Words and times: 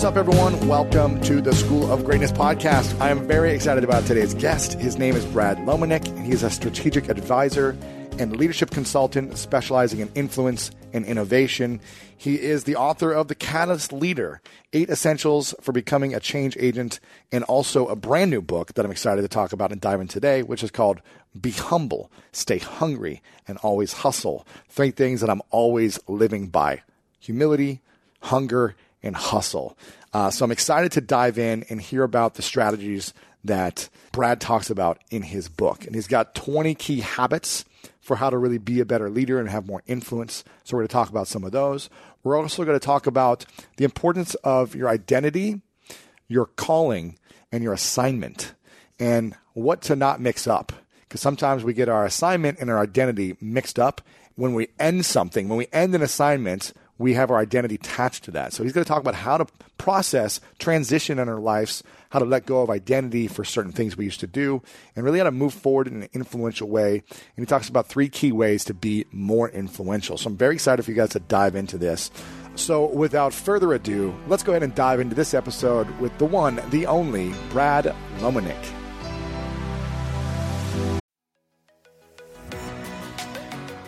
What's 0.00 0.16
up, 0.16 0.16
everyone? 0.16 0.66
Welcome 0.66 1.20
to 1.24 1.42
the 1.42 1.54
School 1.54 1.92
of 1.92 2.06
Greatness 2.06 2.32
podcast. 2.32 2.98
I 3.02 3.10
am 3.10 3.28
very 3.28 3.52
excited 3.52 3.84
about 3.84 4.06
today's 4.06 4.32
guest. 4.32 4.80
His 4.80 4.96
name 4.96 5.14
is 5.14 5.26
Brad 5.26 5.58
Lomenick, 5.58 6.08
and 6.08 6.24
he 6.24 6.32
is 6.32 6.42
a 6.42 6.48
strategic 6.48 7.10
advisor 7.10 7.76
and 8.18 8.34
leadership 8.34 8.70
consultant 8.70 9.36
specializing 9.36 10.00
in 10.00 10.10
influence 10.14 10.70
and 10.94 11.04
innovation. 11.04 11.82
He 12.16 12.40
is 12.40 12.64
the 12.64 12.76
author 12.76 13.12
of 13.12 13.28
The 13.28 13.34
Catalyst 13.34 13.92
Leader 13.92 14.40
Eight 14.72 14.88
Essentials 14.88 15.54
for 15.60 15.72
Becoming 15.72 16.14
a 16.14 16.20
Change 16.20 16.56
Agent, 16.58 16.98
and 17.30 17.44
also 17.44 17.86
a 17.86 17.94
brand 17.94 18.30
new 18.30 18.40
book 18.40 18.72
that 18.72 18.86
I'm 18.86 18.90
excited 18.90 19.20
to 19.20 19.28
talk 19.28 19.52
about 19.52 19.70
and 19.70 19.82
dive 19.82 20.00
in 20.00 20.08
today, 20.08 20.42
which 20.42 20.64
is 20.64 20.70
called 20.70 21.02
Be 21.38 21.50
Humble, 21.50 22.10
Stay 22.32 22.56
Hungry, 22.56 23.20
and 23.46 23.58
Always 23.58 23.92
Hustle. 23.92 24.46
Three 24.70 24.92
things 24.92 25.20
that 25.20 25.28
I'm 25.28 25.42
always 25.50 26.00
living 26.08 26.46
by 26.46 26.84
humility, 27.18 27.82
hunger, 28.22 28.74
and 29.02 29.16
hustle. 29.16 29.76
Uh, 30.12 30.30
so 30.30 30.44
I'm 30.44 30.52
excited 30.52 30.92
to 30.92 31.00
dive 31.00 31.38
in 31.38 31.64
and 31.68 31.80
hear 31.80 32.02
about 32.02 32.34
the 32.34 32.42
strategies 32.42 33.14
that 33.44 33.88
Brad 34.12 34.40
talks 34.40 34.70
about 34.70 34.98
in 35.10 35.22
his 35.22 35.48
book. 35.48 35.86
And 35.86 35.94
he's 35.94 36.06
got 36.06 36.34
20 36.34 36.74
key 36.74 37.00
habits 37.00 37.64
for 38.00 38.16
how 38.16 38.30
to 38.30 38.38
really 38.38 38.58
be 38.58 38.80
a 38.80 38.84
better 38.84 39.08
leader 39.08 39.38
and 39.38 39.48
have 39.48 39.66
more 39.66 39.82
influence. 39.86 40.44
So 40.64 40.76
we're 40.76 40.82
going 40.82 40.88
to 40.88 40.92
talk 40.92 41.08
about 41.08 41.28
some 41.28 41.44
of 41.44 41.52
those. 41.52 41.88
We're 42.22 42.38
also 42.38 42.64
going 42.64 42.78
to 42.78 42.84
talk 42.84 43.06
about 43.06 43.46
the 43.76 43.84
importance 43.84 44.34
of 44.36 44.74
your 44.74 44.88
identity, 44.88 45.62
your 46.28 46.46
calling, 46.46 47.18
and 47.52 47.62
your 47.62 47.72
assignment, 47.72 48.54
and 48.98 49.34
what 49.54 49.80
to 49.82 49.96
not 49.96 50.20
mix 50.20 50.46
up. 50.46 50.72
Because 51.02 51.20
sometimes 51.20 51.64
we 51.64 51.72
get 51.72 51.88
our 51.88 52.04
assignment 52.04 52.58
and 52.58 52.70
our 52.70 52.80
identity 52.80 53.36
mixed 53.40 53.78
up. 53.78 54.00
When 54.36 54.54
we 54.54 54.68
end 54.78 55.04
something, 55.04 55.48
when 55.48 55.58
we 55.58 55.66
end 55.72 55.94
an 55.94 56.02
assignment, 56.02 56.72
we 57.00 57.14
have 57.14 57.30
our 57.30 57.38
identity 57.38 57.76
attached 57.76 58.24
to 58.24 58.30
that. 58.32 58.52
So 58.52 58.62
he's 58.62 58.74
going 58.74 58.84
to 58.84 58.88
talk 58.88 59.00
about 59.00 59.14
how 59.14 59.38
to 59.38 59.46
process 59.78 60.38
transition 60.58 61.18
in 61.18 61.30
our 61.30 61.40
lives, 61.40 61.82
how 62.10 62.18
to 62.18 62.26
let 62.26 62.44
go 62.44 62.60
of 62.60 62.68
identity 62.68 63.26
for 63.26 63.42
certain 63.42 63.72
things 63.72 63.96
we 63.96 64.04
used 64.04 64.20
to 64.20 64.26
do, 64.26 64.60
and 64.94 65.02
really 65.02 65.16
how 65.16 65.24
to 65.24 65.30
move 65.30 65.54
forward 65.54 65.88
in 65.88 66.02
an 66.02 66.08
influential 66.12 66.68
way. 66.68 67.02
And 67.08 67.38
he 67.38 67.46
talks 67.46 67.70
about 67.70 67.88
three 67.88 68.10
key 68.10 68.32
ways 68.32 68.66
to 68.66 68.74
be 68.74 69.06
more 69.12 69.48
influential. 69.48 70.18
So 70.18 70.28
I'm 70.28 70.36
very 70.36 70.54
excited 70.54 70.82
for 70.82 70.90
you 70.90 70.96
guys 70.96 71.08
to 71.10 71.20
dive 71.20 71.56
into 71.56 71.78
this. 71.78 72.10
So 72.54 72.84
without 72.84 73.32
further 73.32 73.72
ado, 73.72 74.14
let's 74.28 74.42
go 74.42 74.52
ahead 74.52 74.62
and 74.62 74.74
dive 74.74 75.00
into 75.00 75.16
this 75.16 75.32
episode 75.32 75.88
with 76.00 76.16
the 76.18 76.26
one, 76.26 76.60
the 76.68 76.84
only, 76.84 77.32
Brad 77.50 77.94
Lomenick. 78.18 78.79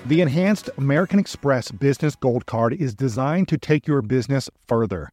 The 0.04 0.20
enhanced 0.20 0.68
American 0.76 1.20
Express 1.20 1.70
Business 1.70 2.16
Gold 2.16 2.44
Card 2.44 2.74
is 2.74 2.92
designed 2.92 3.46
to 3.48 3.56
take 3.56 3.86
your 3.86 4.02
business 4.02 4.50
further. 4.66 5.12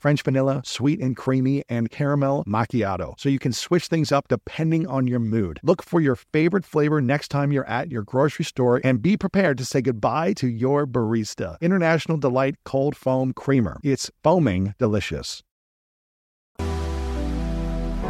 French 0.00 0.22
vanilla, 0.22 0.62
sweet 0.64 1.00
and 1.00 1.16
creamy, 1.16 1.64
and 1.68 1.90
caramel 1.90 2.44
macchiato. 2.46 3.14
So 3.18 3.28
you 3.28 3.38
can 3.38 3.52
switch 3.52 3.88
things 3.88 4.12
up 4.12 4.28
depending 4.28 4.86
on 4.86 5.06
your 5.06 5.18
mood. 5.18 5.60
Look 5.62 5.82
for 5.82 6.00
your 6.00 6.16
favorite 6.16 6.64
flavor 6.64 7.00
next 7.00 7.28
time 7.28 7.52
you're 7.52 7.68
at 7.68 7.90
your 7.90 8.02
grocery 8.02 8.44
store 8.44 8.80
and 8.84 9.02
be 9.02 9.16
prepared 9.16 9.58
to 9.58 9.64
say 9.64 9.82
goodbye 9.82 10.32
to 10.34 10.48
your 10.48 10.86
barista. 10.86 11.60
International 11.60 12.16
Delight 12.16 12.56
Cold 12.64 12.96
Foam 12.96 13.32
Creamer. 13.32 13.78
It's 13.82 14.10
foaming 14.22 14.74
delicious. 14.78 15.42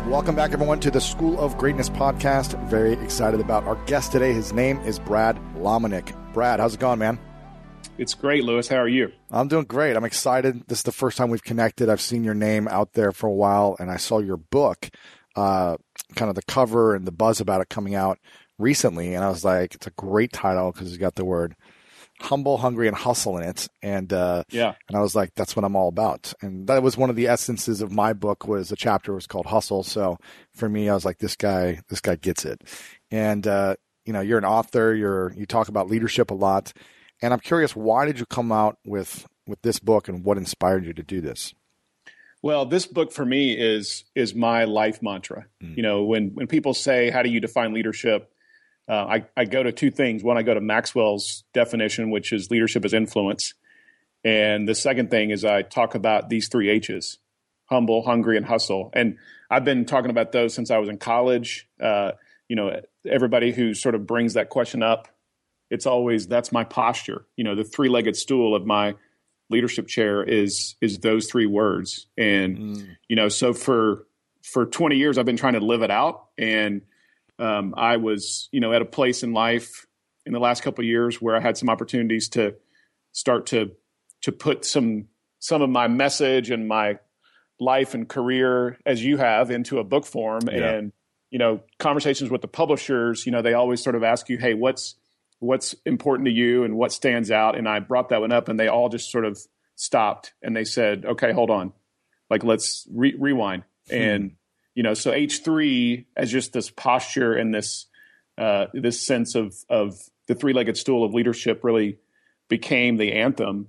Welcome 0.08 0.34
back, 0.36 0.52
everyone, 0.52 0.80
to 0.80 0.90
the 0.90 1.02
School 1.02 1.38
of 1.38 1.58
Greatness 1.58 1.90
podcast. 1.90 2.58
Very 2.68 2.94
excited 2.94 3.40
about 3.40 3.64
our 3.64 3.76
guest 3.84 4.10
today. 4.10 4.32
His 4.32 4.54
name 4.54 4.78
is 4.80 4.98
Brad 4.98 5.36
Lomenick. 5.56 6.14
Brad, 6.32 6.60
how's 6.60 6.74
it 6.74 6.80
going, 6.80 6.98
man? 6.98 7.18
It's 7.98 8.14
great, 8.14 8.44
Lewis. 8.44 8.68
How 8.68 8.76
are 8.76 8.88
you? 8.88 9.10
I'm 9.28 9.48
doing 9.48 9.64
great. 9.64 9.96
I'm 9.96 10.04
excited. 10.04 10.68
This 10.68 10.78
is 10.78 10.84
the 10.84 10.92
first 10.92 11.18
time 11.18 11.30
we've 11.30 11.42
connected. 11.42 11.88
I've 11.88 12.00
seen 12.00 12.22
your 12.22 12.34
name 12.34 12.68
out 12.68 12.92
there 12.92 13.10
for 13.10 13.26
a 13.26 13.32
while, 13.32 13.76
and 13.80 13.90
I 13.90 13.96
saw 13.96 14.20
your 14.20 14.36
book, 14.36 14.88
uh, 15.34 15.76
kind 16.14 16.28
of 16.28 16.36
the 16.36 16.42
cover 16.42 16.94
and 16.94 17.04
the 17.08 17.12
buzz 17.12 17.40
about 17.40 17.60
it 17.60 17.68
coming 17.68 17.96
out 17.96 18.20
recently. 18.56 19.14
And 19.14 19.24
I 19.24 19.28
was 19.28 19.44
like, 19.44 19.74
it's 19.74 19.88
a 19.88 19.92
great 19.92 20.32
title 20.32 20.70
because 20.70 20.88
it's 20.88 20.96
got 20.96 21.16
the 21.16 21.24
word 21.24 21.56
humble, 22.20 22.58
hungry, 22.58 22.86
and 22.86 22.96
hustle 22.96 23.36
in 23.36 23.42
it. 23.42 23.66
And 23.82 24.12
uh, 24.12 24.44
yeah, 24.48 24.74
and 24.88 24.96
I 24.96 25.00
was 25.00 25.16
like, 25.16 25.34
that's 25.34 25.56
what 25.56 25.64
I'm 25.64 25.74
all 25.74 25.88
about. 25.88 26.32
And 26.40 26.68
that 26.68 26.84
was 26.84 26.96
one 26.96 27.10
of 27.10 27.16
the 27.16 27.26
essences 27.26 27.80
of 27.80 27.90
my 27.90 28.12
book. 28.12 28.46
Was 28.46 28.70
a 28.70 28.76
chapter 28.76 29.12
was 29.12 29.26
called 29.26 29.46
Hustle. 29.46 29.82
So 29.82 30.18
for 30.54 30.68
me, 30.68 30.88
I 30.88 30.94
was 30.94 31.04
like, 31.04 31.18
this 31.18 31.34
guy, 31.34 31.80
this 31.88 32.00
guy 32.00 32.14
gets 32.14 32.44
it. 32.44 32.62
And 33.10 33.44
uh, 33.44 33.74
you 34.04 34.12
know, 34.12 34.20
you're 34.20 34.38
an 34.38 34.44
author. 34.44 34.94
You're 34.94 35.32
you 35.32 35.46
talk 35.46 35.66
about 35.66 35.90
leadership 35.90 36.30
a 36.30 36.34
lot. 36.34 36.72
And 37.20 37.32
I'm 37.32 37.40
curious, 37.40 37.74
why 37.74 38.06
did 38.06 38.18
you 38.18 38.26
come 38.26 38.52
out 38.52 38.78
with 38.84 39.26
with 39.46 39.62
this 39.62 39.78
book, 39.78 40.08
and 40.08 40.24
what 40.24 40.36
inspired 40.36 40.84
you 40.84 40.92
to 40.92 41.02
do 41.02 41.20
this? 41.20 41.54
Well, 42.42 42.66
this 42.66 42.86
book 42.86 43.12
for 43.12 43.24
me 43.24 43.52
is 43.58 44.04
is 44.14 44.34
my 44.34 44.64
life 44.64 45.02
mantra. 45.02 45.46
Mm. 45.62 45.76
You 45.76 45.82
know, 45.82 46.04
when 46.04 46.30
when 46.34 46.46
people 46.46 46.74
say, 46.74 47.10
"How 47.10 47.22
do 47.22 47.30
you 47.30 47.40
define 47.40 47.72
leadership?" 47.72 48.30
Uh, 48.88 49.04
I, 49.04 49.26
I 49.36 49.44
go 49.44 49.62
to 49.62 49.70
two 49.70 49.90
things. 49.90 50.22
One, 50.22 50.38
I 50.38 50.42
go 50.42 50.54
to 50.54 50.62
Maxwell's 50.62 51.44
definition, 51.52 52.10
which 52.10 52.32
is 52.32 52.50
leadership 52.50 52.86
is 52.86 52.94
influence, 52.94 53.54
and 54.24 54.68
the 54.68 54.74
second 54.74 55.10
thing 55.10 55.30
is 55.30 55.44
I 55.44 55.62
talk 55.62 55.94
about 55.94 56.28
these 56.28 56.48
three 56.48 56.70
H's: 56.70 57.18
humble, 57.66 58.02
hungry, 58.02 58.36
and 58.36 58.46
hustle. 58.46 58.90
And 58.92 59.16
I've 59.50 59.64
been 59.64 59.84
talking 59.84 60.10
about 60.10 60.32
those 60.32 60.54
since 60.54 60.70
I 60.70 60.78
was 60.78 60.88
in 60.88 60.98
college. 60.98 61.68
Uh, 61.80 62.12
you 62.48 62.54
know, 62.56 62.80
everybody 63.06 63.52
who 63.52 63.74
sort 63.74 63.94
of 63.94 64.06
brings 64.06 64.34
that 64.34 64.48
question 64.48 64.82
up 64.82 65.08
it's 65.70 65.86
always 65.86 66.26
that's 66.26 66.52
my 66.52 66.64
posture. 66.64 67.26
You 67.36 67.44
know, 67.44 67.54
the 67.54 67.64
three 67.64 67.88
legged 67.88 68.16
stool 68.16 68.54
of 68.54 68.66
my 68.66 68.94
leadership 69.50 69.86
chair 69.86 70.22
is 70.22 70.76
is 70.80 70.98
those 70.98 71.30
three 71.30 71.46
words. 71.46 72.06
And 72.16 72.58
mm. 72.58 72.96
you 73.08 73.16
know, 73.16 73.28
so 73.28 73.52
for 73.52 74.06
for 74.42 74.66
20 74.66 74.96
years 74.96 75.18
I've 75.18 75.26
been 75.26 75.36
trying 75.36 75.54
to 75.54 75.60
live 75.60 75.82
it 75.82 75.90
out. 75.90 76.26
And 76.38 76.82
um, 77.38 77.74
I 77.76 77.96
was, 77.98 78.48
you 78.52 78.60
know, 78.60 78.72
at 78.72 78.82
a 78.82 78.86
place 78.86 79.22
in 79.22 79.32
life 79.32 79.86
in 80.26 80.32
the 80.32 80.40
last 80.40 80.62
couple 80.62 80.82
of 80.82 80.86
years 80.86 81.20
where 81.20 81.36
I 81.36 81.40
had 81.40 81.56
some 81.56 81.68
opportunities 81.68 82.28
to 82.30 82.54
start 83.12 83.46
to 83.46 83.72
to 84.22 84.32
put 84.32 84.64
some 84.64 85.06
some 85.38 85.62
of 85.62 85.70
my 85.70 85.88
message 85.88 86.50
and 86.50 86.68
my 86.68 86.98
life 87.60 87.94
and 87.94 88.08
career 88.08 88.78
as 88.86 89.04
you 89.04 89.16
have 89.16 89.50
into 89.50 89.78
a 89.78 89.84
book 89.84 90.06
form 90.06 90.42
yeah. 90.46 90.70
and 90.70 90.92
you 91.30 91.38
know 91.38 91.60
conversations 91.78 92.30
with 92.30 92.40
the 92.40 92.48
publishers 92.48 93.26
you 93.26 93.32
know 93.32 93.42
they 93.42 93.54
always 93.54 93.82
sort 93.82 93.96
of 93.96 94.04
ask 94.04 94.28
you 94.28 94.38
hey 94.38 94.54
what's 94.54 94.94
what's 95.40 95.74
important 95.84 96.26
to 96.26 96.32
you 96.32 96.64
and 96.64 96.76
what 96.76 96.92
stands 96.92 97.30
out 97.30 97.56
and 97.56 97.68
i 97.68 97.78
brought 97.78 98.08
that 98.08 98.20
one 98.20 98.32
up 98.32 98.48
and 98.48 98.58
they 98.58 98.68
all 98.68 98.88
just 98.88 99.10
sort 99.10 99.24
of 99.24 99.38
stopped 99.76 100.32
and 100.42 100.56
they 100.56 100.64
said 100.64 101.04
okay 101.04 101.32
hold 101.32 101.50
on 101.50 101.72
like 102.30 102.44
let's 102.44 102.86
re- 102.92 103.16
rewind 103.18 103.62
hmm. 103.88 103.94
and 103.94 104.36
you 104.74 104.82
know 104.82 104.94
so 104.94 105.12
h3 105.12 106.04
as 106.16 106.30
just 106.30 106.52
this 106.52 106.70
posture 106.70 107.34
and 107.34 107.54
this 107.54 107.86
uh, 108.36 108.66
this 108.72 109.00
sense 109.00 109.34
of 109.34 109.54
of 109.68 109.94
the 110.28 110.34
three-legged 110.34 110.76
stool 110.76 111.04
of 111.04 111.12
leadership 111.12 111.64
really 111.64 111.98
became 112.48 112.96
the 112.96 113.12
anthem 113.12 113.68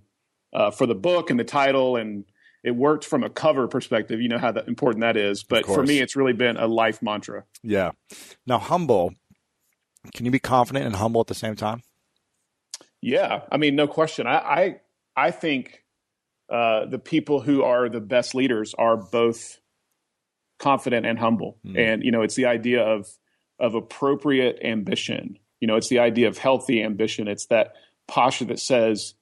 uh, 0.54 0.70
for 0.70 0.86
the 0.86 0.96
book 0.96 1.30
and 1.30 1.40
the 1.40 1.44
title 1.44 1.96
and 1.96 2.26
it 2.64 2.72
worked 2.72 3.06
from 3.06 3.24
a 3.24 3.30
cover 3.30 3.68
perspective. 3.68 4.22
You 4.22 4.30
know 4.30 4.38
how 4.38 4.52
that 4.52 4.68
important 4.68 5.02
that 5.02 5.16
is. 5.16 5.44
But 5.44 5.66
for 5.66 5.84
me, 5.84 6.00
it's 6.00 6.16
really 6.16 6.34
been 6.34 6.58
a 6.58 6.68
life 6.68 7.02
mantra. 7.02 7.46
Yeah. 7.64 7.92
Now, 8.46 8.60
humble. 8.60 9.14
Can 10.14 10.26
you 10.26 10.32
be 10.32 10.40
confident 10.40 10.86
and 10.86 10.96
humble 10.96 11.22
at 11.22 11.28
the 11.28 11.36
same 11.36 11.56
time? 11.56 11.84
Yeah, 13.02 13.42
I 13.52 13.58
mean, 13.58 13.76
no 13.76 13.88
question. 13.88 14.28
I 14.28 14.38
I, 14.38 14.76
I 15.16 15.32
think 15.32 15.84
uh, 16.50 16.86
the 16.86 17.00
people 17.00 17.42
who 17.42 17.64
are 17.64 17.90
the 17.90 18.02
best 18.02 18.36
leaders 18.36 18.74
are 18.78 18.98
both 18.98 19.60
confident 20.60 21.06
and 21.06 21.18
humble. 21.18 21.58
Mm. 21.66 21.78
And 21.78 22.04
you 22.04 22.12
know, 22.12 22.22
it's 22.22 22.36
the 22.36 22.46
idea 22.46 22.84
of 22.84 23.08
of 23.60 23.76
appropriate 23.76 24.60
ambition. 24.64 25.38
You 25.60 25.68
know, 25.68 25.76
it's 25.76 25.90
the 25.90 26.00
idea 26.00 26.28
of 26.28 26.38
healthy 26.38 26.82
ambition. 26.82 27.28
It's 27.28 27.48
that 27.48 27.74
posture 28.08 28.46
that 28.46 28.60
says, 28.60 29.14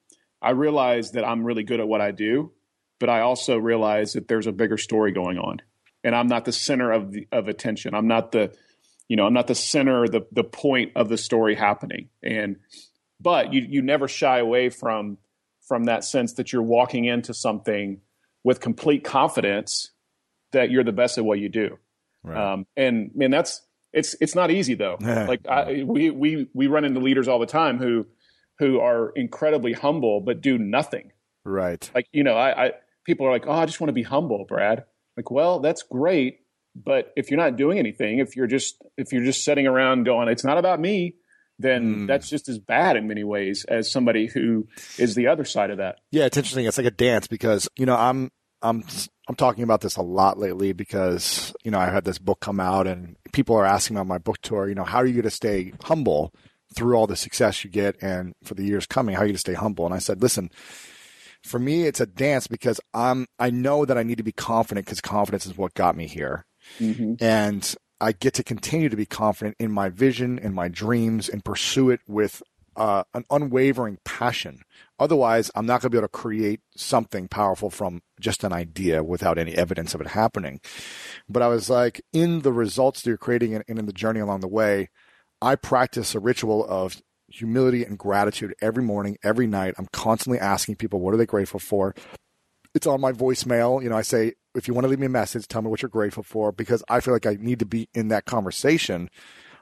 I 0.42 0.52
realize 0.52 1.12
that 1.12 1.26
I'm 1.26 1.44
really 1.44 1.64
good 1.64 1.80
at 1.80 1.88
what 1.88 2.02
I 2.02 2.12
do, 2.12 2.52
but 3.00 3.10
I 3.10 3.22
also 3.22 3.58
realize 3.58 4.14
that 4.14 4.28
there's 4.28 4.48
a 4.48 4.52
bigger 4.52 4.78
story 4.78 5.12
going 5.12 5.38
on, 5.40 5.62
and 6.04 6.16
I'm 6.16 6.28
not 6.28 6.46
the 6.46 6.52
center 6.52 6.92
of 6.92 7.12
the, 7.12 7.28
of 7.32 7.48
attention. 7.48 7.96
I'm 7.96 8.08
not 8.08 8.32
the, 8.32 8.54
you 9.08 9.16
know, 9.16 9.26
I'm 9.26 9.34
not 9.34 9.48
the 9.48 9.56
center, 9.56 10.08
the 10.08 10.26
the 10.32 10.44
point 10.44 10.92
of 10.96 11.10
the 11.10 11.18
story 11.18 11.56
happening. 11.56 12.10
And 12.24 12.58
but 13.20 13.54
you 13.54 13.62
you 13.68 13.82
never 13.82 14.08
shy 14.08 14.40
away 14.40 14.70
from 14.70 15.18
from 15.68 15.86
that 15.86 16.04
sense 16.04 16.34
that 16.34 16.54
you're 16.54 16.62
walking 16.62 17.06
into 17.06 17.34
something 17.34 18.02
with 18.44 18.60
complete 18.62 19.04
confidence 19.04 19.92
that 20.54 20.72
you're 20.72 20.84
the 20.84 20.94
best 20.94 21.18
at 21.18 21.26
what 21.26 21.40
you 21.40 21.50
do. 21.50 21.78
Right. 22.24 22.54
Um, 22.54 22.66
and 22.76 23.12
man, 23.16 23.32
that's 23.32 23.62
it's 23.94 24.16
it's 24.22 24.36
not 24.36 24.52
easy 24.52 24.76
though. 24.76 24.98
like 25.02 25.48
I, 25.48 25.84
we 25.84 26.10
we 26.10 26.48
we 26.54 26.68
run 26.68 26.86
into 26.86 27.00
leaders 27.00 27.28
all 27.28 27.40
the 27.40 27.46
time 27.46 27.78
who 27.78 28.06
who 28.60 28.80
are 28.80 29.12
incredibly 29.16 29.74
humble 29.74 30.22
but 30.22 30.42
do 30.42 30.58
nothing. 30.58 31.12
Right. 31.46 31.90
Like 31.96 32.08
you 32.12 32.24
know, 32.24 32.36
I, 32.36 32.68
I 32.68 32.72
people 33.06 33.26
are 33.26 33.32
like, 33.32 33.48
"Oh, 33.48 33.54
I 33.54 33.66
just 33.66 33.80
want 33.80 33.90
to 33.90 33.94
be 33.94 34.04
humble, 34.04 34.46
Brad." 34.46 34.86
Like, 35.16 35.32
well, 35.32 35.60
that's 35.60 35.82
great, 35.84 36.42
but 36.84 37.12
if 37.16 37.32
you're 37.32 37.40
not 37.40 37.56
doing 37.56 37.80
anything, 37.80 38.20
if 38.20 38.36
you're 38.36 38.48
just 38.48 38.82
if 38.98 39.12
you're 39.12 39.24
just 39.24 39.44
sitting 39.44 39.68
around 39.68 40.04
going, 40.04 40.28
"It's 40.28 40.44
not 40.44 40.58
about 40.58 40.80
me," 40.80 41.16
then 41.60 41.96
mm. 41.96 42.08
that's 42.08 42.30
just 42.30 42.50
as 42.50 42.60
bad 42.60 42.96
in 42.98 43.08
many 43.08 43.24
ways 43.24 43.66
as 43.68 43.92
somebody 43.92 44.28
who 44.28 44.68
is 44.98 45.16
the 45.16 45.28
other 45.28 45.46
side 45.46 45.72
of 45.72 45.78
that. 45.78 46.00
Yeah, 46.12 46.26
it's 46.26 46.38
interesting. 46.38 46.66
It's 46.66 46.78
like 46.78 46.88
a 46.88 46.92
dance 46.92 47.28
because 47.28 47.68
you 47.78 47.86
know 47.86 47.96
I'm 47.96 48.32
I'm 48.62 48.84
I'm 49.28 49.36
talking 49.36 49.64
about 49.64 49.82
this 49.82 49.96
a 49.96 50.02
lot 50.02 50.38
lately 50.38 50.74
because 50.74 51.54
you 51.64 51.72
know 51.72 51.80
I 51.80 51.90
had 51.90 52.06
this 52.06 52.20
book 52.20 52.40
come 52.40 52.60
out 52.60 52.88
and 52.88 53.16
people 53.32 53.56
are 53.56 53.66
asking 53.66 53.98
about 53.98 54.08
my 54.08 54.18
book 54.18 54.42
tour, 54.42 54.68
you 54.68 54.76
know, 54.76 54.84
how 54.84 54.98
are 54.98 55.06
you 55.06 55.14
going 55.14 55.24
to 55.24 55.30
stay 55.30 55.74
humble 55.84 56.34
through 56.74 56.96
all 56.96 57.08
the 57.08 57.16
success 57.16 57.64
you 57.64 57.70
get 57.70 57.96
and 58.02 58.34
for 58.44 58.56
the 58.56 58.64
years 58.64 58.86
coming? 58.86 59.16
How 59.16 59.22
are 59.22 59.26
you 59.26 59.30
going 59.30 59.36
to 59.36 59.40
stay 59.40 59.54
humble? 59.54 59.86
And 59.86 59.94
I 59.94 60.00
said, 60.00 60.22
listen, 60.22 60.50
for 61.44 61.60
me, 61.60 61.84
it's 61.84 62.02
a 62.02 62.06
dance 62.06 62.48
because 62.48 62.82
I'm, 62.94 63.28
I 63.40 63.50
know 63.52 63.86
that 63.86 63.98
I 63.98 64.04
need 64.04 64.18
to 64.18 64.24
be 64.24 64.32
confident 64.32 64.86
because 64.86 65.02
confidence 65.02 65.46
is 65.46 65.58
what 65.58 65.74
got 65.76 65.96
me 65.96 66.08
here. 66.08 66.46
Mm-hmm. 66.80 67.16
And 67.20 67.76
I 68.00 68.12
get 68.12 68.34
to 68.36 68.44
continue 68.44 68.90
to 68.90 68.96
be 68.96 69.06
confident 69.06 69.56
in 69.60 69.72
my 69.72 69.90
vision 69.90 70.40
and 70.40 70.54
my 70.54 70.68
dreams 70.68 71.30
and 71.30 71.44
pursue 71.44 71.90
it 71.90 72.02
with 72.08 72.44
uh, 72.76 73.04
an 73.14 73.26
unwavering 73.32 73.98
passion. 74.06 74.62
Otherwise, 75.00 75.50
I'm 75.56 75.66
not 75.66 75.82
going 75.82 75.90
to 75.90 75.90
be 75.90 75.98
able 75.98 76.08
to 76.08 76.12
create 76.12 76.62
something 76.76 77.28
powerful 77.28 77.72
from 77.72 78.04
just 78.20 78.44
an 78.44 78.54
idea 78.54 79.04
without 79.04 79.40
any 79.40 79.56
evidence 79.56 79.96
of 79.96 80.02
it 80.02 80.08
happening. 80.08 80.62
But 81.28 81.42
I 81.42 81.48
was 81.48 81.70
like, 81.70 82.02
in 82.14 82.42
the 82.42 82.54
results 82.54 83.02
that 83.02 83.10
you're 83.10 83.18
creating 83.18 83.56
and 83.56 83.80
in 83.80 83.88
the 83.88 83.94
journey 83.94 84.20
along 84.20 84.42
the 84.42 84.48
way, 84.48 84.90
I 85.42 85.56
practice 85.56 86.14
a 86.14 86.20
ritual 86.20 86.66
of 86.68 87.02
humility 87.30 87.84
and 87.84 87.98
gratitude 87.98 88.56
every 88.62 88.84
morning, 88.84 89.18
every 89.24 89.48
night. 89.48 89.74
I'm 89.78 89.88
constantly 89.92 90.40
asking 90.40 90.76
people, 90.76 91.00
what 91.00 91.14
are 91.14 91.18
they 91.18 91.26
grateful 91.26 91.60
for? 91.60 91.96
It's 92.78 92.86
on 92.88 93.02
my 93.02 93.12
voicemail. 93.12 93.82
You 93.82 93.90
know, 93.90 93.98
I 93.98 94.04
say, 94.04 94.34
if 94.56 94.68
you 94.68 94.76
want 94.76 94.86
to 94.86 94.90
leave 94.90 95.00
me 95.00 95.08
a 95.08 95.10
message, 95.10 95.48
tell 95.48 95.64
me 95.64 95.70
what 95.70 95.82
you're 95.82 95.90
grateful 95.90 96.22
for 96.22 96.52
because 96.52 96.84
I 96.88 97.00
feel 97.00 97.14
like 97.14 97.26
I 97.26 97.36
need 97.40 97.58
to 97.60 97.66
be 97.66 97.90
in 97.96 98.10
that 98.10 98.26
conversation. 98.26 99.10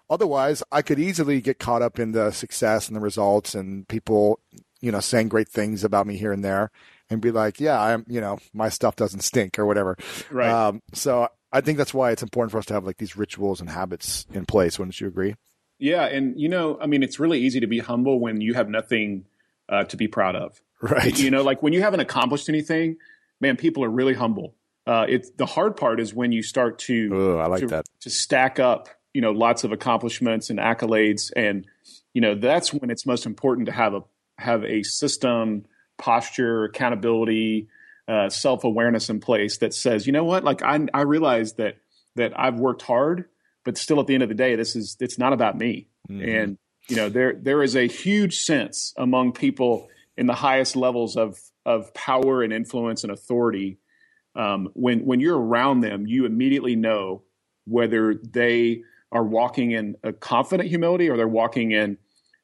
Otherwise, 0.10 0.62
I 0.70 0.82
could 0.82 1.00
easily 1.00 1.40
get 1.40 1.58
caught 1.58 1.82
up 1.82 1.98
in 1.98 2.12
the 2.12 2.32
success 2.32 2.90
and 2.90 2.96
the 2.96 3.00
results 3.00 3.56
and 3.56 3.88
people, 3.88 4.42
you 4.82 4.92
know, 4.92 5.00
saying 5.00 5.30
great 5.30 5.48
things 5.48 5.86
about 5.86 6.06
me 6.06 6.18
here 6.18 6.34
and 6.34 6.44
there 6.44 6.72
and 7.10 7.22
be 7.22 7.32
like, 7.32 7.62
yeah, 7.62 7.82
I'm, 7.82 8.06
you 8.08 8.20
know, 8.20 8.38
my 8.54 8.68
stuff 8.68 8.98
doesn't 8.98 9.22
stink 9.22 9.58
or 9.58 9.66
whatever. 9.66 9.98
Right. 10.30 10.50
Um, 10.50 10.82
so 10.94 11.30
I 11.54 11.62
think 11.62 11.78
that's 11.78 11.94
why 11.94 12.12
it's 12.12 12.22
important 12.22 12.52
for 12.52 12.58
us 12.58 12.66
to 12.66 12.74
have 12.74 12.86
like 12.86 12.98
these 12.98 13.16
rituals 13.16 13.62
and 13.62 13.70
habits 13.70 14.26
in 14.34 14.46
place. 14.46 14.78
Wouldn't 14.78 15.00
you 15.00 15.08
agree? 15.08 15.36
Yeah, 15.80 16.06
and 16.06 16.40
you 16.40 16.50
know, 16.50 16.78
I 16.82 16.88
mean, 16.88 17.02
it's 17.02 17.18
really 17.18 17.40
easy 17.40 17.62
to 17.62 17.68
be 17.68 17.80
humble 17.80 18.20
when 18.20 18.42
you 18.42 18.54
have 18.56 18.70
nothing 18.70 19.26
uh, 19.70 19.86
to 19.86 19.96
be 19.96 20.10
proud 20.10 20.36
of. 20.36 20.62
Right. 20.82 21.18
You 21.18 21.32
know, 21.32 21.44
like 21.44 21.64
when 21.64 21.74
you 21.74 21.82
haven't 21.82 22.02
accomplished 22.02 22.50
anything, 22.50 22.98
man, 23.40 23.58
people 23.58 23.84
are 23.84 23.90
really 23.90 24.14
humble. 24.14 24.56
Uh, 24.86 25.06
it's 25.08 25.32
the 25.32 25.46
hard 25.46 25.78
part 25.78 26.00
is 26.00 26.14
when 26.14 26.32
you 26.32 26.44
start 26.44 26.80
to 26.80 27.14
Ooh, 27.14 27.38
I 27.38 27.48
like 27.48 27.62
to, 27.62 27.68
that 27.68 27.86
to 28.02 28.10
stack 28.10 28.60
up, 28.60 28.90
you 29.14 29.22
know, 29.22 29.32
lots 29.32 29.64
of 29.64 29.72
accomplishments 29.72 30.50
and 30.50 30.60
accolades, 30.60 31.32
and 31.36 31.66
you 32.14 32.22
know, 32.22 32.36
that's 32.36 32.72
when 32.72 32.92
it's 32.92 33.06
most 33.06 33.26
important 33.26 33.66
to 33.66 33.72
have 33.72 33.96
a 33.96 34.02
have 34.38 34.64
a 34.64 34.84
system, 34.84 35.66
posture, 35.98 36.66
accountability, 36.66 37.68
uh, 38.08 38.30
self 38.30 38.64
awareness 38.64 39.10
in 39.10 39.20
place 39.20 39.58
that 39.58 39.74
says, 39.74 40.06
you 40.06 40.14
know 40.14 40.26
what, 40.26 40.44
like 40.44 40.62
I 40.62 40.86
I 40.94 41.02
realize 41.02 41.54
that 41.54 41.78
that 42.16 42.40
I've 42.40 42.60
worked 42.60 42.84
hard 42.84 43.26
but 43.66 43.78
still 43.78 44.00
at 44.00 44.08
the 44.08 44.14
end 44.14 44.24
of 44.24 44.30
the 44.30 44.36
day 44.36 44.56
this 44.56 44.78
is 44.78 44.96
it's 45.02 45.18
not 45.18 45.34
about 45.34 45.58
me 45.58 45.88
mm-hmm. 46.10 46.30
and 46.30 46.58
you 46.88 46.96
know 46.96 47.10
there 47.10 47.34
there 47.34 47.62
is 47.62 47.76
a 47.76 47.88
huge 47.88 48.38
sense 48.38 48.94
among 48.96 49.34
people 49.34 49.90
in 50.18 50.28
the 50.28 50.34
highest 50.34 50.76
levels 50.76 51.16
of 51.16 51.40
of 51.66 51.94
power 51.94 52.44
and 52.44 52.54
influence 52.54 53.04
and 53.04 53.12
authority 53.12 53.80
um, 54.36 54.70
when 54.74 55.06
when 55.06 55.20
you're 55.20 55.40
around 55.40 55.82
them 55.82 56.06
you 56.06 56.26
immediately 56.26 56.76
know 56.76 57.24
whether 57.66 58.16
they 58.16 58.82
are 59.12 59.24
walking 59.24 59.72
in 59.72 59.96
a 60.04 60.14
confident 60.14 60.70
humility 60.70 61.10
or 61.10 61.18
they're 61.18 61.28
walking 61.28 61.72
in 61.72 61.98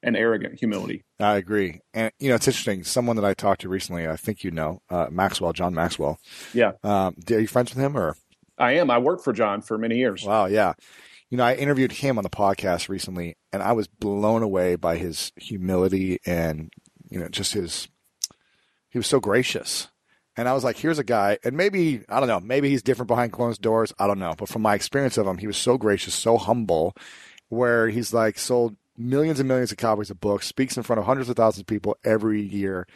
an 0.04 0.16
arrogant 0.16 0.58
humility. 0.58 1.04
I 1.20 1.36
agree, 1.36 1.80
and 1.94 2.10
you 2.18 2.28
know 2.28 2.34
it's 2.34 2.48
interesting. 2.48 2.82
Someone 2.82 3.14
that 3.16 3.24
I 3.24 3.34
talked 3.34 3.60
to 3.60 3.68
recently, 3.68 4.08
I 4.08 4.16
think 4.16 4.42
you 4.42 4.50
know 4.50 4.82
uh, 4.90 5.06
Maxwell, 5.10 5.52
John 5.52 5.74
Maxwell. 5.74 6.18
Yeah, 6.52 6.72
um, 6.82 7.14
are 7.30 7.38
you 7.38 7.46
friends 7.46 7.72
with 7.72 7.84
him 7.84 7.96
or? 7.96 8.16
I 8.58 8.72
am. 8.72 8.90
I 8.90 8.98
worked 8.98 9.22
for 9.22 9.32
John 9.32 9.62
for 9.62 9.78
many 9.78 9.96
years. 9.98 10.24
Wow, 10.24 10.46
yeah 10.46 10.72
you 11.32 11.38
know, 11.38 11.44
I 11.44 11.54
interviewed 11.54 11.92
him 11.92 12.18
on 12.18 12.24
the 12.24 12.28
podcast 12.28 12.90
recently, 12.90 13.38
and 13.54 13.62
I 13.62 13.72
was 13.72 13.88
blown 13.88 14.42
away 14.42 14.76
by 14.76 14.98
his 14.98 15.32
humility 15.36 16.18
and 16.26 16.70
you 17.12 17.20
know 17.20 17.28
just 17.28 17.52
his. 17.52 17.88
He 18.88 18.98
was 18.98 19.06
so 19.06 19.20
gracious, 19.20 19.88
and 20.36 20.48
I 20.48 20.52
was 20.52 20.64
like, 20.64 20.76
"Here's 20.76 20.98
a 20.98 21.04
guy," 21.04 21.38
and 21.44 21.56
maybe 21.56 22.02
I 22.08 22.18
don't 22.18 22.28
know, 22.28 22.40
maybe 22.40 22.68
he's 22.68 22.82
different 22.82 23.08
behind 23.08 23.32
closed 23.32 23.62
doors. 23.62 23.92
I 23.98 24.06
don't 24.06 24.18
know, 24.18 24.34
but 24.36 24.48
from 24.48 24.62
my 24.62 24.74
experience 24.74 25.18
of 25.18 25.26
him, 25.26 25.38
he 25.38 25.46
was 25.46 25.56
so 25.56 25.78
gracious, 25.78 26.14
so 26.14 26.36
humble, 26.38 26.94
where 27.48 27.88
he's 27.88 28.12
like 28.12 28.38
sold 28.38 28.76
millions 28.96 29.40
and 29.40 29.48
millions 29.48 29.72
of 29.72 29.78
copies 29.78 30.10
of 30.10 30.20
books, 30.20 30.46
speaks 30.46 30.76
in 30.76 30.82
front 30.82 30.98
of 31.00 31.06
hundreds 31.06 31.28
of 31.28 31.36
thousands 31.36 31.62
of 31.62 31.66
people 31.66 31.96
every 32.04 32.40
year, 32.42 32.86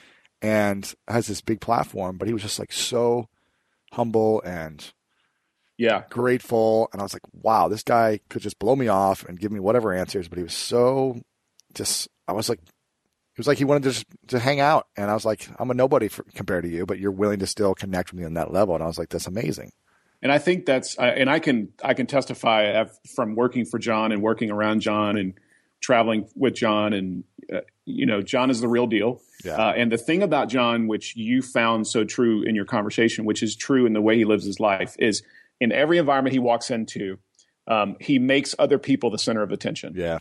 and 0.43 0.95
has 1.09 1.27
this 1.27 1.41
big 1.41 1.61
platform. 1.61 2.17
But 2.19 2.29
he 2.29 2.35
was 2.35 2.43
just 2.43 2.59
like 2.59 2.73
so 2.73 3.29
humble 3.93 4.43
and 4.43 4.93
yeah, 5.79 6.05
grateful. 6.11 6.89
And 6.93 7.01
I 7.01 7.05
was 7.05 7.13
like, 7.13 7.23
wow, 7.33 7.69
this 7.69 7.83
guy 7.83 8.21
could 8.29 8.43
just 8.43 8.59
blow 8.59 8.77
me 8.77 8.89
off 8.89 9.25
and 9.25 9.39
give 9.39 9.53
me 9.53 9.61
whatever 9.61 9.93
answers. 9.93 10.29
But 10.29 10.39
he 10.39 10.45
was 10.45 10.55
so 10.55 11.21
just, 11.75 12.09
I 12.27 12.33
was 12.33 12.49
like, 12.49 12.61
it 13.37 13.41
was 13.41 13.47
like 13.47 13.59
he 13.59 13.65
wanted 13.65 13.83
to 13.83 13.91
just 13.91 14.07
to 14.29 14.39
hang 14.39 14.61
out. 14.61 14.87
And 14.97 15.11
I 15.11 15.15
was 15.15 15.27
like, 15.27 15.47
I'm 15.59 15.71
a 15.71 15.75
nobody 15.75 16.09
for, 16.09 16.25
compared 16.35 16.65
to 16.65 16.71
you, 16.71 16.87
but 16.87 16.99
you're 16.99 17.11
willing 17.11 17.41
to 17.41 17.47
still 17.47 17.75
connect 17.75 18.11
with 18.11 18.19
me 18.19 18.25
on 18.25 18.33
that 18.35 18.51
level. 18.51 18.75
And 18.75 18.83
I 18.83 18.87
was 18.87 18.99
like, 18.99 19.11
that's 19.11 19.27
amazing. 19.27 19.73
And 20.23 20.33
I 20.33 20.39
think 20.39 20.65
that's, 20.65 20.97
and 20.97 21.29
I 21.29 21.39
can, 21.39 21.69
I 21.85 21.93
can 21.93 22.07
testify 22.07 22.83
from 23.15 23.35
working 23.35 23.67
for 23.67 23.79
John 23.79 24.11
and 24.11 24.23
working 24.23 24.51
around 24.51 24.81
John 24.81 25.19
and 25.19 25.35
traveling 25.83 26.27
with 26.35 26.55
John. 26.55 26.95
And 26.95 27.25
uh, 27.53 27.61
you 27.85 28.07
know, 28.07 28.23
John 28.23 28.49
is 28.49 28.63
the 28.63 28.69
real 28.69 28.87
deal. 28.87 29.21
Yeah. 29.45 29.57
Uh, 29.57 29.73
and 29.77 29.93
the 29.93 29.99
thing 29.99 30.23
about 30.23 30.49
John, 30.49 30.89
which 30.89 31.15
you 31.15 31.43
found 31.43 31.87
so 31.87 32.05
true 32.05 32.43
in 32.43 32.55
your 32.55 32.65
conversation, 32.65 33.27
which 33.27 33.43
is 33.43 33.55
true 33.55 33.85
in 33.85 33.93
the 33.93 34.01
way 34.01 34.17
he 34.17 34.25
lives 34.25 34.47
his 34.47 34.59
life, 34.59 34.97
is 34.99 35.23
in 35.61 35.73
every 35.73 35.99
environment 35.99 36.33
he 36.33 36.39
walks 36.39 36.71
into, 36.71 37.19
um, 37.69 37.97
he 38.01 38.19
makes 38.19 38.55
other 38.59 38.79
people 38.79 39.11
the 39.11 39.19
center 39.19 39.43
of 39.43 39.53
attention. 39.53 39.93
Yeah. 39.95 40.21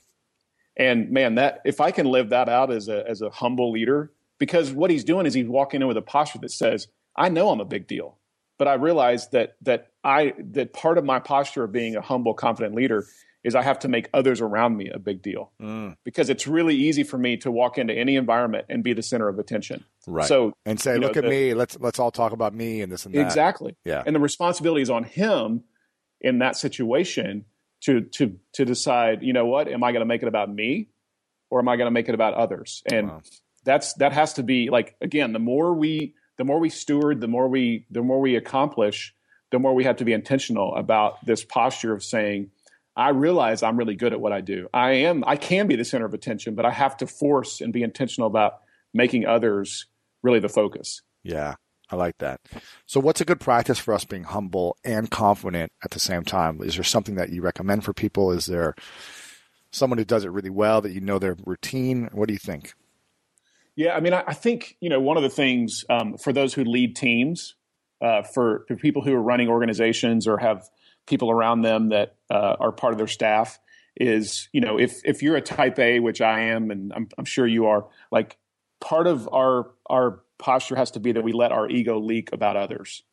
And 0.77 1.11
man, 1.11 1.35
that 1.35 1.61
if 1.65 1.79
I 1.79 1.91
can 1.91 2.05
live 2.07 2.29
that 2.29 2.49
out 2.49 2.71
as 2.71 2.87
a 2.89 3.07
as 3.09 3.21
a 3.21 3.29
humble 3.29 3.71
leader, 3.71 4.11
because 4.39 4.71
what 4.73 4.91
he's 4.91 5.03
doing 5.03 5.25
is 5.25 5.33
he's 5.33 5.47
walking 5.47 5.81
in 5.81 5.87
with 5.87 5.97
a 5.97 6.01
posture 6.01 6.39
that 6.39 6.51
says, 6.51 6.87
"I 7.15 7.29
know 7.29 7.49
I'm 7.49 7.61
a 7.61 7.65
big 7.65 7.87
deal, 7.87 8.17
but 8.57 8.67
I 8.67 8.73
realize 8.73 9.29
that 9.29 9.55
that 9.61 9.91
I 10.03 10.33
that 10.51 10.73
part 10.73 10.97
of 10.97 11.05
my 11.05 11.19
posture 11.19 11.63
of 11.63 11.71
being 11.71 11.95
a 11.95 12.01
humble, 12.01 12.33
confident 12.33 12.75
leader 12.75 13.05
is 13.43 13.53
I 13.55 13.61
have 13.61 13.77
to 13.79 13.87
make 13.87 14.09
others 14.11 14.41
around 14.41 14.75
me 14.75 14.89
a 14.89 14.97
big 14.97 15.21
deal 15.21 15.51
Mm. 15.61 15.95
because 16.03 16.31
it's 16.31 16.47
really 16.47 16.73
easy 16.75 17.03
for 17.03 17.19
me 17.19 17.37
to 17.37 17.51
walk 17.51 17.77
into 17.77 17.93
any 17.93 18.15
environment 18.15 18.65
and 18.69 18.83
be 18.83 18.91
the 18.93 19.03
center 19.03 19.27
of 19.27 19.37
attention. 19.37 19.85
Right. 20.07 20.25
So 20.27 20.53
and 20.65 20.79
say, 20.79 20.95
you 20.95 20.99
know, 20.99 21.07
look 21.07 21.15
at 21.17 21.25
the- 21.25 21.29
me. 21.29 21.53
Let's 21.53 21.79
let's 21.79 21.99
all 21.99 22.09
talk 22.11 22.31
about 22.33 22.53
me 22.55 22.81
and 22.81 22.91
this 22.91 23.05
and 23.05 23.13
that. 23.13 23.21
exactly, 23.21 23.75
Yeah. 23.85 24.01
and 24.05 24.15
the 24.15 24.19
responsibility 24.19 24.81
is 24.81 24.89
on 24.89 25.03
him 25.03 25.63
in 26.21 26.39
that 26.39 26.57
situation 26.57 27.45
to 27.85 28.01
to 28.01 28.37
to 28.53 28.65
decide. 28.65 29.23
You 29.23 29.33
know 29.33 29.45
what? 29.45 29.67
Am 29.67 29.83
I 29.83 29.91
going 29.91 30.01
to 30.01 30.05
make 30.05 30.21
it 30.21 30.27
about 30.27 30.53
me, 30.53 30.89
or 31.49 31.59
am 31.59 31.67
I 31.67 31.75
going 31.77 31.87
to 31.87 31.91
make 31.91 32.09
it 32.09 32.15
about 32.15 32.33
others? 32.33 32.83
And 32.91 33.09
Wow. 33.09 33.21
that's 33.63 33.93
that 33.95 34.13
has 34.13 34.33
to 34.33 34.43
be 34.43 34.69
like 34.69 34.95
again. 35.01 35.33
The 35.33 35.39
more 35.39 35.73
we 35.73 36.13
the 36.37 36.43
more 36.43 36.59
we 36.59 36.69
steward, 36.69 37.21
the 37.21 37.27
more 37.27 37.47
we 37.47 37.85
the 37.89 38.01
more 38.01 38.19
we 38.19 38.35
accomplish, 38.35 39.13
the 39.51 39.59
more 39.59 39.73
we 39.73 39.83
have 39.85 39.97
to 39.97 40.05
be 40.05 40.13
intentional 40.13 40.75
about 40.75 41.25
this 41.25 41.43
posture 41.43 41.93
of 41.93 42.03
saying. 42.03 42.51
I 42.97 43.09
realize 43.09 43.61
I'm 43.61 43.75
really 43.75 43.95
good 43.95 44.13
at 44.13 44.21
what 44.21 44.31
I 44.31 44.39
do. 44.39 44.69
I 44.73 44.91
am 44.91 45.25
I 45.27 45.35
can 45.35 45.67
be 45.67 45.75
the 45.75 45.83
center 45.83 46.05
of 46.05 46.13
attention, 46.13 46.55
but 46.55 46.65
I 46.65 46.71
have 46.71 46.95
to 46.97 47.07
force 47.07 47.59
and 47.59 47.73
be 47.73 47.83
intentional 47.83 48.25
about 48.27 48.59
making 48.93 49.25
others 49.25 49.85
really 50.23 50.39
the 50.39 50.47
focus. 50.47 51.01
Yeah, 51.21 51.55
I 51.91 51.95
like 51.95 52.17
that. 52.17 52.41
So, 52.85 52.99
what's 52.99 53.21
a 53.21 53.25
good 53.25 53.39
practice 53.39 53.77
for 53.77 53.93
us 53.93 54.05
being 54.05 54.23
humble 54.23 54.77
and 54.83 55.09
confident 55.09 55.71
at 55.83 55.91
the 55.91 55.99
same 55.99 56.23
time? 56.23 56.61
Is 56.61 56.75
there 56.75 56.83
something 56.83 57.15
that 57.15 57.29
you 57.29 57.41
recommend 57.41 57.83
for 57.83 57.93
people? 57.93 58.31
Is 58.31 58.47
there 58.47 58.75
someone 59.71 59.97
who 59.97 60.05
does 60.05 60.25
it 60.25 60.29
really 60.29 60.49
well 60.49 60.81
that 60.81 60.91
you 60.91 61.01
know 61.01 61.19
their 61.19 61.35
routine? 61.45 62.09
What 62.11 62.27
do 62.27 62.33
you 62.33 62.39
think? 62.39 62.73
Yeah, 63.75 63.93
I 63.93 63.99
mean, 63.99 64.13
I, 64.13 64.33
think 64.33 64.77
you 64.79 64.89
know 64.89 65.01
one 65.01 65.17
of 65.17 65.23
the 65.23 65.29
things 65.29 65.83
um, 65.89 66.17
for 66.17 66.31
those 66.31 66.53
who 66.53 66.63
lead 66.63 66.95
teams, 66.95 67.55
uh, 68.01 68.23
for, 68.23 68.65
for 68.67 68.75
people 68.77 69.01
who 69.01 69.13
are 69.13 69.21
running 69.21 69.49
organizations 69.49 70.27
or 70.27 70.37
have 70.37 70.69
people 71.05 71.29
around 71.29 71.61
them 71.61 71.89
that 71.89 72.15
uh, 72.31 72.55
are 72.59 72.71
part 72.71 72.93
of 72.93 72.97
their 72.97 73.07
staff, 73.07 73.59
is 73.97 74.49
you 74.53 74.61
know 74.61 74.79
if 74.79 75.01
if 75.03 75.21
you're 75.21 75.35
a 75.35 75.41
Type 75.41 75.77
A, 75.77 75.99
which 75.99 76.21
I 76.21 76.41
am, 76.41 76.71
and 76.71 76.93
I'm, 76.93 77.09
I'm 77.17 77.25
sure 77.25 77.45
you 77.45 77.67
are, 77.67 77.85
like 78.11 78.37
part 78.79 79.07
of 79.07 79.27
our 79.31 79.71
our 79.87 80.21
posture 80.37 80.75
has 80.75 80.91
to 80.91 80.99
be 80.99 81.13
that 81.13 81.23
we 81.23 81.33
let 81.33 81.51
our 81.51 81.69
ego 81.69 81.99
leak 81.99 82.31
about 82.33 82.55
others, 82.57 83.03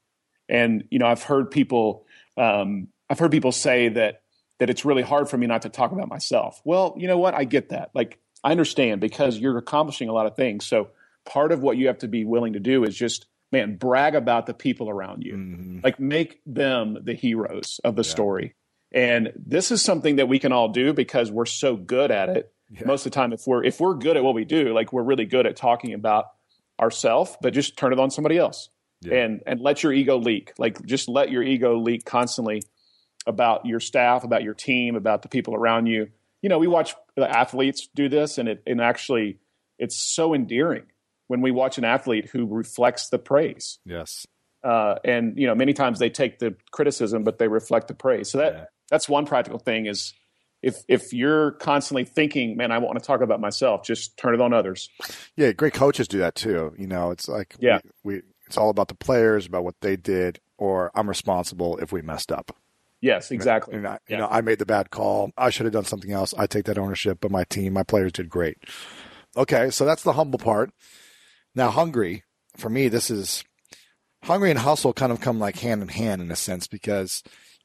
and 0.49 0.85
you 0.91 0.99
know 0.99 1.07
I've 1.07 1.23
heard 1.23 1.51
people 1.51 2.07
um, 2.37 2.89
I've 3.09 3.19
heard 3.19 3.31
people 3.31 3.53
say 3.53 3.89
that 3.91 4.23
that 4.59 4.71
it's 4.71 4.85
really 4.85 5.03
hard 5.03 5.29
for 5.29 5.37
me 5.37 5.47
not 5.47 5.63
to 5.63 5.69
talk 5.69 5.93
about 5.93 6.09
myself. 6.09 6.61
Well, 6.65 6.95
you 6.97 7.09
know 7.09 7.19
what? 7.19 7.35
I 7.35 7.45
get 7.45 7.71
that. 7.71 7.91
Like 7.95 8.19
I 8.45 8.51
understand 8.53 9.01
because 9.01 9.39
you're 9.39 9.59
accomplishing 9.59 10.09
a 10.09 10.13
lot 10.13 10.27
of 10.27 10.37
things. 10.37 10.67
So 10.67 10.89
part 11.25 11.53
of 11.53 11.63
what 11.63 11.77
you 11.77 11.89
have 11.89 11.99
to 11.99 12.09
be 12.09 12.25
willing 12.25 12.53
to 12.55 12.61
do 12.61 12.85
is 12.85 12.97
just 12.97 13.27
man 13.51 13.77
brag 13.77 14.15
about 14.15 14.47
the 14.47 14.55
people 14.55 14.89
around 14.89 15.25
you. 15.25 15.35
Mhm. 15.35 15.85
Like 15.85 16.01
make 16.01 16.41
them 16.47 16.99
the 17.03 17.15
heroes 17.15 17.81
of 17.85 17.97
the 17.97 18.05
story. 18.05 18.55
And 18.93 19.33
this 19.37 19.71
is 19.71 19.83
something 19.83 20.17
that 20.17 20.29
we 20.29 20.39
can 20.39 20.53
all 20.53 20.69
do 20.69 20.93
because 20.93 21.31
we're 21.31 21.47
so 21.47 21.77
good 21.77 22.11
at 22.11 22.29
it. 22.29 22.53
Yeah. 22.71 22.87
Most 22.87 23.05
of 23.07 23.13
the 23.13 23.17
time 23.17 23.33
if 23.33 23.47
we're 23.47 23.65
if 23.65 23.81
we're 23.81 23.95
good 23.95 24.17
at 24.17 24.25
what 24.25 24.35
we 24.35 24.45
do, 24.45 24.73
like 24.73 24.93
we're 24.93 25.03
really 25.03 25.27
good 25.27 25.47
at 25.47 25.57
talking 25.57 25.93
about 25.93 26.27
ourselves, 26.81 27.37
but 27.41 27.53
just 27.53 27.77
turn 27.77 27.93
it 27.93 27.99
on 27.99 28.11
somebody 28.11 28.39
else. 28.39 28.69
Yeah. 29.01 29.15
And 29.25 29.43
and 29.47 29.61
let 29.61 29.83
your 29.83 29.93
ego 29.93 30.17
leak. 30.19 30.53
Like 30.59 30.85
just 30.87 31.09
let 31.09 31.31
your 31.31 31.43
ego 31.43 31.77
leak 31.79 32.05
constantly 32.05 32.63
about 33.27 33.67
your 33.67 33.81
staff, 33.81 34.25
about 34.25 34.43
your 34.43 34.55
team, 34.55 34.97
about 34.97 35.23
the 35.23 35.29
people 35.29 35.55
around 35.55 35.87
you. 35.87 36.09
You 36.41 36.49
know, 36.49 36.59
we 36.59 36.67
watch 36.69 36.95
the 37.17 37.29
athletes 37.29 37.89
do 37.95 38.09
this, 38.09 38.39
and 38.39 38.49
it 38.49 38.63
and 38.67 38.81
actually, 38.81 39.39
it's 39.79 39.97
so 39.97 40.35
endearing 40.35 40.85
when 41.29 41.41
we 41.41 41.51
watch 41.51 41.79
an 41.79 41.85
athlete 41.85 42.29
who 42.33 42.47
reflects 42.47 43.09
the 43.09 43.19
praise. 43.19 43.79
Yes. 43.85 44.27
Uh, 44.63 44.97
and 45.05 45.37
you 45.37 45.47
know, 45.49 45.55
many 45.57 45.73
times 45.73 45.99
they 45.99 46.11
take 46.11 46.39
the 46.39 46.55
criticism, 46.71 47.25
but 47.25 47.39
they 47.39 47.49
reflect 47.49 47.89
the 47.89 47.95
praise. 47.95 48.31
So 48.31 48.39
that 48.39 48.53
Yeah. 48.53 48.65
that's 48.89 49.09
one 49.09 49.27
practical 49.27 49.59
thing 49.59 49.87
is 49.87 50.15
if 50.63 50.77
if 50.89 51.13
you're 51.13 51.53
constantly 51.53 52.05
thinking, 52.05 52.57
man, 52.57 52.71
I 52.73 52.79
want 52.79 52.99
to 52.99 53.05
talk 53.05 53.21
about 53.21 53.41
myself, 53.41 53.85
just 53.85 54.17
turn 54.17 54.35
it 54.35 54.41
on 54.41 54.53
others. 54.53 54.89
Yeah, 55.37 55.53
great 55.53 55.75
coaches 55.75 56.09
do 56.09 56.19
that 56.19 56.35
too. 56.35 56.75
You 56.79 56.87
know, 56.87 57.11
it's 57.11 57.29
like 57.29 57.57
Yeah. 57.59 57.81
we, 58.05 58.15
we 58.17 58.23
it's 58.47 58.57
all 58.57 58.71
about 58.71 58.89
the 58.89 58.95
players, 58.95 59.47
about 59.47 59.65
what 59.65 59.75
they 59.81 59.97
did, 59.97 60.39
or 60.59 60.91
I'm 60.95 61.09
responsible 61.09 61.79
if 61.79 61.91
we 61.93 62.03
messed 62.03 62.31
up. 62.31 62.55
Yes, 63.01 63.31
exactly. 63.33 63.75
And 63.77 63.87
I, 63.89 63.99
you 64.09 64.17
know, 64.17 64.29
I 64.31 64.43
made 64.43 64.59
the 64.61 64.67
bad 64.67 64.91
call. 64.91 65.31
I 65.37 65.51
should 65.51 65.65
have 65.67 65.73
done 65.73 65.85
something 65.85 66.13
else. 66.13 66.35
I 66.39 66.47
take 66.47 66.67
that 66.67 66.79
ownership, 66.79 67.19
but 67.21 67.31
my 67.33 67.45
team, 67.45 67.73
my 67.73 67.83
players 67.83 68.13
did 68.13 68.29
great. 68.29 68.59
Okay, 69.37 69.71
so 69.71 69.85
that's 69.85 70.03
the 70.05 70.13
humble 70.13 70.39
part. 70.39 70.71
Now, 71.55 71.71
hungry 71.71 72.23
for 72.57 72.69
me, 72.69 72.89
this 72.89 73.11
is 73.11 73.43
hungry 74.23 74.51
and 74.51 74.59
hustle 74.59 74.93
kind 74.93 75.11
of 75.11 75.21
come 75.21 75.39
like 75.41 75.59
hand 75.59 75.83
in 75.83 75.89
hand 75.89 76.23
in 76.23 76.31
a 76.31 76.37
sense 76.37 76.67
because 76.69 77.23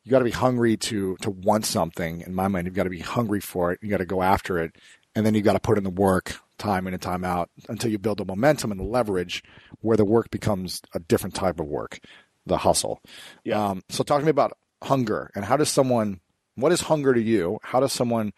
you 0.08 0.12
got 0.12 0.20
to 0.20 0.26
be 0.26 0.32
hungry 0.32 0.78
to 0.78 1.18
to 1.18 1.30
want 1.30 1.66
something. 1.66 2.22
In 2.22 2.34
my 2.34 2.48
mind, 2.48 2.66
you've 2.66 2.76
got 2.76 2.84
to 2.84 2.90
be 2.90 3.00
hungry 3.00 3.42
for 3.42 3.74
it. 3.74 3.80
You 3.82 3.90
got 3.90 3.98
to 3.98 4.06
go 4.06 4.24
after 4.24 4.58
it, 4.58 4.76
and 5.16 5.26
then 5.26 5.34
you've 5.34 5.44
got 5.44 5.54
to 5.54 5.60
put 5.60 5.78
in 5.78 5.84
the 5.84 5.90
work, 5.90 6.38
time 6.58 6.88
in 6.88 6.94
and 6.94 7.02
time 7.02 7.26
out, 7.26 7.50
until 7.68 7.92
you 7.92 8.00
build 8.00 8.20
the 8.20 8.26
momentum 8.26 8.72
and 8.72 8.80
the 8.80 8.86
leverage, 8.86 9.44
where 9.82 9.98
the 9.98 10.06
work 10.06 10.32
becomes 10.32 10.82
a 10.96 11.00
different 11.00 11.36
type 11.36 11.60
of 11.60 11.66
work, 11.68 12.00
the 12.46 12.58
hustle. 12.58 13.02
Yeah. 13.44 13.62
Um, 13.72 13.84
so, 13.90 14.04
talk 14.04 14.20
to 14.22 14.26
me 14.26 14.32
about 14.32 14.54
hunger 14.84 15.30
and 15.36 15.44
how 15.44 15.58
does 15.58 15.70
someone 15.70 16.22
what 16.56 16.72
is 16.72 16.82
hunger 16.82 17.14
to 17.14 17.22
you 17.22 17.58
how 17.64 17.80
does 17.80 17.92
someone 17.92 18.32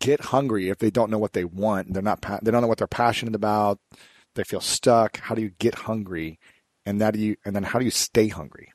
get 0.00 0.20
hungry 0.20 0.68
if 0.68 0.78
they 0.78 0.90
don't 0.90 1.10
know 1.10 1.18
what 1.18 1.32
they 1.32 1.44
want 1.44 1.92
they're 1.92 2.02
not 2.02 2.20
they 2.42 2.50
don't 2.50 2.60
know 2.60 2.68
what 2.68 2.78
they're 2.78 2.86
passionate 2.86 3.34
about 3.34 3.78
they 4.34 4.44
feel 4.44 4.60
stuck 4.60 5.18
how 5.18 5.34
do 5.34 5.40
you 5.40 5.50
get 5.58 5.74
hungry 5.74 6.38
and 6.84 7.00
that 7.00 7.14
do 7.14 7.20
you 7.20 7.36
and 7.44 7.56
then 7.56 7.62
how 7.62 7.78
do 7.78 7.84
you 7.86 7.90
stay 7.90 8.28
hungry 8.28 8.72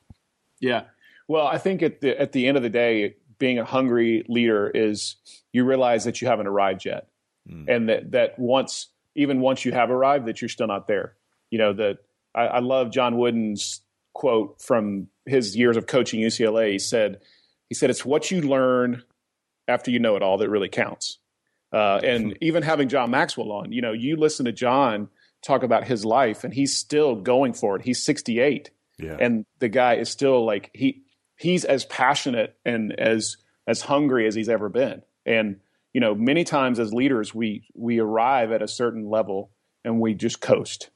Yeah. 0.60 0.84
Well, 1.28 1.46
I 1.46 1.58
think 1.58 1.82
at 1.82 2.00
the 2.00 2.20
at 2.20 2.32
the 2.32 2.46
end 2.46 2.56
of 2.56 2.62
the 2.62 2.70
day, 2.70 3.16
being 3.38 3.58
a 3.58 3.64
hungry 3.64 4.24
leader 4.28 4.70
is 4.72 5.16
you 5.52 5.64
realize 5.64 6.04
that 6.04 6.20
you 6.20 6.28
haven't 6.28 6.46
arrived 6.46 6.84
yet, 6.84 7.08
Mm. 7.48 7.68
and 7.68 7.88
that 7.88 8.12
that 8.12 8.38
once 8.38 8.88
even 9.16 9.40
once 9.40 9.64
you 9.64 9.72
have 9.72 9.90
arrived, 9.90 10.26
that 10.26 10.40
you're 10.40 10.48
still 10.48 10.68
not 10.68 10.86
there. 10.86 11.14
You 11.50 11.58
know 11.58 11.72
that 11.72 11.98
I, 12.34 12.42
I 12.42 12.58
love 12.60 12.90
John 12.90 13.16
Wooden's 13.18 13.80
quote 14.14 14.60
from 14.62 15.08
his 15.26 15.56
years 15.56 15.76
of 15.76 15.86
coaching 15.86 16.20
UCLA. 16.20 16.72
He 16.72 16.78
said 16.78 17.20
he 17.68 17.74
said 17.74 17.90
it's 17.90 18.04
what 18.04 18.30
you 18.30 18.42
learn 18.42 19.02
after 19.66 19.90
you 19.90 19.98
know 19.98 20.14
it 20.16 20.22
all 20.22 20.38
that 20.38 20.50
really 20.50 20.68
counts. 20.68 21.18
Uh, 21.72 21.98
and 22.04 22.36
even 22.42 22.62
having 22.62 22.88
John 22.88 23.10
Maxwell 23.10 23.50
on, 23.50 23.72
you 23.72 23.80
know, 23.80 23.92
you 23.92 24.16
listen 24.16 24.44
to 24.44 24.52
John 24.52 25.08
talk 25.42 25.62
about 25.62 25.84
his 25.84 26.04
life, 26.04 26.44
and 26.44 26.52
he's 26.52 26.76
still 26.76 27.16
going 27.16 27.54
for 27.54 27.76
it. 27.76 27.82
He's 27.82 28.02
68 28.02 28.70
yeah 28.98 29.16
and 29.18 29.46
the 29.58 29.70
guy 29.70 29.94
is 29.94 30.10
still 30.10 30.44
like 30.44 30.70
he 30.74 31.02
he's 31.42 31.64
as 31.64 31.84
passionate 31.84 32.56
and 32.64 32.98
as 32.98 33.36
as 33.66 33.82
hungry 33.82 34.26
as 34.26 34.34
he's 34.34 34.48
ever 34.48 34.68
been. 34.68 35.02
And 35.26 35.60
you 35.92 36.00
know 36.00 36.14
many 36.14 36.44
times 36.44 36.78
as 36.78 36.92
leaders 36.92 37.34
we 37.34 37.64
we 37.74 37.98
arrive 37.98 38.52
at 38.52 38.62
a 38.62 38.68
certain 38.68 39.08
level 39.10 39.50
and 39.84 40.00
we 40.00 40.14
just 40.14 40.40
coast. 40.40 40.90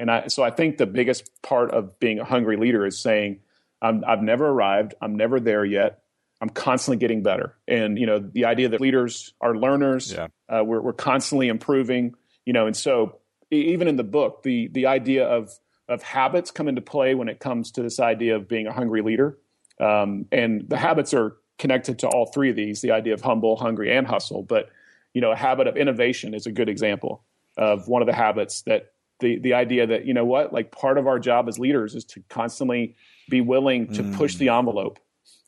And 0.00 0.10
i 0.10 0.26
so 0.28 0.42
i 0.42 0.50
think 0.50 0.76
the 0.78 0.86
biggest 0.86 1.30
part 1.42 1.70
of 1.70 1.98
being 2.00 2.18
a 2.18 2.24
hungry 2.24 2.56
leader 2.56 2.84
is 2.86 2.98
saying 3.00 3.40
I'm, 3.80 4.02
i've 4.06 4.22
never 4.22 4.46
arrived. 4.48 4.94
I'm 5.00 5.14
never 5.16 5.38
there 5.40 5.64
yet. 5.64 6.00
I'm 6.40 6.48
constantly 6.48 6.98
getting 6.98 7.22
better. 7.22 7.54
And 7.68 7.98
you 7.98 8.06
know 8.06 8.18
the 8.18 8.46
idea 8.46 8.70
that 8.70 8.80
leaders 8.80 9.34
are 9.40 9.56
learners 9.56 10.12
Yeah. 10.12 10.28
uh, 10.48 10.64
we're, 10.64 10.80
we're 10.80 10.92
constantly 10.94 11.48
improving 11.48 12.14
you 12.44 12.52
know 12.52 12.66
and 12.66 12.76
so 12.76 13.18
even 13.50 13.86
in 13.88 13.96
the 13.96 14.04
book 14.04 14.42
the 14.42 14.68
the 14.72 14.86
idea 14.86 15.26
of 15.26 15.50
of 15.88 16.02
habits 16.02 16.50
come 16.50 16.66
into 16.66 16.80
play 16.80 17.14
when 17.14 17.28
it 17.28 17.38
comes 17.38 17.70
to 17.72 17.82
this 17.82 18.00
idea 18.00 18.36
of 18.36 18.48
being 18.48 18.66
a 18.66 18.72
hungry 18.72 19.02
leader. 19.02 19.38
Um, 19.80 20.26
and 20.30 20.68
the 20.68 20.76
habits 20.76 21.14
are 21.14 21.36
connected 21.58 22.00
to 22.00 22.08
all 22.08 22.26
three 22.26 22.50
of 22.50 22.56
these 22.56 22.80
the 22.80 22.90
idea 22.90 23.14
of 23.14 23.20
humble, 23.20 23.56
hungry, 23.56 23.94
and 23.94 24.06
hustle. 24.06 24.42
But, 24.42 24.70
you 25.12 25.20
know, 25.20 25.32
a 25.32 25.36
habit 25.36 25.66
of 25.66 25.76
innovation 25.76 26.34
is 26.34 26.46
a 26.46 26.52
good 26.52 26.68
example 26.68 27.24
of 27.56 27.88
one 27.88 28.02
of 28.02 28.06
the 28.06 28.14
habits 28.14 28.62
that 28.62 28.92
the, 29.20 29.38
the 29.38 29.54
idea 29.54 29.86
that, 29.86 30.06
you 30.06 30.14
know 30.14 30.24
what, 30.24 30.52
like 30.52 30.72
part 30.72 30.98
of 30.98 31.06
our 31.06 31.18
job 31.18 31.48
as 31.48 31.58
leaders 31.58 31.94
is 31.94 32.04
to 32.06 32.22
constantly 32.28 32.96
be 33.28 33.40
willing 33.40 33.92
to 33.94 34.02
push 34.16 34.34
the 34.36 34.48
envelope 34.48 34.98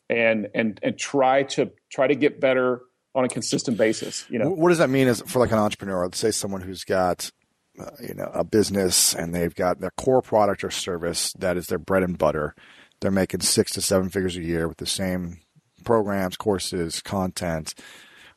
and, 0.09 0.47
and, 0.55 0.79
and 0.81 0.97
try 0.97 1.43
to 1.43 1.69
try 1.89 2.07
to 2.07 2.15
get 2.15 2.39
better 2.39 2.81
on 3.17 3.25
a 3.25 3.27
consistent 3.27 3.77
basis. 3.77 4.25
You 4.29 4.39
know, 4.39 4.49
what 4.49 4.69
does 4.69 4.77
that 4.77 4.89
mean 4.89 5.07
as 5.07 5.21
for 5.21 5.39
like 5.39 5.51
an 5.51 5.57
entrepreneur 5.57 6.03
let's 6.03 6.19
say 6.19 6.31
someone 6.31 6.61
who's 6.61 6.83
got 6.83 7.31
uh, 7.79 7.89
you 7.99 8.13
know 8.13 8.29
a 8.33 8.43
business 8.43 9.15
and 9.15 9.33
they've 9.33 9.53
got 9.53 9.79
their 9.79 9.91
core 9.91 10.21
product 10.21 10.63
or 10.63 10.69
service 10.69 11.33
that 11.39 11.57
is 11.57 11.67
their 11.67 11.79
bread 11.79 12.03
and 12.03 12.17
butter 12.17 12.55
they're 13.01 13.11
making 13.11 13.41
six 13.41 13.71
to 13.73 13.81
seven 13.81 14.09
figures 14.09 14.37
a 14.37 14.41
year 14.41 14.67
with 14.67 14.77
the 14.77 14.85
same 14.85 15.39
programs 15.83 16.35
courses 16.37 17.01
content 17.01 17.73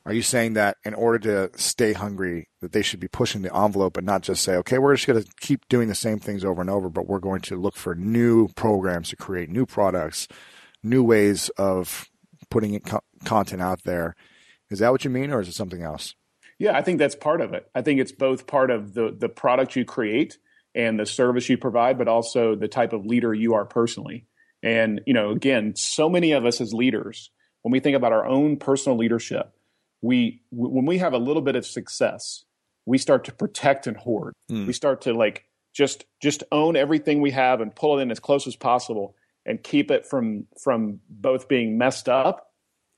Are 0.07 0.12
you 0.14 0.23
saying 0.23 0.55
that 0.55 0.79
in 0.85 0.95
order 0.95 1.19
to 1.50 1.59
stay 1.59 1.93
hungry, 1.93 2.49
that 2.61 2.73
they 2.73 2.83
should 2.83 3.00
be 3.00 3.09
pushing 3.09 3.43
the 3.43 3.55
envelope 3.55 3.97
and 3.97 4.07
not 4.07 4.23
just 4.23 4.43
say, 4.43 4.57
okay, 4.57 4.79
we're 4.79 4.95
just 4.97 5.07
going 5.07 5.23
to 5.23 5.29
keep 5.40 5.69
doing 5.69 5.88
the 5.88 5.95
same 5.95 6.19
things 6.19 6.45
over 6.45 6.61
and 6.61 6.71
over, 6.71 6.88
but 6.88 7.07
we're 7.07 7.19
going 7.21 7.43
to 7.43 7.57
look 7.57 7.76
for 7.76 7.95
new 7.95 8.49
programs 8.49 9.11
to 9.11 9.17
create 9.17 9.50
new 9.50 9.67
products, 9.67 10.26
new 10.83 11.02
ways 11.05 11.50
of 11.50 12.09
putting 12.50 12.79
co- 12.81 13.05
content 13.25 13.61
out 13.61 13.83
there. 13.85 14.17
Is 14.71 14.79
that 14.79 14.90
what 14.90 15.05
you 15.05 15.11
mean, 15.11 15.33
or 15.33 15.40
is 15.40 15.49
it 15.49 15.55
something 15.55 15.83
else? 15.83 16.14
Yeah, 16.59 16.76
I 16.76 16.83
think 16.83 16.99
that's 16.99 17.14
part 17.14 17.40
of 17.40 17.52
it. 17.52 17.69
I 17.75 17.83
think 17.83 18.00
it's 18.00 18.12
both 18.12 18.47
part 18.47 18.71
of 18.71 18.95
the 18.95 19.14
the 19.17 19.29
product 19.29 19.76
you 19.76 19.85
create 19.85 20.38
and 20.75 20.99
the 20.99 21.07
service 21.07 21.49
you 21.49 21.59
provide, 21.59 21.99
but 21.99 22.09
also 22.09 22.55
the 22.55 22.69
type 22.69 22.93
of 22.93 23.05
leader 23.05 23.35
you 23.35 23.55
are 23.55 23.64
personally. 23.64 24.26
And 24.62 25.00
you 25.07 25.14
know, 25.14 25.31
again, 25.31 25.75
so 25.76 26.09
many 26.09 26.33
of 26.33 26.45
us 26.45 26.61
as 26.61 26.73
leaders, 26.73 27.31
when 27.62 27.73
we 27.73 27.81
think 27.81 27.97
about 27.97 28.12
our 28.12 28.26
own 28.26 28.57
personal 28.57 28.99
leadership, 28.99 29.52
we 30.02 30.43
when 30.50 30.87
we 30.87 30.99
have 30.99 31.12
a 31.12 31.19
little 31.19 31.43
bit 31.43 31.57
of 31.57 31.67
success, 31.67 32.45
we 32.87 32.99
start 32.99 33.25
to 33.25 33.33
protect 33.33 33.87
and 33.87 33.97
hoard. 33.97 34.35
Mm. 34.50 34.67
We 34.67 34.73
start 34.73 35.02
to 35.02 35.12
like 35.12 35.45
just 35.73 36.05
just 36.23 36.43
own 36.52 36.76
everything 36.76 37.21
we 37.21 37.31
have 37.31 37.61
and 37.61 37.75
pull 37.75 37.99
it 37.99 38.02
in 38.02 38.11
as 38.11 38.21
close 38.21 38.47
as 38.47 38.57
possible 38.57 39.14
and 39.47 39.62
keep 39.62 39.90
it 39.90 40.07
from 40.07 40.47
from 40.62 41.00
both 41.09 41.49
being 41.49 41.79
messed 41.79 42.09
up 42.09 42.50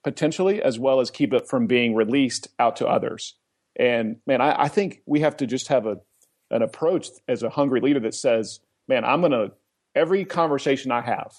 potentially 0.05 0.63
as 0.63 0.79
well 0.79 1.01
as 1.01 1.11
keep 1.11 1.33
it 1.33 1.49
from 1.49 1.67
being 1.67 1.95
released 1.95 2.49
out 2.59 2.77
to 2.77 2.89
others. 2.89 3.37
And 3.77 4.17
man, 4.27 4.41
I, 4.41 4.65
I 4.65 4.69
think 4.69 5.01
we 5.07 5.21
have 5.21 5.37
to 5.39 5.47
just 5.47 5.69
have 5.69 5.87
a 5.87 5.99
an 6.51 6.61
approach 6.61 7.09
as 7.29 7.43
a 7.43 7.49
hungry 7.49 7.81
leader 7.81 8.01
that 8.01 8.15
says, 8.15 8.61
man, 8.87 9.05
I'm 9.05 9.23
gonna 9.23 9.53
every 9.95 10.25
conversation 10.25 10.91
I 10.91 11.01
have, 11.01 11.33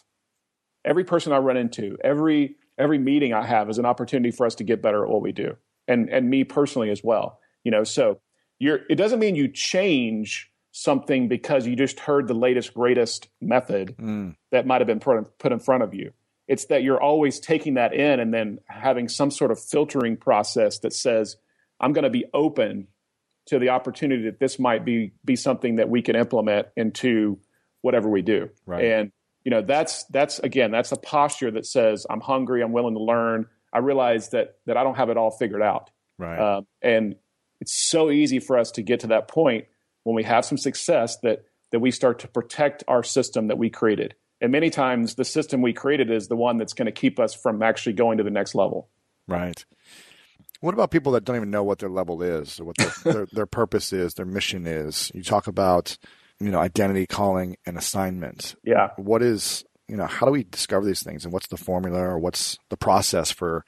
every 0.86 1.04
person 1.04 1.34
I 1.34 1.38
run 1.38 1.58
into, 1.58 1.98
every 2.04 2.56
every 2.78 2.98
meeting 2.98 3.34
I 3.34 3.46
have 3.46 3.70
is 3.70 3.78
an 3.78 3.86
opportunity 3.86 4.32
for 4.32 4.46
us 4.46 4.56
to 4.56 4.64
get 4.64 4.82
better 4.82 5.04
at 5.04 5.10
what 5.10 5.22
we 5.22 5.32
do. 5.32 5.56
And 5.88 6.10
and 6.10 6.30
me 6.30 6.44
personally 6.44 6.90
as 6.90 7.04
well. 7.04 7.40
You 7.64 7.72
know, 7.72 7.84
so 7.84 8.20
you're 8.60 8.82
it 8.90 8.96
doesn't 8.96 9.20
mean 9.20 9.36
you 9.36 9.48
change 9.48 10.52
something 10.72 11.28
because 11.28 11.68
you 11.68 11.76
just 11.76 12.00
heard 12.00 12.28
the 12.28 12.34
latest 12.34 12.74
greatest 12.74 13.30
method 13.40 13.96
mm. 13.98 14.36
that 14.52 14.66
might 14.66 14.82
have 14.82 14.88
been 14.88 15.00
put, 15.00 15.38
put 15.38 15.52
in 15.52 15.60
front 15.60 15.84
of 15.84 15.94
you 15.94 16.12
it's 16.48 16.66
that 16.66 16.84
you're 16.84 17.02
always 17.02 17.40
taking 17.40 17.76
that 17.76 17.94
in 17.94 18.20
and 18.20 18.34
then 18.34 18.60
having 18.68 19.08
some 19.08 19.32
sort 19.32 19.52
of 19.52 19.60
filtering 19.60 20.18
process 20.18 20.80
that 20.80 20.94
says 20.94 21.38
i'm 21.80 21.94
going 21.94 22.04
to 22.04 22.10
be 22.10 22.26
open 22.34 22.88
to 23.46 23.60
the 23.60 23.70
opportunity 23.70 24.24
that 24.24 24.40
this 24.40 24.60
might 24.60 24.84
be 24.84 25.12
be 25.24 25.36
something 25.36 25.76
that 25.76 25.90
we 25.90 26.02
can 26.02 26.16
implement 26.16 26.68
into 26.76 27.40
whatever 27.82 28.10
we 28.10 28.22
do 28.22 28.50
right. 28.66 28.84
and 28.84 29.12
you 29.44 29.52
know 29.52 29.62
that's 29.62 30.04
that's 30.06 30.40
again 30.40 30.72
that's 30.72 30.92
a 30.92 30.98
posture 30.98 31.52
that 31.52 31.66
says 31.66 32.06
i'm 32.10 32.22
hungry 32.22 32.62
i'm 32.64 32.72
willing 32.72 32.94
to 32.94 33.02
learn 33.02 33.46
i 33.72 33.80
realize 33.80 34.30
that 34.30 34.58
that 34.66 34.78
i 34.78 34.84
don't 34.84 34.96
have 34.96 35.10
it 35.10 35.18
all 35.18 35.32
figured 35.32 35.62
out 35.62 35.90
right 36.18 36.40
uh, 36.40 36.62
and 36.82 37.16
it's 37.62 37.74
so 37.74 38.12
easy 38.12 38.40
for 38.40 38.58
us 38.58 38.72
to 38.72 38.82
get 38.82 39.02
to 39.02 39.08
that 39.08 39.28
point 39.28 39.66
when 40.04 40.16
we 40.16 40.24
have 40.24 40.46
some 40.46 40.58
success 40.58 41.18
that 41.20 41.46
that 41.72 41.80
we 41.80 41.92
start 41.92 42.20
to 42.20 42.28
protect 42.28 42.84
our 42.88 43.04
system 43.04 43.48
that 43.48 43.58
we 43.58 43.70
created 43.70 44.16
and 44.44 44.52
many 44.52 44.70
times 44.70 45.16
the 45.16 45.24
system 45.24 45.62
we 45.62 45.72
created 45.72 46.12
is 46.12 46.28
the 46.28 46.36
one 46.36 46.58
that's 46.58 46.74
going 46.74 46.88
to 46.88 46.92
keep 46.92 47.18
us 47.18 47.34
from 47.34 47.64
actually 47.64 47.94
going 47.94 48.18
to 48.18 48.26
the 48.26 48.30
next 48.30 48.56
level. 48.56 48.90
Right. 49.26 49.64
What 50.60 50.74
about 50.74 50.92
people 50.92 51.14
that 51.14 51.24
don't 51.24 51.38
even 51.38 51.50
know 51.50 51.64
what 51.64 51.80
their 51.80 51.90
level 51.90 52.22
is, 52.22 52.60
or 52.60 52.66
what 52.66 52.76
their, 52.78 52.92
their, 53.14 53.26
their 53.32 53.46
purpose 53.46 53.94
is, 53.94 54.16
their 54.16 54.26
mission 54.26 54.68
is? 54.68 55.14
You 55.16 55.24
talk 55.24 55.48
about, 55.48 55.98
you 56.44 56.52
know, 56.52 56.60
identity, 56.60 57.06
calling, 57.06 57.56
and 57.66 57.78
assignment. 57.78 58.56
Yeah. 58.64 58.90
What 58.98 59.22
is, 59.22 59.64
you 59.88 59.96
know, 59.96 60.06
how 60.06 60.26
do 60.26 60.32
we 60.32 60.44
discover 60.44 60.86
these 60.86 61.02
things, 61.02 61.24
and 61.24 61.34
what's 61.34 61.48
the 61.48 61.58
formula, 61.58 62.00
or 62.00 62.20
what's 62.20 62.58
the 62.70 62.78
process 62.78 63.32
for, 63.32 63.64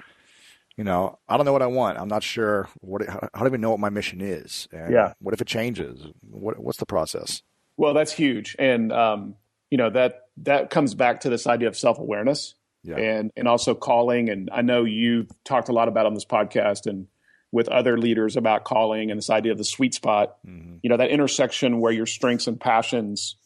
you 0.75 0.84
know, 0.84 1.17
I 1.29 1.38
don't 1.38 1.46
know 1.46 1.53
what 1.53 1.62
I 1.62 1.67
want. 1.67 1.98
I'm 1.98 2.10
not 2.10 2.24
sure 2.24 2.67
what. 2.82 3.08
How, 3.08 3.29
how 3.34 3.46
do 3.46 3.50
we 3.50 3.58
know 3.58 3.72
what 3.72 3.79
my 3.79 3.89
mission 3.89 4.20
is? 4.20 4.67
And 4.74 4.91
yeah. 4.91 5.13
What 5.20 5.34
if 5.34 5.41
it 5.41 5.48
changes? 5.48 6.05
What 6.29 6.60
What's 6.60 6.79
the 6.79 6.86
process? 6.86 7.41
Well, 7.77 7.94
that's 7.94 8.12
huge, 8.12 8.55
and 8.60 8.91
um, 8.91 9.36
you 9.70 9.77
know 9.77 9.90
that 9.92 10.24
that 10.38 10.70
comes 10.70 10.96
back 10.96 11.22
to 11.22 11.29
this 11.29 11.48
idea 11.48 11.70
of 11.70 11.77
self 11.77 11.98
awareness 11.98 12.55
yeah. 12.83 12.98
and 12.98 13.31
and 13.38 13.48
also 13.48 13.74
calling. 13.74 14.29
And 14.29 14.50
I 14.51 14.61
know 14.61 14.83
you've 14.83 15.29
talked 15.44 15.70
a 15.70 15.74
lot 15.74 15.88
about 15.88 16.05
on 16.05 16.14
this 16.14 16.25
podcast 16.25 16.88
and 16.88 17.07
with 17.55 17.70
other 17.70 17.98
leaders 17.98 18.35
about 18.35 18.65
calling 18.65 19.09
and 19.09 19.18
this 19.18 19.29
idea 19.29 19.53
of 19.53 19.57
the 19.57 19.63
sweet 19.63 19.94
spot. 19.94 20.35
Mm-hmm. 20.46 20.75
You 20.83 20.89
know 20.89 20.98
that 20.98 21.09
intersection 21.09 21.79
where 21.79 21.94
your 21.94 22.05
strengths 22.05 22.48
and 22.48 22.59
passions 22.59 23.37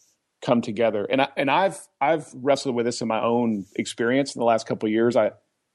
come 0.41 0.61
together. 0.61 1.05
And 1.05 1.21
I, 1.21 1.27
and 1.37 1.51
I've 1.51 1.79
I've 2.01 2.27
wrestled 2.33 2.73
with 2.73 2.87
this 2.87 3.01
in 3.01 3.07
my 3.07 3.21
own 3.21 3.65
experience 3.75 4.35
in 4.35 4.39
the 4.39 4.45
last 4.45 4.65
couple 4.65 4.87
of 4.87 4.91
years. 4.91 5.15
I 5.15 5.33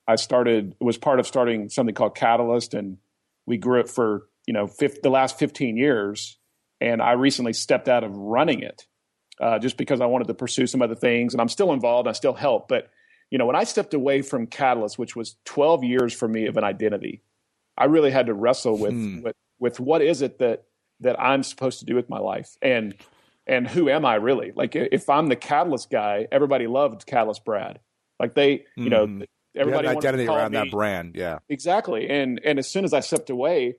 I 0.08 0.16
started 0.16 0.74
was 0.80 0.98
part 0.98 1.20
of 1.20 1.28
starting 1.28 1.68
something 1.68 1.94
called 1.94 2.16
Catalyst, 2.16 2.74
and 2.74 2.98
we 3.46 3.56
grew 3.56 3.78
it 3.78 3.88
for 3.88 4.26
you 4.48 4.52
know 4.52 4.68
the 4.68 5.10
last 5.10 5.38
15 5.38 5.76
years. 5.76 6.36
And 6.80 7.00
I 7.00 7.12
recently 7.12 7.52
stepped 7.52 7.88
out 7.88 8.02
of 8.02 8.14
running 8.16 8.60
it 8.60 8.84
uh, 9.40 9.60
just 9.60 9.76
because 9.76 10.00
I 10.00 10.06
wanted 10.06 10.26
to 10.26 10.34
pursue 10.34 10.66
some 10.66 10.82
other 10.82 10.96
things. 10.96 11.32
And 11.32 11.40
I'm 11.40 11.48
still 11.48 11.72
involved. 11.72 12.08
I 12.08 12.12
still 12.12 12.34
help. 12.34 12.68
But, 12.68 12.90
you 13.30 13.38
know, 13.38 13.46
when 13.46 13.56
I 13.56 13.64
stepped 13.64 13.94
away 13.94 14.22
from 14.22 14.48
Catalyst, 14.48 14.98
which 14.98 15.16
was 15.16 15.36
12 15.44 15.84
years 15.84 16.12
for 16.12 16.28
me 16.28 16.46
of 16.46 16.56
an 16.56 16.64
identity, 16.64 17.22
I 17.76 17.84
really 17.86 18.10
had 18.10 18.26
to 18.26 18.34
wrestle 18.34 18.78
with, 18.78 18.92
hmm. 18.92 19.22
with, 19.22 19.36
with 19.58 19.80
what 19.80 20.02
is 20.02 20.22
it 20.22 20.38
that, 20.38 20.64
that 21.00 21.20
I'm 21.20 21.42
supposed 21.42 21.80
to 21.80 21.84
do 21.84 21.94
with 21.94 22.08
my 22.08 22.18
life? 22.18 22.56
And, 22.62 22.94
and 23.46 23.66
who 23.66 23.88
am 23.88 24.04
I 24.04 24.14
really? 24.16 24.52
Like, 24.54 24.74
if 24.76 25.08
I'm 25.08 25.28
the 25.28 25.36
Catalyst 25.36 25.90
guy, 25.90 26.28
everybody 26.30 26.66
loved 26.66 27.06
Catalyst 27.06 27.44
Brad. 27.44 27.80
Like 28.20 28.34
they, 28.34 28.64
you 28.76 28.90
know, 28.90 29.06
mm. 29.06 29.26
everybody 29.56 29.88
you 29.88 29.96
identity 29.96 30.26
around 30.26 30.52
me. 30.52 30.58
that 30.58 30.70
brand. 30.70 31.16
Yeah, 31.16 31.40
exactly. 31.48 32.08
And, 32.08 32.40
and 32.44 32.58
as 32.58 32.68
soon 32.68 32.84
as 32.84 32.94
I 32.94 33.00
stepped 33.00 33.28
away, 33.28 33.74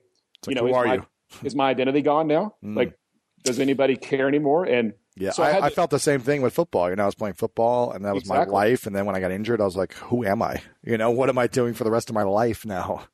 you 0.46 0.54
know, 0.54 0.62
who 0.62 0.68
is 0.68 0.74
are 0.74 0.84
my, 0.86 0.94
you? 0.94 1.06
is 1.42 1.54
my 1.54 1.70
identity 1.70 2.02
gone 2.02 2.26
now? 2.26 2.54
Mm. 2.64 2.76
Like, 2.76 2.98
does 3.44 3.60
anybody 3.60 3.96
care 3.96 4.26
anymore? 4.26 4.64
And 4.64 4.92
yeah, 5.16 5.30
so 5.30 5.42
I, 5.42 5.50
I, 5.52 5.66
I, 5.66 5.70
felt 5.70 5.90
the 5.90 5.98
same 5.98 6.20
thing 6.20 6.42
with 6.42 6.52
football. 6.52 6.90
You 6.90 6.96
know, 6.96 7.04
I 7.04 7.06
was 7.06 7.14
playing 7.14 7.34
football, 7.34 7.92
and 7.92 8.04
that 8.04 8.12
was 8.12 8.24
exactly. 8.24 8.52
my 8.52 8.58
life. 8.58 8.86
And 8.86 8.94
then 8.94 9.06
when 9.06 9.14
I 9.14 9.20
got 9.20 9.30
injured, 9.30 9.60
I 9.60 9.64
was 9.64 9.76
like, 9.76 9.94
"Who 9.94 10.24
am 10.24 10.42
I? 10.42 10.60
You 10.82 10.98
know, 10.98 11.10
what 11.10 11.28
am 11.28 11.38
I 11.38 11.46
doing 11.46 11.72
for 11.72 11.84
the 11.84 11.90
rest 11.90 12.10
of 12.10 12.14
my 12.14 12.24
life 12.24 12.66
now?" 12.66 13.06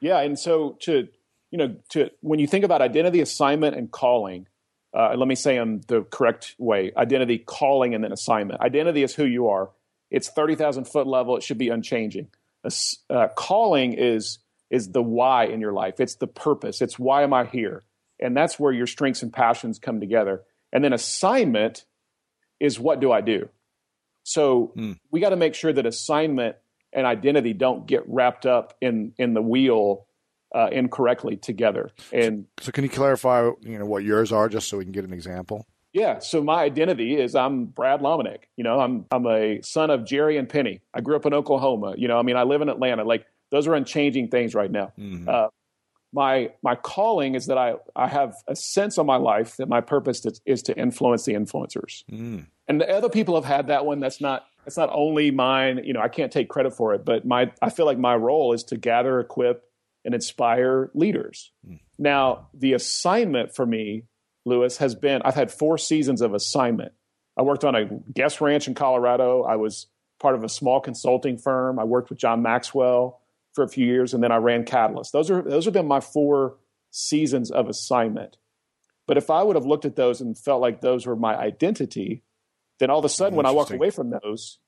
Yeah, 0.00 0.20
and 0.20 0.38
so 0.38 0.76
to 0.80 1.08
you 1.50 1.58
know, 1.58 1.76
to 1.90 2.10
when 2.20 2.38
you 2.38 2.46
think 2.46 2.64
about 2.64 2.80
identity, 2.80 3.20
assignment, 3.20 3.76
and 3.76 3.90
calling, 3.90 4.46
uh, 4.96 5.14
let 5.16 5.28
me 5.28 5.34
say 5.34 5.56
them 5.56 5.80
the 5.88 6.02
correct 6.02 6.54
way: 6.58 6.92
identity, 6.96 7.38
calling, 7.38 7.94
and 7.94 8.02
then 8.02 8.12
assignment. 8.12 8.60
Identity 8.60 9.02
is 9.02 9.14
who 9.14 9.24
you 9.24 9.48
are. 9.48 9.70
It's 10.10 10.28
thirty 10.28 10.54
thousand 10.54 10.84
foot 10.84 11.06
level. 11.06 11.36
It 11.36 11.42
should 11.42 11.58
be 11.58 11.68
unchanging. 11.68 12.28
Uh, 13.08 13.28
calling 13.36 13.94
is 13.94 14.38
is 14.70 14.92
the 14.92 15.02
why 15.02 15.46
in 15.46 15.60
your 15.60 15.72
life. 15.72 15.98
It's 15.98 16.16
the 16.16 16.26
purpose. 16.26 16.80
It's 16.80 16.98
why 16.98 17.22
am 17.22 17.32
I 17.32 17.44
here? 17.44 17.84
And 18.20 18.36
that's 18.36 18.58
where 18.58 18.72
your 18.72 18.86
strengths 18.86 19.22
and 19.22 19.32
passions 19.32 19.78
come 19.78 19.98
together. 19.98 20.42
And 20.72 20.84
then 20.84 20.92
assignment 20.92 21.84
is 22.60 22.78
what 22.78 23.00
do 23.00 23.10
I 23.10 23.20
do? 23.20 23.48
So 24.22 24.72
mm. 24.76 24.96
we 25.10 25.20
got 25.20 25.30
to 25.30 25.36
make 25.36 25.54
sure 25.54 25.72
that 25.72 25.86
assignment 25.86 26.56
and 26.92 27.06
identity 27.06 27.52
don't 27.52 27.86
get 27.86 28.02
wrapped 28.06 28.46
up 28.46 28.76
in 28.80 29.12
in 29.18 29.34
the 29.34 29.42
wheel 29.42 30.06
uh, 30.54 30.68
incorrectly 30.72 31.36
together. 31.36 31.90
And 32.12 32.46
so, 32.58 32.66
so, 32.66 32.72
can 32.72 32.84
you 32.84 32.90
clarify, 32.90 33.50
you 33.60 33.78
know, 33.78 33.86
what 33.86 34.04
yours 34.04 34.32
are, 34.32 34.48
just 34.48 34.68
so 34.68 34.78
we 34.78 34.84
can 34.84 34.92
get 34.92 35.04
an 35.04 35.12
example? 35.12 35.66
Yeah. 35.92 36.20
So 36.20 36.42
my 36.42 36.62
identity 36.62 37.16
is 37.16 37.34
I'm 37.34 37.66
Brad 37.66 38.00
Lomenick. 38.00 38.44
You 38.56 38.64
know, 38.64 38.80
I'm 38.80 39.06
I'm 39.10 39.26
a 39.26 39.60
son 39.62 39.90
of 39.90 40.04
Jerry 40.04 40.36
and 40.36 40.48
Penny. 40.48 40.80
I 40.94 41.00
grew 41.00 41.16
up 41.16 41.26
in 41.26 41.34
Oklahoma. 41.34 41.94
You 41.96 42.08
know, 42.08 42.18
I 42.18 42.22
mean, 42.22 42.36
I 42.36 42.44
live 42.44 42.62
in 42.62 42.68
Atlanta. 42.68 43.04
Like 43.04 43.26
those 43.50 43.66
are 43.66 43.74
unchanging 43.74 44.28
things 44.28 44.54
right 44.54 44.70
now. 44.70 44.92
Mm-hmm. 44.98 45.28
Uh, 45.28 45.48
my 46.12 46.50
my 46.62 46.76
calling 46.76 47.34
is 47.34 47.46
that 47.46 47.58
I 47.58 47.74
I 47.96 48.06
have 48.06 48.34
a 48.46 48.54
sense 48.54 48.98
of 48.98 49.06
my 49.06 49.16
life 49.16 49.56
that 49.56 49.68
my 49.68 49.80
purpose 49.80 50.24
is, 50.24 50.40
is 50.46 50.62
to 50.64 50.76
influence 50.76 51.24
the 51.24 51.34
influencers. 51.34 52.04
Mm. 52.10 52.46
And 52.68 52.82
other 52.82 53.08
people 53.08 53.34
have 53.34 53.44
had 53.44 53.66
that 53.66 53.84
one. 53.84 53.98
That's 53.98 54.20
not 54.20 54.44
that's 54.64 54.76
not 54.76 54.90
only 54.92 55.30
mine. 55.30 55.80
You 55.84 55.92
know, 55.92 56.00
I 56.00 56.08
can't 56.08 56.32
take 56.32 56.48
credit 56.48 56.74
for 56.74 56.94
it, 56.94 57.04
but 57.04 57.24
my 57.24 57.52
I 57.60 57.70
feel 57.70 57.86
like 57.86 57.98
my 57.98 58.14
role 58.14 58.52
is 58.52 58.64
to 58.64 58.76
gather, 58.76 59.20
equip, 59.20 59.64
and 60.04 60.14
inspire 60.14 60.90
leaders. 60.94 61.52
Mm. 61.68 61.80
Now, 61.98 62.48
the 62.54 62.72
assignment 62.74 63.54
for 63.54 63.66
me, 63.66 64.04
Lewis, 64.44 64.78
has 64.78 64.94
been 64.94 65.22
I've 65.24 65.34
had 65.34 65.50
four 65.50 65.78
seasons 65.78 66.20
of 66.20 66.34
assignment. 66.34 66.92
I 67.36 67.42
worked 67.42 67.64
on 67.64 67.74
a 67.74 67.86
guest 68.12 68.40
ranch 68.40 68.68
in 68.68 68.74
Colorado. 68.74 69.42
I 69.42 69.56
was 69.56 69.86
part 70.20 70.34
of 70.34 70.44
a 70.44 70.48
small 70.48 70.80
consulting 70.80 71.38
firm. 71.38 71.78
I 71.78 71.84
worked 71.84 72.10
with 72.10 72.18
John 72.18 72.42
Maxwell 72.42 73.20
for 73.54 73.64
a 73.64 73.68
few 73.68 73.86
years, 73.86 74.14
and 74.14 74.22
then 74.22 74.32
I 74.32 74.36
ran 74.36 74.64
Catalyst. 74.64 75.12
Those 75.12 75.30
are 75.30 75.42
those 75.42 75.64
have 75.64 75.74
been 75.74 75.88
my 75.88 76.00
four 76.00 76.56
seasons 76.90 77.50
of 77.50 77.68
assignment. 77.68 78.36
But 79.06 79.16
if 79.16 79.30
I 79.30 79.42
would 79.42 79.56
have 79.56 79.66
looked 79.66 79.84
at 79.84 79.96
those 79.96 80.20
and 80.20 80.38
felt 80.38 80.60
like 80.60 80.80
those 80.80 81.06
were 81.06 81.16
my 81.16 81.36
identity, 81.36 82.22
then 82.80 82.90
all 82.90 82.98
of 82.98 83.04
a 83.04 83.08
sudden 83.08 83.36
when 83.36 83.46
I 83.46 83.52
walk 83.52 83.70
away 83.70 83.90
from 83.90 84.10
those, 84.10 84.58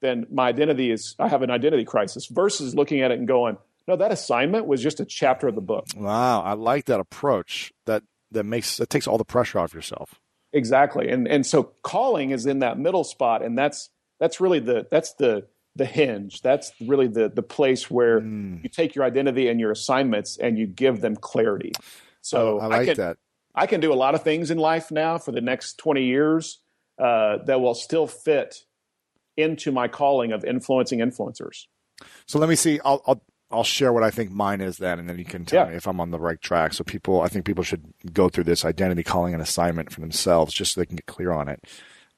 then 0.00 0.26
my 0.32 0.48
identity 0.48 0.90
is 0.90 1.14
I 1.18 1.28
have 1.28 1.42
an 1.42 1.50
identity 1.50 1.84
crisis 1.84 2.26
versus 2.26 2.74
looking 2.74 3.02
at 3.02 3.12
it 3.12 3.18
and 3.18 3.28
going, 3.28 3.58
no, 3.86 3.96
that 3.96 4.10
assignment 4.10 4.66
was 4.66 4.82
just 4.82 5.00
a 5.00 5.04
chapter 5.04 5.48
of 5.48 5.54
the 5.54 5.60
book. 5.60 5.86
Wow, 5.96 6.42
I 6.42 6.54
like 6.54 6.86
that 6.86 6.98
approach. 6.98 7.72
That 7.86 8.02
that 8.32 8.44
makes 8.44 8.76
that 8.78 8.90
takes 8.90 9.06
all 9.06 9.18
the 9.18 9.24
pressure 9.24 9.58
off 9.58 9.72
yourself. 9.72 10.20
Exactly. 10.52 11.08
And 11.08 11.28
and 11.28 11.46
so 11.46 11.74
calling 11.82 12.30
is 12.30 12.46
in 12.46 12.60
that 12.60 12.78
middle 12.78 13.04
spot 13.04 13.44
and 13.44 13.56
that's 13.56 13.90
that's 14.18 14.40
really 14.40 14.58
the 14.58 14.86
that's 14.90 15.14
the 15.14 15.46
the 15.76 15.84
hinge. 15.84 16.40
That's 16.42 16.72
really 16.80 17.06
the 17.06 17.28
the 17.28 17.42
place 17.42 17.90
where 17.90 18.20
mm. 18.20 18.62
you 18.62 18.68
take 18.68 18.94
your 18.94 19.04
identity 19.04 19.48
and 19.48 19.60
your 19.60 19.70
assignments 19.70 20.38
and 20.38 20.58
you 20.58 20.66
give 20.66 21.00
them 21.00 21.16
clarity. 21.16 21.72
So 22.20 22.58
oh, 22.58 22.64
I 22.64 22.66
like 22.66 22.80
I 22.80 22.84
can, 22.86 22.96
that. 22.96 23.16
I 23.54 23.66
can 23.66 23.80
do 23.80 23.92
a 23.92 23.94
lot 23.94 24.14
of 24.14 24.22
things 24.22 24.50
in 24.50 24.58
life 24.58 24.90
now 24.90 25.18
for 25.18 25.32
the 25.32 25.40
next 25.40 25.78
20 25.78 26.04
years 26.04 26.58
uh, 26.98 27.38
that 27.44 27.60
will 27.60 27.74
still 27.74 28.06
fit 28.06 28.64
into 29.36 29.70
my 29.70 29.88
calling 29.88 30.32
of 30.32 30.44
influencing 30.44 30.98
influencers. 30.98 31.66
So 32.26 32.38
let 32.38 32.48
me 32.48 32.56
see. 32.56 32.80
I'll, 32.84 33.02
I'll 33.06 33.22
I'll 33.50 33.64
share 33.64 33.94
what 33.94 34.02
I 34.02 34.10
think 34.10 34.30
mine 34.30 34.60
is 34.60 34.76
then, 34.76 34.98
and 34.98 35.08
then 35.08 35.18
you 35.18 35.24
can 35.24 35.46
tell 35.46 35.64
yeah. 35.64 35.70
me 35.70 35.76
if 35.76 35.88
I'm 35.88 36.00
on 36.00 36.10
the 36.10 36.18
right 36.18 36.40
track. 36.40 36.74
So 36.74 36.84
people, 36.84 37.22
I 37.22 37.28
think 37.28 37.46
people 37.46 37.64
should 37.64 37.82
go 38.12 38.28
through 38.28 38.44
this 38.44 38.64
identity 38.64 39.02
calling 39.02 39.32
and 39.32 39.42
assignment 39.42 39.90
for 39.90 40.00
themselves, 40.00 40.52
just 40.52 40.74
so 40.74 40.80
they 40.80 40.86
can 40.86 40.96
get 40.96 41.06
clear 41.06 41.32
on 41.32 41.48
it. 41.48 41.64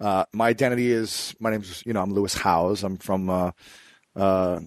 Uh, 0.01 0.25
my 0.33 0.49
identity 0.49 0.90
is 0.90 1.35
my 1.38 1.51
name's 1.51 1.85
you 1.87 1.93
know 1.93 2.03
I'm 2.03 2.12
Lewis 2.12 2.35
Howes. 2.35 2.83
I'm 2.83 2.97
from 2.97 3.31
uh, 3.31 3.51
uh, 4.16 4.61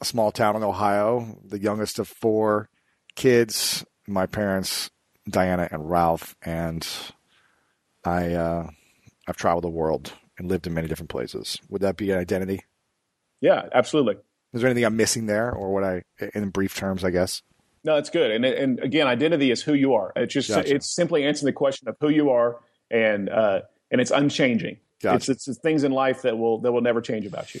a 0.00 0.04
small 0.04 0.30
town 0.32 0.56
in 0.56 0.62
Ohio, 0.62 1.38
the 1.44 1.58
youngest 1.58 1.98
of 1.98 2.08
four 2.08 2.70
kids. 3.14 3.84
My 4.06 4.26
parents, 4.26 4.90
Diana 5.28 5.68
and 5.70 5.90
Ralph, 5.90 6.34
and 6.40 6.86
I 8.04 8.34
uh, 8.34 8.70
I've 9.26 9.36
traveled 9.36 9.64
the 9.64 9.70
world 9.70 10.12
and 10.38 10.48
lived 10.48 10.66
in 10.66 10.74
many 10.74 10.88
different 10.88 11.10
places. 11.10 11.58
Would 11.68 11.82
that 11.82 11.96
be 11.96 12.10
an 12.10 12.18
identity? 12.18 12.62
Yeah, 13.40 13.68
absolutely. 13.72 14.16
Is 14.52 14.60
there 14.60 14.70
anything 14.70 14.84
I'm 14.84 14.96
missing 14.96 15.26
there, 15.26 15.52
or 15.52 15.72
what 15.72 15.84
I, 15.84 16.02
in 16.34 16.50
brief 16.50 16.74
terms, 16.74 17.04
I 17.04 17.10
guess? 17.10 17.42
No, 17.84 17.96
it's 17.96 18.10
good. 18.10 18.30
And 18.30 18.44
and 18.44 18.80
again, 18.80 19.06
identity 19.06 19.50
is 19.50 19.62
who 19.62 19.74
you 19.74 19.94
are. 19.94 20.12
It's 20.16 20.34
just 20.34 20.48
gotcha. 20.48 20.74
it's 20.74 20.92
simply 20.92 21.24
answering 21.24 21.46
the 21.46 21.52
question 21.52 21.88
of 21.88 21.96
who 22.00 22.08
you 22.08 22.30
are 22.30 22.58
and 22.90 23.28
uh, 23.28 23.60
and 23.90 24.00
it's 24.00 24.10
unchanging. 24.10 24.78
Gotcha. 25.02 25.16
It's, 25.16 25.28
it's, 25.28 25.48
it's 25.48 25.58
things 25.60 25.84
in 25.84 25.92
life 25.92 26.22
that 26.22 26.36
will 26.36 26.58
that 26.60 26.72
will 26.72 26.80
never 26.80 27.00
change 27.00 27.26
about 27.26 27.54
you. 27.54 27.60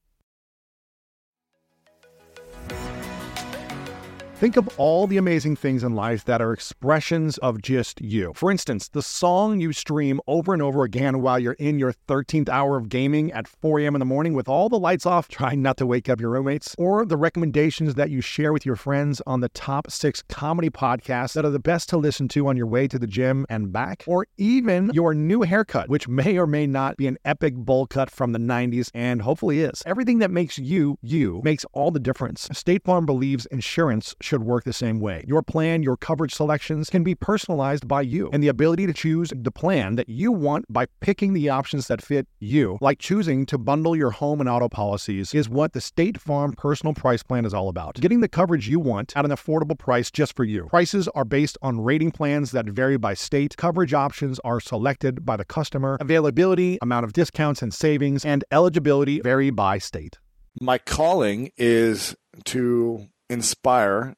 Think 4.41 4.57
of 4.57 4.67
all 4.79 5.05
the 5.05 5.17
amazing 5.17 5.55
things 5.55 5.83
in 5.83 5.93
life 5.93 6.25
that 6.25 6.41
are 6.41 6.51
expressions 6.51 7.37
of 7.37 7.61
just 7.61 8.01
you. 8.01 8.33
For 8.33 8.49
instance, 8.49 8.87
the 8.87 9.03
song 9.03 9.61
you 9.61 9.71
stream 9.71 10.19
over 10.25 10.51
and 10.51 10.63
over 10.63 10.81
again 10.83 11.21
while 11.21 11.37
you're 11.37 11.53
in 11.59 11.77
your 11.77 11.93
13th 12.07 12.49
hour 12.49 12.75
of 12.75 12.89
gaming 12.89 13.31
at 13.33 13.47
4 13.47 13.81
a.m. 13.81 13.93
in 13.93 13.99
the 13.99 14.05
morning 14.05 14.33
with 14.33 14.49
all 14.49 14.67
the 14.67 14.79
lights 14.79 15.05
off, 15.05 15.27
trying 15.29 15.61
not 15.61 15.77
to 15.77 15.85
wake 15.85 16.09
up 16.09 16.19
your 16.19 16.31
roommates, 16.31 16.73
or 16.79 17.05
the 17.05 17.17
recommendations 17.17 17.93
that 17.93 18.09
you 18.09 18.19
share 18.19 18.51
with 18.51 18.65
your 18.65 18.75
friends 18.75 19.21
on 19.27 19.41
the 19.41 19.49
top 19.49 19.91
six 19.91 20.23
comedy 20.27 20.71
podcasts 20.71 21.33
that 21.33 21.45
are 21.45 21.51
the 21.51 21.59
best 21.59 21.87
to 21.89 21.97
listen 21.97 22.27
to 22.29 22.47
on 22.47 22.57
your 22.57 22.65
way 22.65 22.87
to 22.87 22.97
the 22.97 23.05
gym 23.05 23.45
and 23.47 23.71
back, 23.71 24.03
or 24.07 24.25
even 24.39 24.89
your 24.91 25.13
new 25.13 25.43
haircut, 25.43 25.87
which 25.87 26.07
may 26.07 26.39
or 26.39 26.47
may 26.47 26.65
not 26.65 26.97
be 26.97 27.05
an 27.05 27.19
epic 27.25 27.53
bowl 27.53 27.85
cut 27.85 28.09
from 28.09 28.31
the 28.31 28.39
90s 28.39 28.89
and 28.95 29.21
hopefully 29.21 29.59
is. 29.59 29.83
Everything 29.85 30.17
that 30.17 30.31
makes 30.31 30.57
you, 30.57 30.97
you, 31.03 31.41
makes 31.43 31.63
all 31.73 31.91
the 31.91 31.99
difference. 31.99 32.49
State 32.53 32.83
Farm 32.83 33.05
believes 33.05 33.45
insurance 33.51 34.15
should 34.31 34.43
work 34.43 34.63
the 34.63 34.71
same 34.71 35.01
way. 35.01 35.25
Your 35.27 35.41
plan, 35.41 35.83
your 35.83 35.97
coverage 35.97 36.33
selections 36.33 36.89
can 36.89 37.03
be 37.03 37.15
personalized 37.15 37.85
by 37.85 37.99
you, 37.99 38.29
and 38.31 38.41
the 38.41 38.47
ability 38.47 38.87
to 38.87 38.93
choose 38.93 39.33
the 39.35 39.51
plan 39.51 39.95
that 39.95 40.07
you 40.07 40.31
want 40.31 40.63
by 40.71 40.85
picking 41.01 41.33
the 41.33 41.49
options 41.49 41.87
that 41.87 42.01
fit 42.01 42.29
you, 42.39 42.77
like 42.79 42.97
choosing 42.97 43.45
to 43.47 43.57
bundle 43.57 43.93
your 43.93 44.11
home 44.11 44.39
and 44.39 44.47
auto 44.47 44.69
policies, 44.69 45.33
is 45.33 45.49
what 45.49 45.73
the 45.73 45.81
State 45.81 46.17
Farm 46.17 46.53
Personal 46.53 46.93
Price 46.93 47.23
Plan 47.23 47.43
is 47.43 47.53
all 47.53 47.67
about. 47.67 47.95
Getting 47.95 48.21
the 48.21 48.29
coverage 48.29 48.69
you 48.69 48.79
want 48.79 49.17
at 49.17 49.25
an 49.25 49.31
affordable 49.31 49.77
price 49.77 50.09
just 50.09 50.33
for 50.33 50.45
you. 50.45 50.67
Prices 50.67 51.09
are 51.09 51.25
based 51.25 51.57
on 51.61 51.81
rating 51.81 52.11
plans 52.11 52.51
that 52.51 52.67
vary 52.69 52.95
by 52.95 53.13
state. 53.13 53.57
Coverage 53.57 53.93
options 53.93 54.39
are 54.45 54.61
selected 54.61 55.25
by 55.25 55.35
the 55.35 55.43
customer. 55.43 55.97
Availability, 55.99 56.77
amount 56.81 57.03
of 57.03 57.11
discounts 57.11 57.61
and 57.61 57.73
savings, 57.73 58.23
and 58.23 58.45
eligibility 58.49 59.19
vary 59.19 59.49
by 59.49 59.77
state. 59.77 60.19
My 60.61 60.77
calling 60.77 61.51
is 61.57 62.15
to 62.45 63.07
inspire 63.29 64.15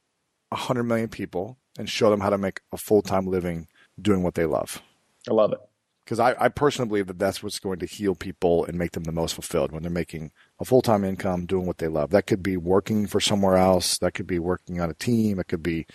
100 0.54 0.84
million 0.84 1.10
people 1.10 1.58
and 1.78 1.89
show 1.89 2.10
them 2.10 2.20
how 2.20 2.30
to 2.30 2.38
make 2.38 2.62
a 2.72 2.78
full 2.78 3.02
time 3.02 3.28
living 3.28 3.68
doing 4.02 4.24
what 4.24 4.36
they 4.36 4.46
love. 4.46 4.82
I 5.30 5.34
love 5.34 5.54
it. 5.54 5.60
Because 6.04 6.20
I, 6.20 6.36
I, 6.38 6.50
personally 6.50 6.89
believe 6.89 7.08
that 7.08 7.18
that's 7.18 7.42
what's 7.42 7.60
going 7.60 7.80
to 7.80 7.86
heal 7.86 8.13
people 8.13 8.66
and 8.66 8.78
make 8.78 8.92
them 8.92 9.06
the 9.06 9.13
most 9.13 9.36
fulfilled 9.36 9.72
when 9.72 9.84
they're 9.84 9.92
making 9.92 10.32
a 10.60 10.66
full 10.66 10.82
time 10.82 11.06
income 11.06 11.46
doing 11.46 11.66
what 11.66 11.78
they 11.78 11.88
love. 11.88 12.10
That 12.10 12.28
could 12.28 12.44
be 12.44 12.58
working 12.58 13.08
for 13.08 13.22
somewhere 13.22 13.56
else. 13.56 13.98
That 14.00 14.13
could 14.13 14.28
be 14.28 14.39
working 14.39 14.82
on 14.82 14.89
a 14.89 14.96
team. 14.96 15.39
It 15.39 15.48
could 15.48 15.63
be, 15.63 15.86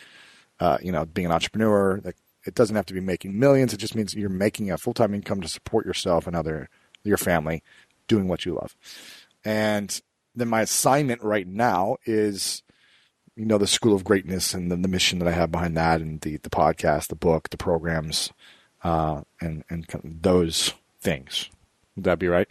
uh, 0.61 0.79
you 0.81 0.93
know, 0.93 1.05
being 1.05 1.27
an 1.27 1.33
entrepreneur. 1.33 2.01
It 2.47 2.55
doesn't 2.55 2.75
have 2.75 2.87
to 2.87 2.95
be 2.95 3.01
making 3.01 3.39
millions. 3.39 3.75
It 3.75 3.79
just 3.79 3.95
means 3.95 4.15
you're 4.15 4.31
making 4.31 4.71
a 4.71 4.79
full 4.79 4.95
time 4.95 5.15
income 5.15 5.43
to 5.43 5.49
support 5.49 5.85
yourself 5.85 6.27
and 6.27 6.35
other 6.35 6.71
your 7.05 7.19
family 7.19 7.63
doing 8.07 8.29
what 8.29 8.47
you 8.47 8.55
love. 8.55 8.75
And 9.45 10.01
then 10.35 10.49
my 10.49 10.63
assignment 10.63 11.23
right 11.23 11.47
now 11.47 11.97
is 12.07 12.63
you 13.39 13.45
know 13.45 13.57
the 13.57 13.69
School 13.69 13.95
of 13.95 14.05
Greatness 14.05 14.53
and 14.53 14.71
the, 14.71 14.77
the 14.77 14.89
mission 14.89 15.21
that 15.21 15.29
I 15.29 15.33
have 15.33 15.53
behind 15.53 15.77
that, 15.77 16.01
and 16.01 16.21
the 16.21 16.39
the 16.39 16.51
podcast, 16.51 17.07
the 17.07 17.15
book, 17.15 17.51
the 17.51 17.57
programs, 17.57 18.33
uh, 18.83 19.23
and 19.41 19.65
and 19.71 19.87
those 20.03 20.75
things. 21.01 21.49
Would 21.95 22.05
that 22.05 22.19
be 22.19 22.27
right? 22.27 22.49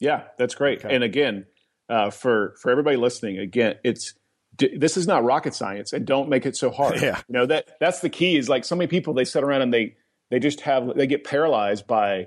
Yeah, 0.00 0.24
that's 0.36 0.56
great. 0.56 0.84
Okay. 0.84 0.94
And 0.94 1.04
again, 1.04 1.46
uh, 1.88 2.10
for 2.10 2.56
for 2.60 2.70
everybody 2.70 2.96
listening, 2.96 3.38
again, 3.38 3.76
it's 3.84 4.14
this 4.58 4.96
is 4.96 5.06
not 5.06 5.22
rocket 5.22 5.54
science, 5.54 5.92
and 5.92 6.04
don't 6.04 6.28
make 6.28 6.46
it 6.46 6.56
so 6.56 6.70
hard. 6.70 6.96
Yeah, 7.00 7.20
you 7.28 7.32
know 7.32 7.46
that 7.46 7.78
that's 7.78 8.00
the 8.00 8.10
key. 8.10 8.36
Is 8.36 8.48
like 8.48 8.64
so 8.64 8.74
many 8.74 8.88
people 8.88 9.14
they 9.14 9.24
sit 9.24 9.44
around 9.44 9.62
and 9.62 9.72
they 9.72 9.96
they 10.30 10.40
just 10.40 10.62
have 10.62 10.96
they 10.96 11.06
get 11.06 11.22
paralyzed 11.22 11.86
by 11.86 12.26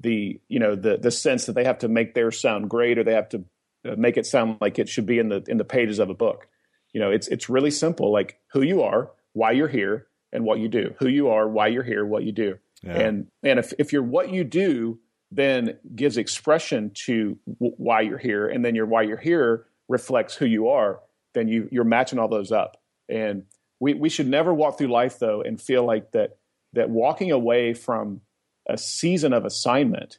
the 0.00 0.38
you 0.48 0.58
know 0.58 0.76
the 0.76 0.98
the 0.98 1.10
sense 1.10 1.46
that 1.46 1.54
they 1.54 1.64
have 1.64 1.78
to 1.78 1.88
make 1.88 2.12
their 2.12 2.30
sound 2.30 2.68
great 2.68 2.98
or 2.98 3.04
they 3.04 3.14
have 3.14 3.30
to 3.30 3.44
uh, 3.86 3.96
make 3.96 4.18
it 4.18 4.26
sound 4.26 4.58
like 4.60 4.78
it 4.78 4.90
should 4.90 5.06
be 5.06 5.18
in 5.18 5.30
the 5.30 5.42
in 5.48 5.56
the 5.56 5.64
pages 5.64 5.98
of 5.98 6.10
a 6.10 6.14
book 6.14 6.48
you 6.96 7.02
know, 7.02 7.10
it's 7.10 7.28
it's 7.28 7.50
really 7.50 7.70
simple, 7.70 8.10
like 8.10 8.40
who 8.54 8.62
you 8.62 8.80
are, 8.80 9.10
why 9.34 9.50
you're 9.50 9.68
here, 9.68 10.06
and 10.32 10.46
what 10.46 10.60
you 10.60 10.66
do. 10.66 10.94
Who 10.98 11.08
you 11.08 11.28
are, 11.28 11.46
why 11.46 11.66
you're 11.66 11.82
here, 11.82 12.06
what 12.06 12.22
you 12.22 12.32
do. 12.32 12.56
Yeah. 12.82 12.98
And 12.98 13.26
and 13.42 13.58
if 13.58 13.74
if 13.78 13.92
you're 13.92 14.02
what 14.02 14.30
you 14.30 14.44
do 14.44 14.98
then 15.30 15.76
gives 15.94 16.16
expression 16.16 16.92
to 16.94 17.36
w- 17.46 17.74
why 17.76 18.00
you're 18.00 18.16
here, 18.16 18.48
and 18.48 18.64
then 18.64 18.74
your 18.74 18.86
why 18.86 19.02
you're 19.02 19.18
here 19.18 19.66
reflects 19.88 20.36
who 20.36 20.46
you 20.46 20.68
are, 20.68 21.00
then 21.34 21.48
you 21.48 21.68
you're 21.70 21.84
matching 21.84 22.18
all 22.18 22.28
those 22.28 22.50
up. 22.50 22.78
And 23.10 23.44
we 23.78 23.92
we 23.92 24.08
should 24.08 24.26
never 24.28 24.54
walk 24.54 24.78
through 24.78 24.88
life 24.88 25.18
though 25.18 25.42
and 25.42 25.60
feel 25.60 25.84
like 25.84 26.12
that 26.12 26.38
that 26.72 26.88
walking 26.88 27.30
away 27.30 27.74
from 27.74 28.22
a 28.66 28.78
season 28.78 29.34
of 29.34 29.44
assignment 29.44 30.18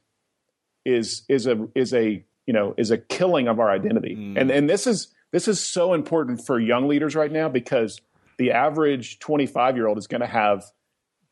is 0.86 1.24
is 1.28 1.48
a 1.48 1.68
is 1.74 1.92
a 1.92 2.24
you 2.46 2.54
know 2.54 2.76
is 2.78 2.92
a 2.92 3.00
killing 3.00 3.48
of 3.48 3.60
our 3.60 3.72
identity. 3.72 4.16
Mm. 4.16 4.40
And 4.40 4.52
and 4.52 4.70
this 4.70 4.86
is 4.86 5.08
this 5.32 5.48
is 5.48 5.66
so 5.66 5.94
important 5.94 6.46
for 6.46 6.60
young 6.60 6.88
leaders 6.88 7.16
right 7.16 7.32
now 7.32 7.50
because 7.50 8.00
the 8.38 8.52
average 8.52 9.20
25 9.20 9.76
year 9.76 9.88
old 9.88 9.98
is 9.98 10.08
going 10.08 10.22
to 10.22 10.28
have 10.28 10.64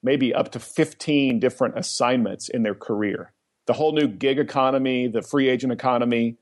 maybe 0.04 0.34
up 0.34 0.52
to 0.52 0.60
15 0.60 1.40
different 1.40 1.78
assignments 1.78 2.50
in 2.50 2.64
their 2.64 2.76
career 2.76 3.34
the 3.66 3.74
whole 3.74 3.94
new 3.94 4.08
gig 4.08 4.40
economy, 4.40 5.08
the 5.08 5.22
free 5.22 5.50
agent 5.50 5.74
economy, 5.74 6.38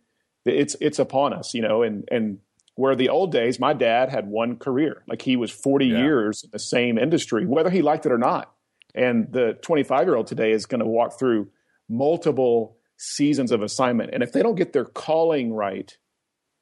it's 0.46 0.76
it's 0.82 1.00
upon 1.00 1.34
us, 1.34 1.54
you 1.54 1.62
know, 1.62 1.84
and 1.84 2.08
and 2.12 2.40
where 2.76 2.96
the 2.96 3.10
old 3.10 3.32
days, 3.32 3.60
my 3.60 3.74
dad 3.74 4.10
had 4.10 4.28
one 4.28 4.58
career, 4.58 5.04
like 5.08 5.22
he 5.22 5.36
was 5.36 5.52
40 5.52 5.86
yeah. 5.86 5.98
years 6.00 6.44
in 6.44 6.50
the 6.52 6.60
same 6.60 6.98
industry, 6.98 7.46
whether 7.46 7.70
he 7.70 7.82
liked 7.82 8.06
it 8.06 8.12
or 8.12 8.18
not. 8.18 8.52
And 8.96 9.32
the 9.32 9.58
25 9.62 10.08
year 10.08 10.16
old 10.16 10.28
today 10.28 10.52
is 10.52 10.66
going 10.66 10.80
to 10.80 10.86
walk 10.86 11.18
through 11.18 11.50
multiple 11.88 12.78
seasons 12.98 13.52
of 13.52 13.62
assignment. 13.62 14.10
And 14.14 14.24
if 14.24 14.32
they 14.32 14.42
don't 14.42 14.56
get 14.56 14.74
their 14.74 14.86
calling 14.86 15.54
right 15.54 15.96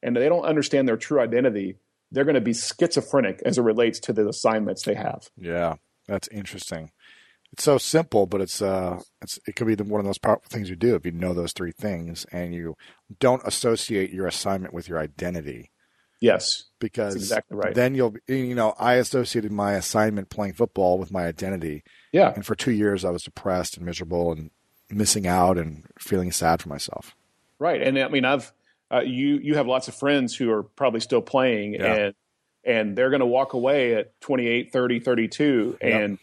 and 0.04 0.16
they 0.16 0.30
don't 0.30 0.46
understand 0.46 0.88
their 0.88 0.98
true 0.98 1.20
identity, 1.20 1.78
they're 2.12 2.26
going 2.26 2.36
to 2.36 2.42
be 2.42 2.54
schizophrenic 2.54 3.42
as 3.46 3.58
it 3.58 3.62
relates 3.62 4.00
to 4.02 4.14
the 4.14 4.28
assignments 4.28 4.84
they 4.84 4.96
have. 4.96 5.30
Yeah, 5.38 5.76
that's 6.08 6.28
interesting 6.30 6.92
it's 7.54 7.64
so 7.64 7.78
simple, 7.78 8.26
but 8.26 8.42
it's 8.42 8.62
uh, 8.62 9.02
it's 9.22 9.40
it 9.46 9.56
could 9.56 9.68
be 9.68 9.76
the, 9.76 9.84
one 9.84 10.00
of 10.00 10.06
those 10.06 10.18
powerful 10.18 10.48
things 10.50 10.70
you 10.70 10.76
do 10.76 10.96
if 10.96 11.06
you 11.06 11.12
know 11.12 11.34
those 11.34 11.54
three 11.54 11.72
things 11.72 12.26
and 12.32 12.54
you 12.54 12.78
don't 13.20 13.42
associate 13.46 14.12
your 14.12 14.28
assignment 14.28 14.74
with 14.74 14.88
your 14.88 15.00
identity. 15.00 15.70
Yes, 16.22 16.66
because 16.80 17.16
exactly 17.16 17.58
right. 17.58 17.74
Then 17.74 17.96
you'll 17.96 18.16
you 18.28 18.56
know 18.56 18.74
I 18.80 18.94
associated 18.94 19.52
my 19.52 19.74
assignment 19.74 20.30
playing 20.30 20.54
football 20.54 20.98
with 20.98 21.12
my 21.12 21.26
identity. 21.26 21.84
Yeah, 22.14 22.32
and 22.34 22.46
for 22.46 22.56
two 22.56 22.72
years 22.72 23.04
I 23.04 23.10
was 23.10 23.24
depressed 23.24 23.76
and 23.76 23.86
miserable 23.86 24.32
and 24.32 24.52
missing 24.90 25.28
out 25.28 25.58
and 25.58 25.86
feeling 26.00 26.32
sad 26.32 26.62
for 26.62 26.70
myself. 26.70 27.16
Right, 27.60 27.82
and 27.82 28.00
I 28.00 28.08
mean 28.08 28.24
I've 28.24 28.54
uh, 28.92 29.02
you 29.02 29.38
you 29.38 29.56
have 29.56 29.68
lots 29.68 29.88
of 29.88 29.96
friends 29.96 30.36
who 30.36 30.52
are 30.52 30.64
probably 30.64 31.00
still 31.00 31.22
playing 31.22 31.74
yeah. 31.74 31.94
and 31.94 32.16
and 32.64 32.98
they're 32.98 33.10
going 33.10 33.22
to 33.22 33.26
walk 33.26 33.54
away 33.54 33.96
at 33.96 34.20
28 34.22 34.72
30 34.72 35.00
32 35.00 35.78
yep. 35.82 36.02
and 36.02 36.20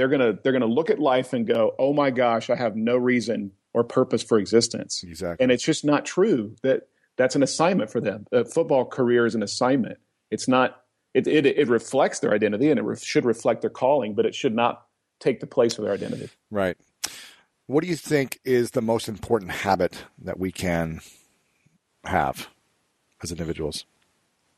they're 0.00 0.08
gonna 0.08 0.38
they're 0.42 0.52
gonna 0.52 0.66
look 0.66 0.88
at 0.88 0.98
life 0.98 1.34
and 1.34 1.46
go, 1.46 1.74
"Oh 1.78 1.92
my 1.92 2.10
gosh, 2.10 2.48
I 2.48 2.56
have 2.56 2.74
no 2.74 2.96
reason 2.96 3.52
or 3.74 3.84
purpose 3.84 4.22
for 4.22 4.38
existence." 4.38 5.02
Exactly, 5.06 5.42
and 5.42 5.52
it's 5.52 5.62
just 5.62 5.84
not 5.84 6.06
true. 6.06 6.56
That 6.62 6.88
that's 7.16 7.36
an 7.36 7.42
assignment 7.42 7.90
for 7.90 8.00
them. 8.00 8.26
A 8.32 8.46
football 8.46 8.86
career 8.86 9.26
is 9.26 9.34
an 9.34 9.42
assignment. 9.42 9.98
It's 10.30 10.48
not. 10.48 10.82
It 11.12 11.26
it, 11.26 11.44
it 11.44 11.68
reflects 11.68 12.20
their 12.20 12.32
identity 12.32 12.70
and 12.70 12.78
it 12.78 12.82
re- 12.82 12.96
should 12.96 13.26
reflect 13.26 13.60
their 13.60 13.70
calling, 13.70 14.14
but 14.14 14.24
it 14.24 14.34
should 14.34 14.54
not 14.54 14.86
take 15.18 15.40
the 15.40 15.46
place 15.46 15.76
of 15.76 15.84
their 15.84 15.92
identity. 15.92 16.30
Right. 16.50 16.78
What 17.66 17.82
do 17.82 17.88
you 17.90 17.96
think 17.96 18.40
is 18.42 18.70
the 18.70 18.80
most 18.80 19.06
important 19.06 19.50
habit 19.50 20.04
that 20.18 20.38
we 20.38 20.50
can 20.50 21.00
have 22.04 22.48
as 23.22 23.30
individuals? 23.30 23.84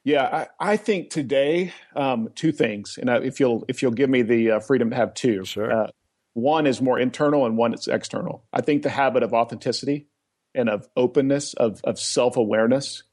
Yeah, 0.05 0.47
I, 0.61 0.73
I 0.73 0.77
think 0.77 1.11
today 1.11 1.73
um, 1.95 2.31
two 2.35 2.51
things, 2.51 2.99
and 2.99 3.09
if 3.25 3.39
you'll 3.39 3.65
if 3.69 3.83
you'll 3.83 3.93
give 3.93 4.11
me 4.11 4.23
the 4.23 4.53
uh, 4.53 4.61
freedom 4.61 4.91
to 4.91 4.97
have 4.97 5.15
two. 5.15 5.45
Sure. 5.45 5.73
Uh, 5.73 5.87
one 6.35 6.67
is 6.67 6.81
more 6.81 6.99
internal, 6.99 7.47
and 7.47 7.57
one 7.57 7.75
is 7.75 7.87
external. 7.87 8.45
I 8.53 8.63
think 8.63 8.83
the 8.83 8.91
habit 8.91 9.23
of 9.23 9.33
authenticity 9.33 10.09
and 10.55 10.69
of 10.69 10.89
openness, 10.97 11.55
of 11.55 11.81
of 11.85 12.01
self 12.01 12.37
awareness, 12.37 13.05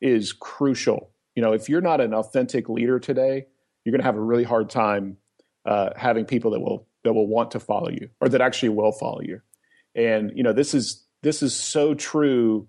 is 0.00 0.32
crucial. 0.32 1.10
You 1.34 1.42
know, 1.42 1.52
if 1.52 1.68
you're 1.68 1.82
not 1.82 2.00
an 2.00 2.14
authentic 2.14 2.68
leader 2.68 2.98
today, 2.98 3.46
you're 3.84 3.92
going 3.92 4.00
to 4.00 4.06
have 4.06 4.16
a 4.16 4.20
really 4.20 4.44
hard 4.44 4.70
time 4.70 5.18
uh, 5.66 5.90
having 5.96 6.24
people 6.24 6.52
that 6.52 6.60
will 6.60 6.86
that 7.04 7.12
will 7.12 7.26
want 7.26 7.50
to 7.52 7.60
follow 7.60 7.90
you 7.90 8.08
or 8.20 8.28
that 8.28 8.40
actually 8.40 8.70
will 8.70 8.92
follow 8.92 9.20
you. 9.20 9.40
And 9.94 10.32
you 10.34 10.42
know, 10.42 10.52
this 10.52 10.72
is 10.72 11.04
this 11.22 11.42
is 11.42 11.54
so 11.54 11.94
true 11.94 12.68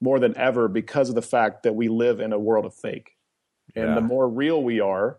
more 0.00 0.18
than 0.20 0.36
ever 0.36 0.68
because 0.68 1.08
of 1.08 1.14
the 1.14 1.22
fact 1.22 1.64
that 1.64 1.74
we 1.74 1.88
live 1.88 2.20
in 2.20 2.32
a 2.32 2.38
world 2.38 2.64
of 2.64 2.74
fake. 2.74 3.16
And 3.74 3.88
yeah. 3.88 3.94
the 3.94 4.00
more 4.00 4.28
real 4.28 4.62
we 4.62 4.80
are, 4.80 5.18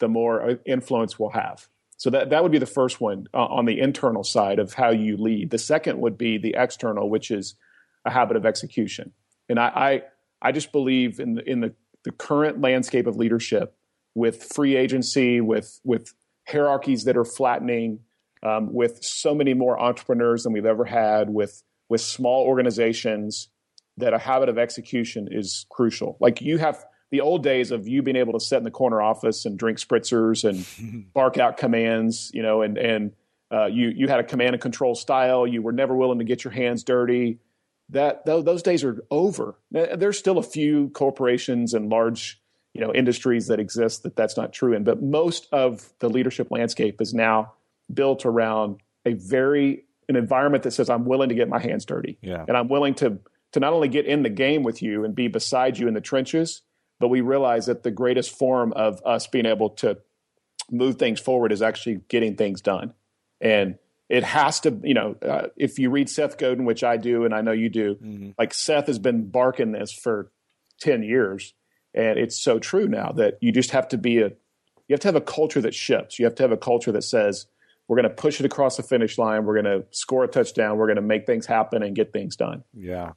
the 0.00 0.08
more 0.08 0.50
uh, 0.50 0.54
influence 0.66 1.18
we'll 1.18 1.30
have. 1.30 1.68
So 1.96 2.10
that, 2.10 2.30
that 2.30 2.42
would 2.42 2.52
be 2.52 2.58
the 2.58 2.66
first 2.66 3.00
one 3.00 3.26
uh, 3.34 3.38
on 3.38 3.64
the 3.64 3.80
internal 3.80 4.22
side 4.22 4.58
of 4.58 4.74
how 4.74 4.90
you 4.90 5.16
lead. 5.16 5.50
The 5.50 5.58
second 5.58 6.00
would 6.00 6.16
be 6.16 6.38
the 6.38 6.54
external, 6.56 7.10
which 7.10 7.30
is 7.30 7.56
a 8.04 8.10
habit 8.10 8.36
of 8.36 8.46
execution. 8.46 9.12
And 9.48 9.58
I, 9.58 9.66
I, 9.68 10.02
I 10.40 10.52
just 10.52 10.70
believe 10.70 11.18
in 11.18 11.34
the, 11.34 11.50
in 11.50 11.60
the, 11.60 11.74
the 12.04 12.12
current 12.12 12.60
landscape 12.60 13.06
of 13.08 13.16
leadership 13.16 13.74
with 14.14 14.44
free 14.54 14.76
agency, 14.76 15.40
with, 15.40 15.80
with 15.84 16.14
hierarchies 16.46 17.04
that 17.04 17.16
are 17.16 17.24
flattening, 17.24 18.00
um, 18.44 18.72
with 18.72 19.00
so 19.02 19.34
many 19.34 19.54
more 19.54 19.80
entrepreneurs 19.80 20.44
than 20.44 20.52
we've 20.52 20.66
ever 20.66 20.84
had, 20.84 21.28
with, 21.28 21.64
with 21.88 22.00
small 22.00 22.44
organizations, 22.46 23.48
that 23.98 24.14
a 24.14 24.18
habit 24.18 24.48
of 24.48 24.58
execution 24.58 25.28
is 25.30 25.66
crucial. 25.70 26.16
Like 26.20 26.40
you 26.40 26.58
have 26.58 26.84
the 27.10 27.20
old 27.20 27.42
days 27.42 27.70
of 27.70 27.88
you 27.88 28.02
being 28.02 28.16
able 28.16 28.34
to 28.34 28.40
sit 28.40 28.58
in 28.58 28.64
the 28.64 28.70
corner 28.70 29.00
office 29.00 29.44
and 29.44 29.58
drink 29.58 29.78
spritzers 29.78 30.48
and 30.48 31.12
bark 31.14 31.38
out 31.38 31.56
commands, 31.56 32.30
you 32.34 32.42
know, 32.42 32.62
and 32.62 32.78
and 32.78 33.12
uh, 33.50 33.66
you 33.66 33.88
you 33.88 34.08
had 34.08 34.20
a 34.20 34.24
command 34.24 34.54
and 34.54 34.62
control 34.62 34.94
style. 34.94 35.46
You 35.46 35.62
were 35.62 35.72
never 35.72 35.94
willing 35.94 36.18
to 36.18 36.24
get 36.24 36.44
your 36.44 36.52
hands 36.52 36.84
dirty. 36.84 37.38
That 37.90 38.26
those 38.26 38.62
days 38.62 38.84
are 38.84 39.02
over. 39.10 39.54
There's 39.70 40.18
still 40.18 40.36
a 40.36 40.42
few 40.42 40.90
corporations 40.90 41.72
and 41.72 41.88
large 41.88 42.40
you 42.74 42.82
know 42.82 42.92
industries 42.92 43.46
that 43.46 43.58
exist 43.58 44.02
that 44.02 44.14
that's 44.14 44.36
not 44.36 44.52
true 44.52 44.74
in, 44.74 44.84
but 44.84 45.02
most 45.02 45.48
of 45.52 45.90
the 46.00 46.10
leadership 46.10 46.50
landscape 46.50 47.00
is 47.00 47.14
now 47.14 47.54
built 47.92 48.26
around 48.26 48.80
a 49.06 49.14
very 49.14 49.84
an 50.10 50.16
environment 50.16 50.64
that 50.64 50.72
says 50.72 50.90
I'm 50.90 51.06
willing 51.06 51.30
to 51.30 51.34
get 51.34 51.48
my 51.48 51.58
hands 51.58 51.86
dirty, 51.86 52.18
yeah. 52.20 52.44
and 52.46 52.56
I'm 52.56 52.68
willing 52.68 52.94
to 52.96 53.18
to 53.52 53.60
not 53.60 53.72
only 53.72 53.88
get 53.88 54.06
in 54.06 54.22
the 54.22 54.30
game 54.30 54.62
with 54.62 54.82
you 54.82 55.04
and 55.04 55.14
be 55.14 55.28
beside 55.28 55.78
you 55.78 55.88
in 55.88 55.94
the 55.94 56.00
trenches, 56.00 56.62
but 57.00 57.08
we 57.08 57.20
realize 57.20 57.66
that 57.66 57.82
the 57.82 57.90
greatest 57.90 58.36
form 58.36 58.72
of 58.72 59.00
us 59.04 59.26
being 59.26 59.46
able 59.46 59.70
to 59.70 59.98
move 60.70 60.96
things 60.96 61.20
forward 61.20 61.52
is 61.52 61.62
actually 61.62 62.00
getting 62.08 62.36
things 62.36 62.60
done. 62.60 62.92
And 63.40 63.78
it 64.08 64.24
has 64.24 64.60
to, 64.60 64.78
you 64.82 64.94
know, 64.94 65.16
uh, 65.22 65.48
if 65.56 65.78
you 65.78 65.90
read 65.90 66.08
Seth 66.08 66.38
Godin, 66.38 66.64
which 66.64 66.82
I 66.82 66.96
do, 66.96 67.24
and 67.24 67.34
I 67.34 67.40
know 67.40 67.52
you 67.52 67.68
do, 67.68 67.94
mm-hmm. 67.94 68.30
like 68.38 68.54
Seth 68.54 68.86
has 68.86 68.98
been 68.98 69.28
barking 69.30 69.72
this 69.72 69.92
for 69.92 70.30
10 70.80 71.02
years. 71.02 71.54
And 71.94 72.18
it's 72.18 72.36
so 72.36 72.58
true 72.58 72.88
now 72.88 73.12
that 73.12 73.38
you 73.40 73.52
just 73.52 73.70
have 73.70 73.88
to 73.88 73.98
be 73.98 74.18
a, 74.18 74.28
you 74.88 74.94
have 74.94 75.00
to 75.00 75.08
have 75.08 75.16
a 75.16 75.20
culture 75.20 75.60
that 75.60 75.74
ships. 75.74 76.18
You 76.18 76.24
have 76.24 76.34
to 76.36 76.42
have 76.42 76.52
a 76.52 76.56
culture 76.56 76.92
that 76.92 77.04
says, 77.04 77.46
we're 77.86 77.96
going 77.96 78.08
to 78.08 78.14
push 78.14 78.40
it 78.40 78.46
across 78.46 78.76
the 78.76 78.82
finish 78.82 79.18
line. 79.18 79.44
We're 79.44 79.62
going 79.62 79.80
to 79.80 79.86
score 79.90 80.24
a 80.24 80.28
touchdown. 80.28 80.76
We're 80.76 80.86
going 80.86 80.96
to 80.96 81.02
make 81.02 81.26
things 81.26 81.46
happen 81.46 81.82
and 81.82 81.96
get 81.96 82.12
things 82.12 82.36
done. 82.36 82.64
Yeah. 82.74 83.12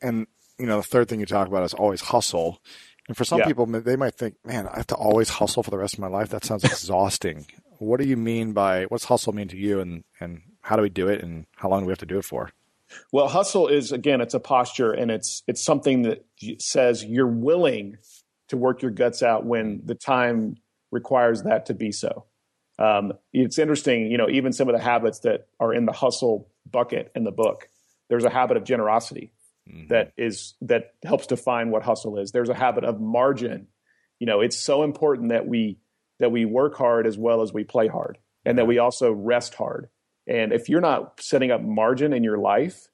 And, 0.00 0.26
you 0.58 0.66
know, 0.66 0.78
the 0.78 0.82
third 0.82 1.08
thing 1.08 1.20
you 1.20 1.26
talk 1.26 1.48
about 1.48 1.64
is 1.64 1.74
always 1.74 2.00
hustle. 2.00 2.60
And 3.08 3.16
for 3.16 3.24
some 3.24 3.40
yeah. 3.40 3.46
people, 3.46 3.66
they 3.66 3.96
might 3.96 4.14
think, 4.14 4.36
man, 4.44 4.66
I 4.66 4.76
have 4.76 4.86
to 4.88 4.94
always 4.94 5.28
hustle 5.28 5.62
for 5.62 5.70
the 5.70 5.78
rest 5.78 5.94
of 5.94 6.00
my 6.00 6.08
life. 6.08 6.30
That 6.30 6.44
sounds 6.44 6.64
exhausting. 6.64 7.46
what 7.78 8.00
do 8.00 8.06
you 8.06 8.16
mean 8.16 8.52
by 8.52 8.84
what's 8.84 9.04
hustle 9.04 9.32
mean 9.32 9.48
to 9.48 9.56
you 9.56 9.80
and, 9.80 10.04
and 10.20 10.42
how 10.62 10.76
do 10.76 10.82
we 10.82 10.88
do 10.88 11.08
it 11.08 11.22
and 11.22 11.46
how 11.56 11.68
long 11.68 11.80
do 11.80 11.86
we 11.86 11.92
have 11.92 11.98
to 11.98 12.06
do 12.06 12.18
it 12.18 12.24
for? 12.24 12.50
Well, 13.12 13.28
hustle 13.28 13.68
is 13.68 13.92
again, 13.92 14.20
it's 14.20 14.34
a 14.34 14.40
posture 14.40 14.92
and 14.92 15.10
it's 15.10 15.42
it's 15.46 15.64
something 15.64 16.02
that 16.02 16.24
says 16.58 17.04
you're 17.04 17.26
willing 17.26 17.96
to 18.48 18.56
work 18.56 18.82
your 18.82 18.90
guts 18.90 19.22
out 19.22 19.44
when 19.44 19.80
the 19.84 19.94
time 19.94 20.56
requires 20.90 21.42
that 21.42 21.66
to 21.66 21.74
be 21.74 21.92
so. 21.92 22.26
Um, 22.78 23.12
it's 23.32 23.58
interesting, 23.58 24.10
you 24.10 24.18
know, 24.18 24.28
even 24.28 24.52
some 24.52 24.68
of 24.68 24.76
the 24.76 24.82
habits 24.82 25.20
that 25.20 25.46
are 25.60 25.72
in 25.72 25.86
the 25.86 25.92
hustle 25.92 26.48
bucket 26.70 27.10
in 27.14 27.24
the 27.24 27.32
book. 27.32 27.68
There's 28.08 28.24
a 28.24 28.30
habit 28.30 28.56
of 28.56 28.64
generosity 28.64 29.32
mm-hmm. 29.68 29.88
that 29.88 30.12
is 30.16 30.54
that 30.62 30.94
helps 31.04 31.26
define 31.26 31.70
what 31.70 31.82
hustle 31.82 32.18
is. 32.18 32.32
There's 32.32 32.48
a 32.48 32.54
habit 32.54 32.84
of 32.84 33.00
margin. 33.00 33.68
You 34.18 34.26
know, 34.26 34.40
it's 34.40 34.58
so 34.58 34.82
important 34.82 35.30
that 35.30 35.46
we 35.46 35.78
that 36.20 36.30
we 36.30 36.44
work 36.44 36.76
hard 36.76 37.06
as 37.06 37.18
well 37.18 37.42
as 37.42 37.52
we 37.52 37.64
play 37.64 37.88
hard, 37.88 38.18
and 38.44 38.58
that 38.58 38.66
we 38.66 38.78
also 38.78 39.12
rest 39.12 39.54
hard. 39.54 39.88
And 40.26 40.52
if 40.52 40.68
you're 40.68 40.80
not 40.80 41.20
setting 41.20 41.50
up 41.50 41.60
margin 41.62 42.12
in 42.12 42.24
your 42.24 42.38
life 42.38 42.88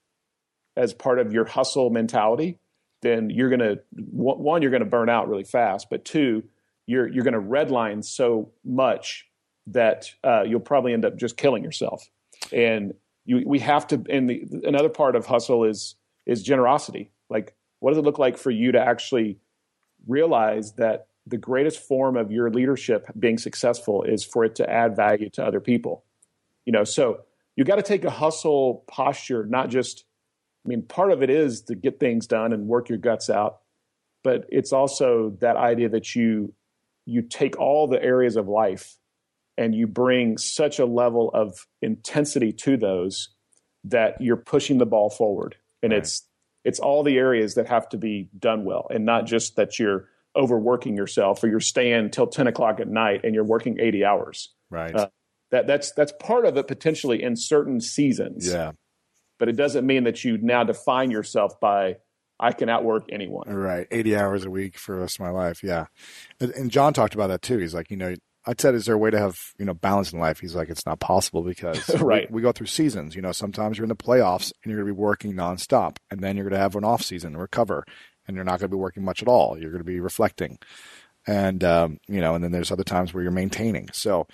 as 0.77 0.95
part 0.95 1.19
of 1.19 1.33
your 1.33 1.45
hustle 1.45 1.91
mentality, 1.91 2.59
then 3.03 3.31
you're 3.31 3.49
going 3.49 3.61
to 3.61 3.79
one 3.93 4.63
you're 4.63 4.71
going 4.71 4.85
to 4.85 4.89
burn 4.89 5.09
out 5.09 5.29
really 5.29 5.45
fast, 5.45 5.89
but 5.91 6.05
two 6.05 6.43
you're 6.87 7.07
you're 7.07 7.25
going 7.25 7.35
to 7.35 7.41
redline 7.41 8.05
so 8.05 8.53
much 8.65 9.27
that 9.69 10.11
uh, 10.25 10.43
you'll 10.43 10.61
probably 10.61 10.93
end 10.93 11.05
up 11.05 11.17
just 11.17 11.37
killing 11.37 11.63
yourself. 11.63 12.09
And 12.53 12.95
you, 13.25 13.45
we 13.47 13.61
have 13.61 13.87
to. 13.89 14.03
And 14.09 14.29
the, 14.29 14.43
another 14.65 14.89
part 14.89 15.15
of 15.15 15.27
hustle 15.27 15.65
is 15.65 15.95
is 16.31 16.45
generosity. 16.45 17.11
Like, 17.29 17.55
what 17.81 17.91
does 17.91 17.99
it 17.99 18.05
look 18.05 18.19
like 18.19 18.39
for 18.39 18.53
you 18.53 18.71
to 18.73 18.81
actually 18.81 19.39
realize 20.07 20.75
that 20.75 21.09
the 21.27 21.37
greatest 21.37 21.81
form 21.81 22.17
of 22.17 22.31
your 22.31 22.51
leadership 22.51 23.07
being 23.19 23.37
successful 23.37 24.05
is 24.05 24.25
for 24.25 24.45
it 24.45 24.55
to 24.55 24.71
add 24.71 24.95
value 24.95 25.29
to 25.31 25.45
other 25.45 25.61
people? 25.61 26.05
You 26.65 26.73
know, 26.73 26.85
so 26.85 27.23
you 27.57 27.65
got 27.65 27.77
to 27.77 27.83
take 27.83 28.05
a 28.05 28.11
hustle 28.11 28.85
posture, 28.87 29.45
not 29.45 29.71
just, 29.71 30.05
I 30.65 30.69
mean, 30.69 30.83
part 30.83 31.11
of 31.11 31.21
it 31.21 31.31
is 31.31 31.63
to 31.63 31.75
get 31.75 31.99
things 31.99 32.29
done 32.29 32.53
and 32.53 32.69
work 32.69 32.89
your 32.89 32.99
guts 32.99 33.29
out, 33.29 33.59
but 34.23 34.47
it's 34.51 34.73
also 34.73 35.37
that 35.41 35.57
idea 35.57 35.89
that 35.89 36.15
you 36.15 36.55
you 37.07 37.23
take 37.23 37.59
all 37.59 37.89
the 37.89 38.01
areas 38.01 38.37
of 38.37 38.47
life 38.47 38.99
and 39.59 39.75
you 39.75 39.89
bring 39.89 40.39
such 40.39 40.79
a 40.79 40.85
level 40.85 41.31
of 41.35 41.67
intensity 41.83 42.53
to 42.53 42.77
those 42.77 43.31
that 43.83 44.21
you're 44.21 44.37
pushing 44.37 44.79
the 44.79 44.87
ball 44.87 45.11
forward 45.11 45.57
and 45.83 45.93
right. 45.93 45.99
it's 45.99 46.27
it's 46.65 46.79
all 46.79 47.03
the 47.03 47.17
areas 47.17 47.55
that 47.55 47.69
have 47.69 47.89
to 47.89 47.97
be 47.97 48.29
done 48.39 48.65
well 48.65 48.87
and 48.91 49.05
not 49.05 49.27
just 49.27 49.57
that 49.57 49.79
you're 49.79 50.09
overworking 50.37 50.97
yourself 50.97 51.43
or 51.43 51.49
you're 51.49 51.61
staying 51.61 52.11
till 52.11 52.27
10 52.27 52.47
o'clock 52.47 52.81
at 52.81 52.89
night 52.89 53.21
and 53.25 53.35
you're 53.35 53.45
working 53.45 53.79
80 53.81 54.05
hours 54.05 54.53
right 54.71 54.95
uh, 54.95 55.09
that 55.51 55.67
that's 55.67 55.93
that's 55.93 56.13
part 56.21 56.45
of 56.45 56.57
it 56.57 56.69
potentially 56.69 57.23
in 57.23 57.37
certain 57.37 57.81
seasons 57.81 58.47
yeah 58.47 58.73
but 59.39 59.49
it 59.49 59.57
doesn't 59.57 59.87
mean 59.87 60.05
that 60.05 60.23
you 60.25 60.39
now 60.39 60.63
define 60.63 61.11
yourself 61.11 61.59
by 61.61 61.97
I 62.41 62.53
can 62.53 62.71
outwork 62.71 63.05
anyone. 63.13 63.49
Right. 63.53 63.87
80 63.91 64.17
hours 64.17 64.45
a 64.45 64.51
week 64.51 64.79
for 64.79 64.95
the 64.95 65.03
rest 65.03 65.21
of 65.21 65.27
my 65.27 65.31
life. 65.31 65.63
Yeah. 65.63 65.87
And, 66.41 66.51
and 66.53 66.71
John 66.71 66.95
talked 66.95 67.15
about 67.15 67.27
that 67.27 67.43
too. 67.43 67.59
He's 67.59 67.75
like, 67.75 67.91
you 67.91 67.99
know, 67.99 68.15
I 68.47 68.55
said, 68.57 68.75
is 68.75 68.87
there 68.87 68.95
a 68.95 68.99
way 68.99 69.11
to 69.11 69.19
have, 69.19 69.37
you 69.59 69.67
know, 69.67 69.75
balance 69.75 70.13
in 70.13 70.19
life? 70.19 70.41
He's 70.41 70.55
like, 70.55 70.71
it's 70.71 70.87
not 70.87 70.99
possible 70.99 71.43
because 71.43 71.89
right. 72.01 72.31
we, 72.31 72.37
we, 72.37 72.43
go 72.43 72.53
through 72.53 72.69
seasons. 72.69 73.15
You 73.15 73.23
know, 73.23 73.33
sometimes 73.33 73.77
you're 73.77 73.85
in 73.85 73.91
the 73.91 73.97
playoffs 73.97 74.53
and 74.63 74.71
you're 74.71 74.81
going 74.81 74.89
to 74.89 74.95
be 74.95 75.01
working 75.01 75.35
nonstop 75.35 75.97
and 76.11 76.21
then 76.21 76.37
you're 76.37 76.45
going 76.45 76.57
to 76.57 76.63
have 76.63 76.75
an 76.77 76.85
off 76.85 77.03
season 77.03 77.35
and 77.35 77.41
recover 77.41 77.85
and 78.27 78.35
you're 78.35 78.45
not 78.45 78.61
going 78.61 78.71
to 78.71 78.77
be 78.77 78.81
working 78.81 79.05
much 79.05 79.23
at 79.23 79.29
all. 79.29 79.59
You're 79.59 79.71
going 79.71 79.83
to 79.83 79.85
be 79.85 80.01
reflecting. 80.01 80.59
And, 81.27 81.63
um, 81.65 81.99
you 82.09 82.21
know, 82.21 82.35
and 82.35 82.43
then 82.43 82.51
there's 82.51 82.73
other 82.73 82.85
times 82.85 83.13
where 83.13 83.23
you're 83.23 83.31
maintaining. 83.31 83.91
So 83.93 84.27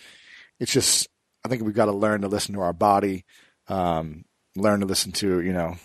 it's 0.60 0.72
just, 0.72 1.08
I 1.44 1.48
think 1.48 1.62
we've 1.62 1.74
got 1.74 1.86
to 1.86 1.92
learn 1.92 2.20
to 2.20 2.28
listen 2.28 2.54
to 2.54 2.60
our 2.60 2.72
body, 2.72 3.24
um, 3.68 4.24
learn 4.54 4.80
to 4.80 4.86
listen 4.86 5.12
to, 5.12 5.40
you 5.40 5.52
know, 5.52 5.76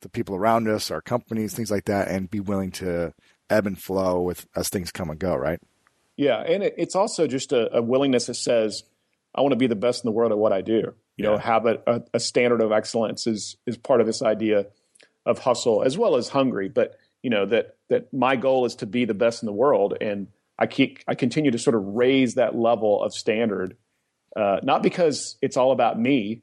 the 0.00 0.08
people 0.08 0.34
around 0.34 0.68
us, 0.68 0.90
our 0.90 1.00
companies, 1.00 1.54
things 1.54 1.70
like 1.70 1.84
that, 1.84 2.08
and 2.08 2.30
be 2.30 2.40
willing 2.40 2.70
to 2.72 3.12
ebb 3.50 3.66
and 3.66 3.80
flow 3.80 4.20
with 4.20 4.46
as 4.56 4.68
things 4.68 4.92
come 4.92 5.10
and 5.10 5.18
go, 5.18 5.34
right? 5.34 5.60
Yeah, 6.18 6.40
and 6.40 6.64
it, 6.64 6.74
it's 6.76 6.96
also 6.96 7.28
just 7.28 7.52
a, 7.52 7.78
a, 7.78 7.80
willingness 7.80 8.26
that 8.26 8.34
says, 8.34 8.82
I 9.34 9.40
want 9.40 9.52
to 9.52 9.56
be 9.56 9.68
the 9.68 9.76
best 9.76 10.04
in 10.04 10.08
the 10.08 10.12
world 10.12 10.32
at 10.32 10.38
what 10.38 10.52
I 10.52 10.62
do. 10.62 10.72
You 10.72 10.94
yeah. 11.16 11.30
know, 11.30 11.38
have 11.38 11.64
a, 11.64 11.80
a, 11.86 12.02
a, 12.14 12.20
standard 12.20 12.60
of 12.60 12.72
excellence 12.72 13.26
is 13.28 13.56
is 13.66 13.76
part 13.76 14.00
of 14.00 14.06
this 14.06 14.20
idea 14.20 14.66
of 15.24 15.38
hustle 15.38 15.84
as 15.84 15.96
well 15.96 16.16
as 16.16 16.28
hungry. 16.28 16.68
But 16.68 16.98
you 17.22 17.30
know 17.30 17.46
that 17.46 17.76
that 17.88 18.12
my 18.12 18.34
goal 18.34 18.66
is 18.66 18.74
to 18.76 18.86
be 18.86 19.04
the 19.04 19.14
best 19.14 19.42
in 19.42 19.46
the 19.46 19.52
world, 19.52 19.96
and 20.00 20.26
I 20.58 20.66
keep 20.66 20.98
I 21.06 21.14
continue 21.14 21.52
to 21.52 21.58
sort 21.58 21.76
of 21.76 21.84
raise 21.84 22.34
that 22.34 22.56
level 22.56 23.00
of 23.00 23.14
standard, 23.14 23.76
uh, 24.36 24.58
not 24.64 24.82
because 24.82 25.36
it's 25.40 25.56
all 25.56 25.70
about 25.70 26.00
me, 26.00 26.42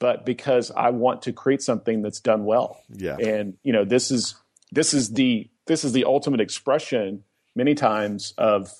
but 0.00 0.26
because 0.26 0.70
I 0.70 0.90
want 0.90 1.22
to 1.22 1.32
create 1.32 1.62
something 1.62 2.02
that's 2.02 2.20
done 2.20 2.44
well. 2.44 2.78
Yeah. 2.90 3.16
And 3.16 3.54
you 3.62 3.72
know, 3.72 3.86
this 3.86 4.10
is 4.10 4.34
this 4.70 4.92
is 4.92 5.14
the 5.14 5.48
this 5.66 5.82
is 5.82 5.92
the 5.92 6.04
ultimate 6.04 6.42
expression 6.42 7.24
many 7.56 7.74
times 7.74 8.34
of 8.36 8.70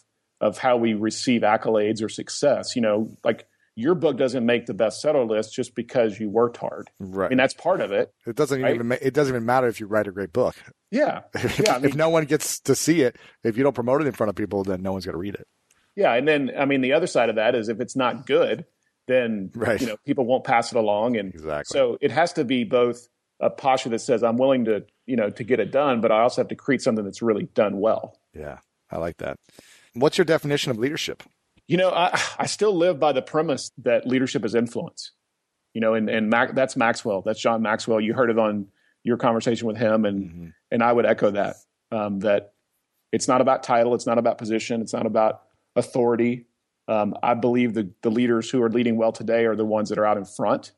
of 0.44 0.58
how 0.58 0.76
we 0.76 0.94
receive 0.94 1.42
accolades 1.42 2.02
or 2.02 2.08
success. 2.08 2.76
You 2.76 2.82
know, 2.82 3.16
like 3.24 3.46
your 3.76 3.94
book 3.94 4.16
doesn't 4.16 4.44
make 4.44 4.66
the 4.66 4.74
bestseller 4.74 5.28
list 5.28 5.54
just 5.54 5.74
because 5.74 6.20
you 6.20 6.28
worked 6.28 6.58
hard. 6.58 6.90
Right. 7.00 7.26
I 7.26 7.28
mean, 7.30 7.38
that's 7.38 7.54
part 7.54 7.80
of 7.80 7.90
it. 7.90 8.12
It 8.26 8.36
doesn't 8.36 8.62
right? 8.62 8.74
even 8.74 8.92
it 8.92 9.14
doesn't 9.14 9.34
even 9.34 9.46
matter 9.46 9.66
if 9.68 9.80
you 9.80 9.86
write 9.86 10.06
a 10.06 10.12
great 10.12 10.32
book. 10.32 10.54
Yeah. 10.90 11.22
if, 11.34 11.58
yeah, 11.64 11.76
I 11.76 11.78
mean, 11.78 11.90
if 11.90 11.96
no 11.96 12.10
one 12.10 12.24
gets 12.26 12.60
to 12.60 12.74
see 12.74 13.00
it, 13.00 13.16
if 13.42 13.56
you 13.56 13.62
don't 13.62 13.74
promote 13.74 14.02
it 14.02 14.06
in 14.06 14.12
front 14.12 14.28
of 14.28 14.36
people, 14.36 14.64
then 14.64 14.82
no 14.82 14.92
one's 14.92 15.06
going 15.06 15.14
to 15.14 15.18
read 15.18 15.34
it. 15.34 15.46
Yeah, 15.96 16.12
and 16.14 16.26
then 16.26 16.50
I 16.58 16.66
mean, 16.66 16.80
the 16.82 16.92
other 16.92 17.06
side 17.06 17.30
of 17.30 17.36
that 17.36 17.54
is 17.54 17.68
if 17.68 17.80
it's 17.80 17.96
not 17.96 18.26
good, 18.26 18.64
then 19.06 19.50
right. 19.54 19.80
you 19.80 19.86
know 19.86 19.96
people 20.04 20.24
won't 20.24 20.44
pass 20.44 20.72
it 20.72 20.76
along 20.78 21.16
and 21.16 21.34
exactly. 21.34 21.64
so 21.66 21.98
it 22.00 22.10
has 22.10 22.32
to 22.34 22.44
be 22.44 22.64
both 22.64 23.08
a 23.40 23.50
posture 23.50 23.90
that 23.90 23.98
says 23.98 24.22
i'm 24.22 24.36
willing 24.36 24.64
to 24.64 24.84
you 25.06 25.16
know 25.16 25.30
to 25.30 25.44
get 25.44 25.60
it 25.60 25.70
done 25.70 26.00
but 26.00 26.10
i 26.10 26.20
also 26.20 26.40
have 26.40 26.48
to 26.48 26.54
create 26.54 26.80
something 26.80 27.04
that's 27.04 27.22
really 27.22 27.44
done 27.54 27.78
well 27.80 28.18
yeah 28.32 28.58
i 28.90 28.98
like 28.98 29.16
that 29.18 29.36
what's 29.94 30.18
your 30.18 30.24
definition 30.24 30.70
of 30.70 30.78
leadership? 30.78 31.22
You 31.66 31.78
know 31.78 31.90
i, 31.90 32.20
I 32.38 32.46
still 32.46 32.74
live 32.76 33.00
by 33.00 33.12
the 33.12 33.22
premise 33.22 33.72
that 33.78 34.06
leadership 34.06 34.44
is 34.44 34.54
influence. 34.54 35.12
You 35.72 35.80
know 35.80 35.94
and, 35.94 36.08
and 36.08 36.30
Mac, 36.30 36.54
that's 36.54 36.76
maxwell. 36.76 37.22
That's 37.22 37.40
john 37.40 37.62
maxwell. 37.62 38.00
You 38.00 38.14
heard 38.14 38.30
it 38.30 38.38
on 38.38 38.66
your 39.02 39.16
conversation 39.16 39.66
with 39.66 39.76
him 39.76 40.04
and 40.04 40.24
mm-hmm. 40.24 40.46
and 40.70 40.82
i 40.82 40.90
would 40.90 41.04
echo 41.04 41.30
that 41.30 41.56
um, 41.90 42.20
that 42.20 42.54
it's 43.12 43.28
not 43.28 43.40
about 43.40 43.62
title 43.62 43.94
it's 43.94 44.06
not 44.06 44.18
about 44.18 44.38
position 44.38 44.80
it's 44.80 44.92
not 44.92 45.06
about 45.06 45.42
authority. 45.76 46.46
Um, 46.86 47.14
I 47.22 47.34
believe 47.34 47.74
the 47.74 47.90
the 48.02 48.10
leaders 48.10 48.50
who 48.50 48.62
are 48.62 48.70
leading 48.70 48.96
well 48.96 49.12
today 49.12 49.46
are 49.46 49.56
the 49.56 49.64
ones 49.64 49.88
that 49.88 49.98
are 49.98 50.06
out 50.06 50.16
in 50.16 50.24
front, 50.24 50.72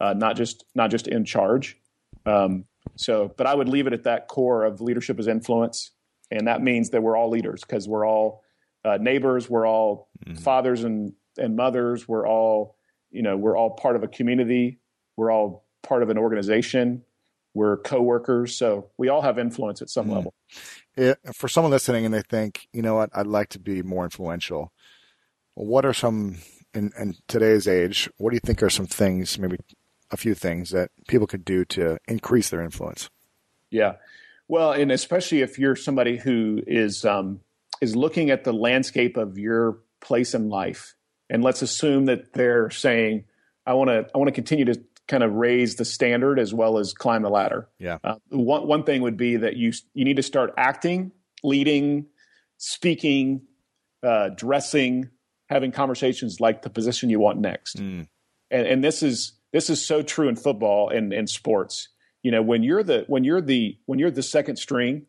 uh, 0.00 0.12
not 0.12 0.36
just 0.36 0.64
not 0.74 0.90
just 0.90 1.08
in 1.08 1.24
charge. 1.24 1.78
Um, 2.26 2.64
so, 2.96 3.32
but 3.36 3.46
I 3.46 3.54
would 3.54 3.68
leave 3.68 3.86
it 3.86 3.92
at 3.92 4.04
that 4.04 4.28
core 4.28 4.64
of 4.64 4.80
leadership 4.80 5.18
as 5.18 5.26
influence, 5.26 5.92
and 6.30 6.46
that 6.46 6.62
means 6.62 6.90
that 6.90 7.02
we're 7.02 7.16
all 7.16 7.30
leaders 7.30 7.62
because 7.62 7.88
we're 7.88 8.06
all 8.06 8.42
uh, 8.86 8.98
neighbors, 9.00 9.50
we're 9.50 9.66
all 9.66 10.08
mm-hmm. 10.24 10.36
fathers 10.36 10.84
and 10.84 11.12
and 11.38 11.56
mothers, 11.56 12.08
we're 12.08 12.26
all 12.26 12.76
you 13.10 13.22
know 13.22 13.36
we're 13.36 13.56
all 13.56 13.70
part 13.70 13.96
of 13.96 14.02
a 14.02 14.08
community, 14.08 14.78
we're 15.16 15.30
all 15.30 15.66
part 15.82 16.02
of 16.02 16.10
an 16.10 16.18
organization, 16.18 17.02
we're 17.54 17.76
coworkers, 17.78 18.56
so 18.56 18.90
we 18.96 19.08
all 19.08 19.22
have 19.22 19.38
influence 19.38 19.82
at 19.82 19.90
some 19.90 20.06
mm-hmm. 20.06 20.14
level. 20.16 20.34
Yeah, 20.96 21.14
for 21.34 21.48
someone 21.48 21.70
listening 21.70 22.04
and 22.06 22.14
they 22.14 22.22
think, 22.22 22.68
you 22.72 22.82
know 22.82 22.94
what, 22.94 23.10
I'd 23.14 23.26
like 23.26 23.50
to 23.50 23.58
be 23.58 23.82
more 23.82 24.04
influential 24.04 24.72
what 25.56 25.86
are 25.86 25.94
some 25.94 26.36
in, 26.74 26.92
in 26.98 27.16
today's 27.26 27.66
age? 27.66 28.08
What 28.18 28.30
do 28.30 28.36
you 28.36 28.40
think 28.40 28.62
are 28.62 28.70
some 28.70 28.86
things, 28.86 29.38
maybe 29.38 29.56
a 30.10 30.16
few 30.16 30.34
things 30.34 30.70
that 30.70 30.90
people 31.08 31.26
could 31.26 31.44
do 31.44 31.64
to 31.64 31.98
increase 32.06 32.50
their 32.50 32.62
influence? 32.62 33.10
Yeah, 33.70 33.94
well, 34.46 34.72
and 34.72 34.92
especially 34.92 35.40
if 35.40 35.58
you're 35.58 35.74
somebody 35.74 36.18
who 36.18 36.62
is 36.66 37.04
um, 37.04 37.40
is 37.80 37.96
looking 37.96 38.30
at 38.30 38.44
the 38.44 38.52
landscape 38.52 39.16
of 39.16 39.38
your 39.38 39.78
place 40.00 40.34
in 40.34 40.48
life, 40.48 40.94
and 41.28 41.42
let's 41.42 41.62
assume 41.62 42.06
that 42.06 42.32
they're 42.32 42.70
saying, 42.70 43.24
"I 43.66 43.74
want 43.74 43.88
to, 43.88 44.06
I 44.14 44.18
want 44.18 44.28
to 44.28 44.34
continue 44.34 44.64
to 44.66 44.80
kind 45.08 45.22
of 45.22 45.32
raise 45.34 45.76
the 45.76 45.84
standard 45.84 46.38
as 46.38 46.52
well 46.52 46.78
as 46.78 46.92
climb 46.92 47.22
the 47.22 47.30
ladder." 47.30 47.68
Yeah. 47.78 47.98
Uh, 48.02 48.16
one 48.28 48.66
one 48.66 48.84
thing 48.84 49.02
would 49.02 49.16
be 49.16 49.36
that 49.36 49.56
you 49.56 49.72
you 49.94 50.04
need 50.04 50.16
to 50.16 50.22
start 50.22 50.54
acting, 50.56 51.12
leading, 51.42 52.06
speaking, 52.58 53.42
uh, 54.02 54.30
dressing, 54.30 55.10
having 55.48 55.72
conversations 55.72 56.40
like 56.40 56.62
the 56.62 56.70
position 56.70 57.10
you 57.10 57.20
want 57.20 57.38
next. 57.38 57.76
Mm. 57.76 58.08
And, 58.50 58.66
and 58.66 58.84
this 58.84 59.02
is 59.02 59.32
this 59.52 59.70
is 59.70 59.84
so 59.84 60.02
true 60.02 60.28
in 60.28 60.36
football 60.36 60.88
and 60.90 61.12
in 61.12 61.26
sports. 61.26 61.88
You 62.22 62.30
know, 62.30 62.42
when 62.42 62.62
you're 62.62 62.82
the 62.82 63.04
when 63.06 63.24
you're 63.24 63.40
the 63.40 63.78
when 63.86 63.98
you're 63.98 64.10
the 64.10 64.22
second 64.22 64.56
string, 64.56 65.06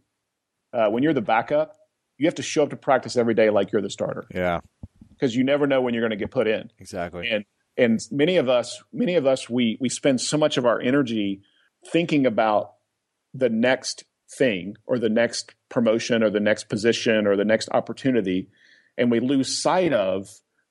uh, 0.74 0.90
when 0.90 1.04
you're 1.04 1.14
the 1.14 1.22
backup, 1.22 1.76
you 2.18 2.28
have 2.28 2.36
to 2.36 2.44
show 2.44 2.64
up 2.64 2.70
to 2.72 2.78
practice 2.78 3.16
every 3.18 3.34
day 3.34 3.50
like 3.50 3.72
you're 3.72 3.82
the 3.82 3.90
starter. 3.90 4.26
Yeah, 4.34 4.60
because 5.10 5.36
you 5.36 5.44
never 5.44 5.68
know 5.68 5.82
when 5.82 5.94
you're 5.94 6.02
going 6.02 6.18
to 6.18 6.18
get 6.18 6.32
put 6.32 6.48
in. 6.48 6.72
Exactly. 6.80 7.30
And 7.30 7.46
and 7.78 8.00
many 8.12 8.38
of 8.38 8.50
us, 8.50 8.82
many 8.92 9.16
of 9.16 9.26
us, 9.26 9.50
we 9.50 9.78
we 9.80 9.90
spend 9.90 10.22
so 10.22 10.38
much 10.38 10.58
of 10.58 10.66
our 10.66 10.80
energy 10.80 11.42
thinking 11.92 12.26
about 12.26 12.74
the 13.34 13.50
next 13.50 14.04
thing 14.38 14.76
or 14.86 15.00
the 15.00 15.10
next 15.10 15.56
promotion 15.70 16.24
or 16.24 16.30
the 16.30 16.40
next 16.40 16.66
position 16.66 17.28
or 17.28 17.38
the 17.38 17.46
next 17.46 17.70
opportunity 17.72 18.50
and 18.98 19.12
we 19.12 19.20
lose 19.20 19.62
sight 19.62 19.94
of 19.94 20.30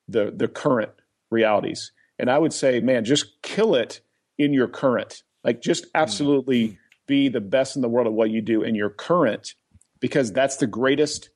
the 0.08 0.32
the 0.34 0.48
current 0.48 0.92
realities. 1.30 1.92
And 2.18 2.30
I 2.30 2.38
would 2.38 2.52
say, 2.52 2.80
man, 2.80 3.04
just 3.04 3.42
kill 3.42 3.74
it 3.74 4.00
in 4.38 4.52
your 4.52 4.68
current. 4.68 5.22
Like 5.44 5.62
just 5.62 5.86
absolutely 5.94 6.68
mm-hmm. 6.68 6.76
be 7.06 7.28
the 7.28 7.40
best 7.40 7.76
in 7.76 7.82
the 7.82 7.88
world 7.88 8.06
at 8.06 8.12
what 8.12 8.30
you 8.30 8.42
do 8.42 8.62
in 8.62 8.74
your 8.74 8.90
current 8.90 9.54
because 10.00 10.32
that's 10.32 10.56
the 10.56 10.66
greatest 10.66 11.30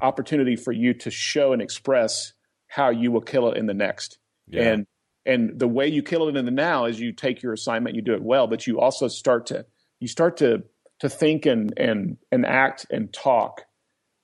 opportunity 0.00 0.56
for 0.56 0.72
you 0.72 0.94
to 0.94 1.10
show 1.10 1.52
and 1.52 1.62
express 1.62 2.32
how 2.66 2.90
you 2.90 3.10
will 3.10 3.20
kill 3.20 3.50
it 3.50 3.56
in 3.56 3.66
the 3.66 3.74
next. 3.74 4.18
Yeah. 4.46 4.62
And 4.62 4.86
and 5.26 5.58
the 5.58 5.68
way 5.68 5.88
you 5.88 6.02
kill 6.02 6.28
it 6.28 6.36
in 6.36 6.44
the 6.44 6.50
now 6.50 6.86
is 6.86 6.98
you 6.98 7.12
take 7.12 7.42
your 7.42 7.52
assignment, 7.52 7.96
you 7.96 8.02
do 8.02 8.14
it 8.14 8.22
well, 8.22 8.46
but 8.46 8.66
you 8.66 8.80
also 8.80 9.08
start 9.08 9.46
to 9.46 9.66
you 10.00 10.08
start 10.08 10.38
to 10.38 10.64
to 11.00 11.08
think 11.08 11.46
and 11.46 11.72
and 11.76 12.16
and 12.32 12.46
act 12.46 12.86
and 12.90 13.12
talk 13.12 13.62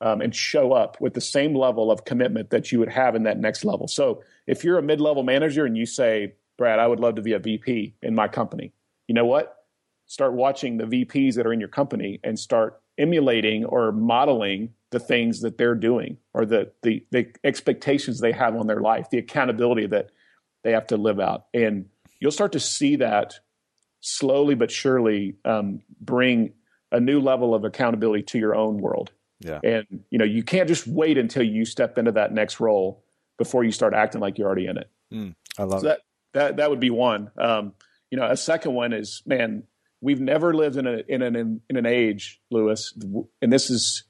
um, 0.01 0.20
and 0.20 0.34
show 0.34 0.72
up 0.72 1.01
with 1.01 1.14
the 1.14 1.20
same 1.20 1.55
level 1.55 1.90
of 1.90 2.05
commitment 2.05 2.51
that 2.51 2.72
you 2.72 2.78
would 2.78 2.90
have 2.90 3.14
in 3.14 3.24
that 3.24 3.38
next 3.38 3.64
level. 3.64 3.88
So 3.88 4.22
if 4.46 4.64
you're 4.64 4.78
a 4.78 4.82
mid 4.82 5.01
level 5.01 5.22
manager 5.22 5.64
and 5.64 5.76
you 5.76 5.86
say, 5.86 6.34
Brad, 6.59 6.78
I 6.78 6.86
would 6.86 7.01
love 7.01 7.16
to 7.16 7.22
be 7.22 7.32
a 7.32 7.38
VP 7.38 7.94
in 8.03 8.14
my 8.14 8.28
company, 8.28 8.72
you 9.09 9.14
know 9.14 9.26
what? 9.26 9.57
Start 10.07 10.34
watching 10.34 10.76
the 10.76 10.84
VPs 10.84 11.34
that 11.34 11.46
are 11.46 11.53
in 11.53 11.61
your 11.61 11.68
company 11.68 12.20
and 12.22 12.38
start 12.38 12.80
emulating 12.99 13.64
or 13.64 13.92
modeling 13.92 14.70
the 14.95 15.01
things 15.01 15.40
that 15.40 15.59
they're 15.59 15.74
doing 15.74 16.16
or 16.32 16.47
the, 16.47 16.72
the, 16.82 17.05
the 17.11 17.26
expectations 17.42 18.20
they 18.20 18.32
have 18.32 18.57
on 18.57 18.66
their 18.66 18.80
life, 18.80 19.11
the 19.11 19.18
accountability 19.18 19.86
that 19.88 20.11
they 20.62 20.72
have 20.72 20.86
to 20.86 20.97
live 20.97 21.20
out. 21.20 21.47
And 21.53 21.86
you'll 22.20 22.30
start 22.30 22.53
to 22.53 22.61
see 22.61 22.97
that 22.97 23.34
slowly 24.01 24.55
but 24.55 24.70
surely 24.70 25.36
um, 25.45 25.82
bring 26.01 26.53
a 26.92 27.01
new 27.01 27.20
level 27.20 27.55
of 27.55 27.64
accountability 27.64 28.22
to 28.22 28.38
your 28.38 28.55
own 28.55 28.78
world. 28.78 29.11
Yeah. 29.40 29.61
And 29.64 30.05
you 30.11 30.18
know, 30.18 30.24
you 30.24 30.42
can't 30.42 30.68
just 30.68 30.86
wait 30.86 31.18
until 31.18 31.42
you 31.42 31.64
step 31.64 31.99
into 31.99 32.12
that 32.12 32.32
next 32.32 32.61
role 32.61 33.05
before 33.36 33.64
you 33.64 33.72
start 33.72 33.92
acting 33.92 34.20
like 34.20 34.38
you're 34.38 34.47
already 34.47 34.66
in 34.66 34.78
it. 34.78 34.90
Mm, 35.12 35.34
I 35.59 35.64
love 35.64 35.80
so 35.80 35.88
it. 35.88 35.90
That, 35.90 36.01
that 36.32 36.57
that 36.57 36.70
would 36.70 36.80
be 36.80 36.90
one. 36.90 37.30
Um, 37.36 37.72
you 38.11 38.18
know, 38.18 38.30
a 38.30 38.36
second 38.36 38.74
one 38.74 38.92
is 38.92 39.22
man, 39.26 39.64
we've 40.01 40.20
never 40.20 40.55
lived 40.55 40.76
in 40.76 40.86
a 40.86 41.03
in 41.09 41.20
an 41.20 41.61
in 41.68 41.76
an 41.76 41.84
age, 41.84 42.40
Lewis, 42.51 42.97
and 43.42 43.53
this 43.53 43.70
is 43.70 44.05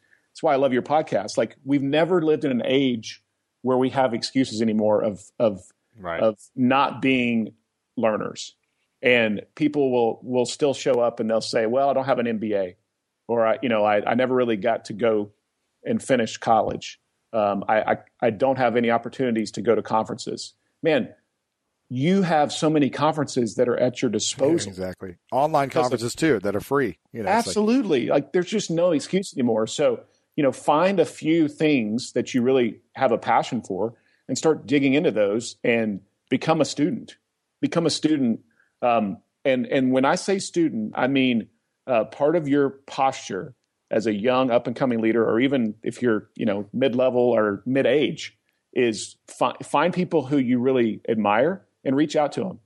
why 0.45 0.53
I 0.53 0.57
love 0.57 0.72
your 0.72 0.82
podcast. 0.82 1.36
Like 1.36 1.57
we've 1.64 1.82
never 1.82 2.22
lived 2.22 2.45
in 2.45 2.53
an 2.53 2.62
age 2.64 3.22
where 3.62 3.78
we 3.78 3.90
have 3.90 4.14
excuses 4.14 4.62
anymore 4.62 5.03
of 5.03 5.24
of 5.38 5.61
right. 5.99 6.20
of 6.20 6.38
not 6.55 7.03
being 7.03 7.55
learners, 7.97 8.55
and 9.03 9.42
people 9.57 9.90
will 9.90 10.20
will 10.22 10.47
still 10.47 10.74
show 10.74 11.01
up 11.01 11.18
and 11.18 11.28
they'll 11.28 11.40
say, 11.40 11.66
"Well, 11.66 11.88
I 11.88 11.95
don't 11.95 12.05
have 12.05 12.18
an 12.18 12.26
MBA," 12.26 12.76
or 13.26 13.47
I, 13.47 13.59
you 13.62 13.68
know, 13.68 13.84
I, 13.84 14.05
I 14.09 14.14
never 14.14 14.34
really 14.34 14.57
got 14.57 14.84
to 14.86 14.92
go 14.92 15.32
and 15.82 16.01
finish 16.01 16.36
college. 16.36 17.01
Um, 17.32 17.64
I, 17.66 17.80
I 17.80 17.97
I 18.20 18.30
don't 18.30 18.59
have 18.59 18.76
any 18.76 18.90
opportunities 18.90 19.51
to 19.53 19.62
go 19.62 19.74
to 19.74 19.82
conferences. 19.82 20.55
Man, 20.82 21.09
you 21.88 22.22
have 22.22 22.53
so 22.53 22.68
many 22.68 22.90
conferences 22.90 23.55
that 23.55 23.68
are 23.68 23.76
at 23.76 24.03
your 24.03 24.11
disposal. 24.11 24.66
Yeah, 24.66 24.68
exactly. 24.68 25.16
Online 25.32 25.70
conferences 25.70 26.14
too 26.14 26.38
that 26.40 26.55
are 26.55 26.61
free. 26.61 26.99
You 27.12 27.22
know, 27.22 27.30
absolutely. 27.30 28.07
Like, 28.07 28.24
like, 28.24 28.32
there's 28.32 28.51
just 28.51 28.70
no 28.70 28.92
excuse 28.92 29.32
anymore. 29.34 29.66
So, 29.66 30.01
you 30.37 30.43
know, 30.43 30.53
find 30.53 31.01
a 31.01 31.05
few 31.05 31.49
things 31.49 32.12
that 32.12 32.35
you 32.35 32.43
really 32.43 32.80
have 32.95 33.12
a 33.12 33.18
passion 33.18 33.62
for 33.62 33.95
and 34.28 34.37
start 34.37 34.66
digging 34.66 34.95
into 34.95 35.11
those 35.11 35.57
and 35.62 36.01
become 36.28 36.61
a 36.61 36.64
student. 36.64 37.16
Become 37.61 37.87
a 37.87 37.91
student. 37.91 38.41
Um, 38.82 39.18
and 39.45 39.66
and 39.66 39.93
when 39.93 40.05
I 40.05 40.16
say 40.16 40.39
student, 40.39 40.93
I 40.97 41.07
mean 41.07 41.49
uh, 41.87 42.05
part 42.05 42.37
of 42.37 42.49
your 42.49 42.70
posture 42.87 43.55
as 43.91 44.07
a 44.07 44.12
young 44.12 44.51
up 44.51 44.66
and 44.66 44.74
coming 44.74 45.01
leader, 45.01 45.24
or 45.24 45.41
even 45.41 45.74
if 45.82 46.03
you're 46.03 46.28
you 46.35 46.47
know 46.47 46.68
mid 46.72 46.97
level 46.97 47.22
or 47.22 47.62
mid 47.66 47.87
age, 47.87 48.37
is 48.72 49.16
fi- 49.28 49.57
find 49.62 49.95
people 49.95 50.26
who 50.26 50.39
you 50.39 50.59
really 50.59 51.01
admire 51.09 51.64
and 51.85 51.95
reach 51.95 52.16
out 52.16 52.32
to 52.32 52.41
them. 52.41 52.61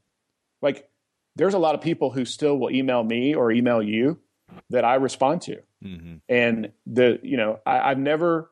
Like 0.63 0.89
there's 1.37 1.55
a 1.55 1.59
lot 1.59 1.75
of 1.75 1.81
people 1.81 2.11
who 2.11 2.25
still 2.25 2.59
will 2.59 2.71
email 2.71 3.03
me 3.03 3.35
or 3.35 3.53
email 3.53 3.83
you 3.83 4.19
that 4.71 4.85
I 4.85 4.97
respond 4.97 5.43
to. 5.43 5.57
Mm-hmm. 5.85 6.17
And 6.29 6.73
the, 6.87 7.19
you 7.23 7.37
know, 7.37 7.61
I, 7.67 7.91
have 7.91 7.99
never, 7.99 8.51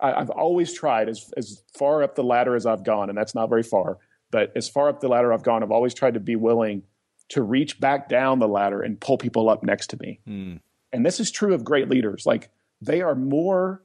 I, 0.00 0.18
have 0.18 0.30
always 0.30 0.72
tried 0.72 1.08
as, 1.08 1.32
as 1.36 1.62
far 1.76 2.02
up 2.02 2.14
the 2.14 2.24
ladder 2.24 2.54
as 2.54 2.66
I've 2.66 2.84
gone, 2.84 3.08
and 3.08 3.16
that's 3.16 3.34
not 3.34 3.48
very 3.48 3.62
far, 3.62 3.98
but 4.30 4.52
as 4.56 4.68
far 4.68 4.88
up 4.88 5.00
the 5.00 5.08
ladder 5.08 5.32
I've 5.32 5.42
gone, 5.42 5.62
I've 5.62 5.70
always 5.70 5.94
tried 5.94 6.14
to 6.14 6.20
be 6.20 6.36
willing 6.36 6.82
to 7.30 7.42
reach 7.42 7.80
back 7.80 8.08
down 8.08 8.38
the 8.38 8.48
ladder 8.48 8.82
and 8.82 9.00
pull 9.00 9.18
people 9.18 9.48
up 9.48 9.62
next 9.62 9.88
to 9.88 9.96
me. 10.00 10.20
Mm. 10.28 10.60
And 10.92 11.06
this 11.06 11.20
is 11.20 11.30
true 11.30 11.54
of 11.54 11.64
great 11.64 11.88
leaders. 11.88 12.26
Like 12.26 12.50
they 12.80 13.00
are 13.00 13.14
more, 13.14 13.82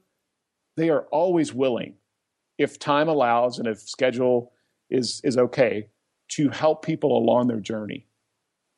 they 0.76 0.90
are 0.90 1.02
always 1.10 1.54
willing, 1.54 1.94
if 2.58 2.78
time 2.78 3.08
allows 3.08 3.58
and 3.58 3.66
if 3.66 3.80
schedule 3.80 4.52
is 4.90 5.20
is 5.24 5.38
okay, 5.38 5.88
to 6.28 6.48
help 6.50 6.84
people 6.84 7.16
along 7.16 7.48
their 7.48 7.60
journey. 7.60 8.06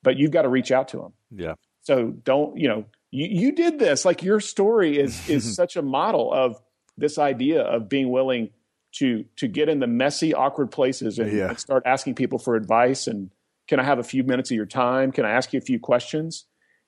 But 0.02 0.16
you've 0.16 0.30
got 0.30 0.42
to 0.42 0.48
reach 0.48 0.70
out 0.70 0.88
to 0.88 0.98
them. 0.98 1.12
Yeah. 1.30 1.54
So 1.82 2.10
don't, 2.10 2.56
you 2.58 2.68
know, 2.68 2.84
you, 3.10 3.26
you 3.26 3.52
did 3.52 3.78
this. 3.78 4.04
Like 4.04 4.22
your 4.22 4.40
story 4.40 4.98
is 4.98 5.28
is 5.28 5.54
such 5.56 5.76
a 5.76 5.82
model 5.82 6.32
of 6.32 6.60
this 6.96 7.18
idea 7.18 7.62
of 7.62 7.88
being 7.88 8.10
willing 8.10 8.50
to 8.96 9.24
to 9.36 9.48
get 9.48 9.68
in 9.68 9.80
the 9.80 9.86
messy, 9.86 10.34
awkward 10.34 10.70
places 10.70 11.18
and, 11.18 11.32
yeah. 11.32 11.50
and 11.50 11.58
start 11.58 11.84
asking 11.86 12.14
people 12.14 12.38
for 12.38 12.56
advice 12.56 13.06
and 13.06 13.30
can 13.68 13.78
I 13.80 13.84
have 13.84 13.98
a 13.98 14.04
few 14.04 14.24
minutes 14.24 14.50
of 14.50 14.56
your 14.56 14.66
time? 14.66 15.12
Can 15.12 15.24
I 15.24 15.30
ask 15.30 15.52
you 15.52 15.58
a 15.58 15.62
few 15.62 15.78
questions? 15.78 16.46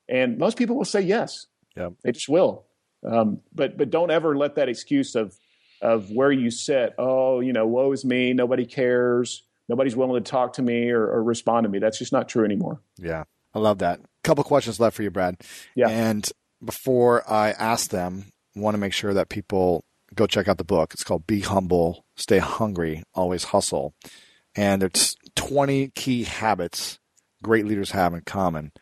And 0.08 0.38
most 0.38 0.58
people 0.58 0.76
will 0.76 0.84
say 0.84 1.00
yes. 1.00 1.46
Yeah. 1.76 1.90
They 2.02 2.12
just 2.12 2.28
will. 2.28 2.66
Um, 3.06 3.40
but 3.54 3.76
but 3.78 3.90
don't 3.90 4.10
ever 4.10 4.36
let 4.36 4.56
that 4.56 4.68
excuse 4.68 5.14
of 5.14 5.36
of 5.80 6.10
where 6.10 6.32
you 6.32 6.50
sit. 6.50 6.94
Oh, 6.98 7.40
you 7.40 7.52
know, 7.52 7.66
woe 7.66 7.92
is 7.92 8.04
me. 8.04 8.32
Nobody 8.32 8.66
cares 8.66 9.42
nobody's 9.68 9.96
willing 9.96 10.22
to 10.22 10.30
talk 10.30 10.54
to 10.54 10.62
me 10.62 10.90
or, 10.90 11.02
or 11.02 11.22
respond 11.22 11.64
to 11.64 11.70
me. 11.70 11.78
That's 11.78 11.98
just 11.98 12.12
not 12.12 12.28
true 12.28 12.44
anymore. 12.44 12.80
Yeah, 12.98 13.24
I 13.54 13.58
love 13.58 13.78
that. 13.78 14.00
Couple 14.24 14.42
questions 14.44 14.80
left 14.80 14.96
for 14.96 15.02
you, 15.02 15.10
Brad. 15.10 15.36
Yeah. 15.74 15.88
And 15.88 16.28
before 16.64 17.30
I 17.30 17.50
ask 17.50 17.90
them, 17.90 18.26
I 18.56 18.60
want 18.60 18.74
to 18.74 18.78
make 18.78 18.92
sure 18.92 19.14
that 19.14 19.28
people 19.28 19.84
go 20.14 20.26
check 20.26 20.48
out 20.48 20.58
the 20.58 20.64
book. 20.64 20.94
It's 20.94 21.04
called 21.04 21.26
Be 21.26 21.40
Humble, 21.40 22.04
Stay 22.16 22.38
Hungry, 22.38 23.02
Always 23.14 23.44
Hustle. 23.44 23.94
And 24.56 24.82
it's 24.82 25.14
20 25.36 25.88
key 25.88 26.24
habits 26.24 26.98
great 27.44 27.66
leaders 27.66 27.92
have 27.92 28.12
in 28.14 28.22
common 28.22 28.72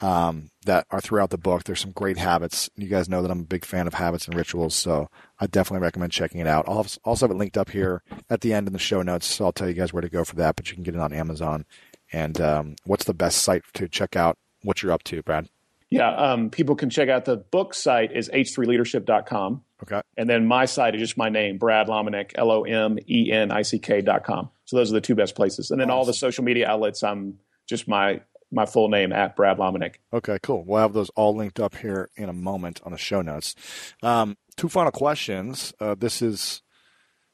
um, 0.00 0.50
that 0.66 0.86
are 0.90 1.00
throughout 1.00 1.30
the 1.30 1.38
book. 1.38 1.64
There's 1.64 1.80
some 1.80 1.92
great 1.92 2.18
habits. 2.18 2.68
You 2.76 2.88
guys 2.88 3.08
know 3.08 3.22
that 3.22 3.30
I'm 3.30 3.40
a 3.40 3.44
big 3.44 3.64
fan 3.64 3.86
of 3.86 3.94
habits 3.94 4.26
and 4.26 4.36
rituals, 4.36 4.74
so 4.74 5.08
I 5.38 5.46
definitely 5.46 5.84
recommend 5.84 6.12
checking 6.12 6.40
it 6.40 6.46
out. 6.46 6.68
I'll 6.68 6.86
also 7.04 7.26
have 7.26 7.30
it 7.34 7.38
linked 7.38 7.56
up 7.56 7.70
here 7.70 8.02
at 8.28 8.42
the 8.42 8.52
end 8.52 8.66
in 8.66 8.74
the 8.74 8.78
show 8.78 9.00
notes, 9.02 9.26
so 9.26 9.46
I'll 9.46 9.52
tell 9.52 9.68
you 9.68 9.74
guys 9.74 9.92
where 9.92 10.02
to 10.02 10.10
go 10.10 10.24
for 10.24 10.36
that. 10.36 10.56
But 10.56 10.68
you 10.68 10.74
can 10.74 10.84
get 10.84 10.94
it 10.94 11.00
on 11.00 11.12
Amazon. 11.14 11.64
And 12.12 12.40
um, 12.40 12.76
what's 12.84 13.04
the 13.04 13.14
best 13.14 13.42
site 13.42 13.62
to 13.74 13.88
check 13.88 14.16
out 14.16 14.36
what 14.62 14.82
you're 14.82 14.92
up 14.92 15.02
to, 15.04 15.22
Brad? 15.22 15.48
Yeah, 15.90 16.10
um, 16.10 16.50
people 16.50 16.74
can 16.74 16.90
check 16.90 17.08
out 17.08 17.24
the 17.24 17.36
book 17.36 17.72
site 17.74 18.12
is 18.12 18.28
h3leadership.com. 18.28 19.62
Okay. 19.82 20.00
And 20.16 20.28
then 20.28 20.46
my 20.46 20.66
site 20.66 20.94
is 20.94 21.00
just 21.00 21.16
my 21.16 21.28
name, 21.28 21.56
Brad 21.56 21.86
Lomenick, 21.86 22.32
L 22.34 22.50
O 22.50 22.64
M 22.64 22.98
E 23.08 23.30
N 23.32 23.50
I 23.50 23.62
C 23.62 23.78
K.com. 23.78 24.50
So 24.64 24.76
those 24.76 24.90
are 24.90 24.94
the 24.94 25.00
two 25.00 25.14
best 25.14 25.34
places. 25.34 25.70
And 25.70 25.80
then 25.80 25.88
awesome. 25.88 25.98
all 25.98 26.04
the 26.04 26.14
social 26.14 26.44
media 26.44 26.68
outlets, 26.68 27.02
I'm 27.02 27.38
just 27.66 27.88
my 27.88 28.20
my 28.50 28.66
full 28.66 28.88
name 28.88 29.12
at 29.12 29.36
Brad 29.36 29.58
Lomenick. 29.58 29.96
Okay, 30.12 30.38
cool. 30.42 30.64
We'll 30.64 30.80
have 30.80 30.94
those 30.94 31.10
all 31.10 31.36
linked 31.36 31.60
up 31.60 31.76
here 31.76 32.10
in 32.16 32.28
a 32.28 32.32
moment 32.32 32.80
on 32.84 32.92
the 32.92 32.98
show 32.98 33.22
notes. 33.22 33.54
Um, 34.02 34.36
two 34.56 34.68
final 34.68 34.90
questions. 34.90 35.72
Uh, 35.80 35.94
this 35.94 36.22
is 36.22 36.62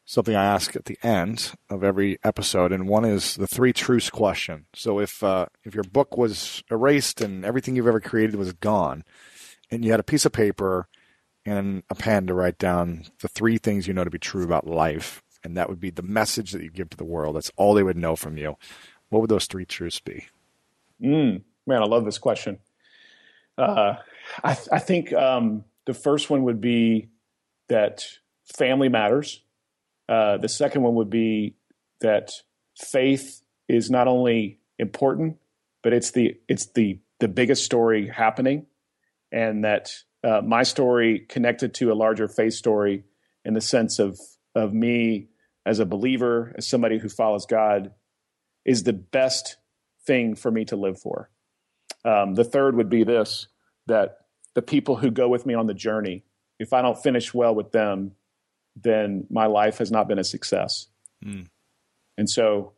something 0.04 0.34
I 0.34 0.44
ask 0.44 0.76
at 0.76 0.84
the 0.84 0.98
end 1.02 1.52
of 1.70 1.82
every 1.82 2.18
episode, 2.22 2.72
and 2.72 2.88
one 2.88 3.04
is 3.04 3.36
the 3.36 3.46
three 3.46 3.72
truths 3.72 4.10
question. 4.10 4.66
So 4.74 5.00
if 5.00 5.22
uh, 5.22 5.46
if 5.64 5.74
your 5.74 5.84
book 5.84 6.16
was 6.16 6.62
erased 6.70 7.20
and 7.20 7.44
everything 7.44 7.76
you've 7.76 7.86
ever 7.86 8.00
created 8.00 8.36
was 8.36 8.52
gone, 8.52 9.04
and 9.70 9.84
you 9.84 9.90
had 9.90 10.00
a 10.00 10.04
piece 10.04 10.26
of 10.26 10.32
paper 10.32 10.88
and 11.46 11.82
a 11.90 11.94
pen 11.94 12.26
to 12.26 12.34
write 12.34 12.58
down 12.58 13.04
the 13.20 13.28
three 13.28 13.58
things 13.58 13.86
you 13.86 13.94
know 13.94 14.04
to 14.04 14.10
be 14.10 14.18
true 14.18 14.44
about 14.44 14.66
life, 14.66 15.22
and 15.42 15.56
that 15.56 15.68
would 15.68 15.80
be 15.80 15.90
the 15.90 16.02
message 16.02 16.52
that 16.52 16.62
you 16.62 16.70
give 16.70 16.90
to 16.90 16.96
the 16.96 17.04
world. 17.04 17.36
That's 17.36 17.52
all 17.56 17.74
they 17.74 17.82
would 17.82 17.96
know 17.96 18.16
from 18.16 18.36
you. 18.36 18.56
What 19.08 19.20
would 19.20 19.30
those 19.30 19.46
three 19.46 19.66
truths 19.66 20.00
be? 20.00 20.26
Mm, 21.02 21.42
man, 21.66 21.82
I 21.82 21.86
love 21.86 22.04
this 22.04 22.18
question. 22.18 22.58
Uh, 23.56 23.96
I, 24.42 24.56
I, 24.72 24.78
think 24.78 25.12
um, 25.12 25.64
the 25.84 25.94
first 25.94 26.30
one 26.30 26.42
would 26.44 26.60
be 26.60 27.08
that 27.68 28.02
family 28.56 28.88
matters. 28.88 29.42
Uh, 30.08 30.36
the 30.38 30.48
second 30.48 30.82
one 30.82 30.94
would 30.94 31.10
be 31.10 31.56
that 32.00 32.30
faith 32.76 33.42
is 33.68 33.90
not 33.90 34.08
only 34.08 34.60
important, 34.78 35.36
but 35.82 35.92
it's 35.92 36.10
the 36.10 36.36
it's 36.48 36.72
the 36.72 37.00
the 37.20 37.28
biggest 37.28 37.64
story 37.64 38.08
happening, 38.08 38.66
and 39.32 39.64
that 39.64 39.90
uh, 40.22 40.40
my 40.42 40.62
story 40.62 41.20
connected 41.28 41.74
to 41.74 41.92
a 41.92 41.94
larger 41.94 42.28
faith 42.28 42.54
story 42.54 43.04
in 43.44 43.54
the 43.54 43.60
sense 43.60 43.98
of 43.98 44.18
of 44.54 44.72
me 44.72 45.28
as 45.66 45.78
a 45.78 45.86
believer, 45.86 46.54
as 46.58 46.68
somebody 46.68 46.98
who 46.98 47.08
follows 47.08 47.46
God, 47.46 47.92
is 48.64 48.82
the 48.82 48.92
best 48.92 49.56
thing 50.06 50.34
for 50.34 50.50
me 50.50 50.64
to 50.66 50.76
live 50.76 51.00
for. 51.00 51.30
Um, 52.04 52.34
the 52.34 52.44
third 52.44 52.76
would 52.76 52.90
be 52.90 53.04
this 53.04 53.48
that 53.86 54.18
the 54.54 54.62
people 54.62 54.96
who 54.96 55.10
go 55.10 55.28
with 55.28 55.46
me 55.46 55.54
on 55.54 55.66
the 55.66 55.74
journey, 55.74 56.24
if 56.58 56.72
I 56.72 56.80
don't 56.82 57.02
finish 57.02 57.34
well 57.34 57.54
with 57.54 57.72
them, 57.72 58.12
then 58.76 59.26
my 59.30 59.46
life 59.46 59.78
has 59.78 59.90
not 59.90 60.08
been 60.08 60.18
a 60.18 60.24
success. 60.24 60.88
Mm. 61.24 61.46
And 62.18 62.28
so, 62.28 62.72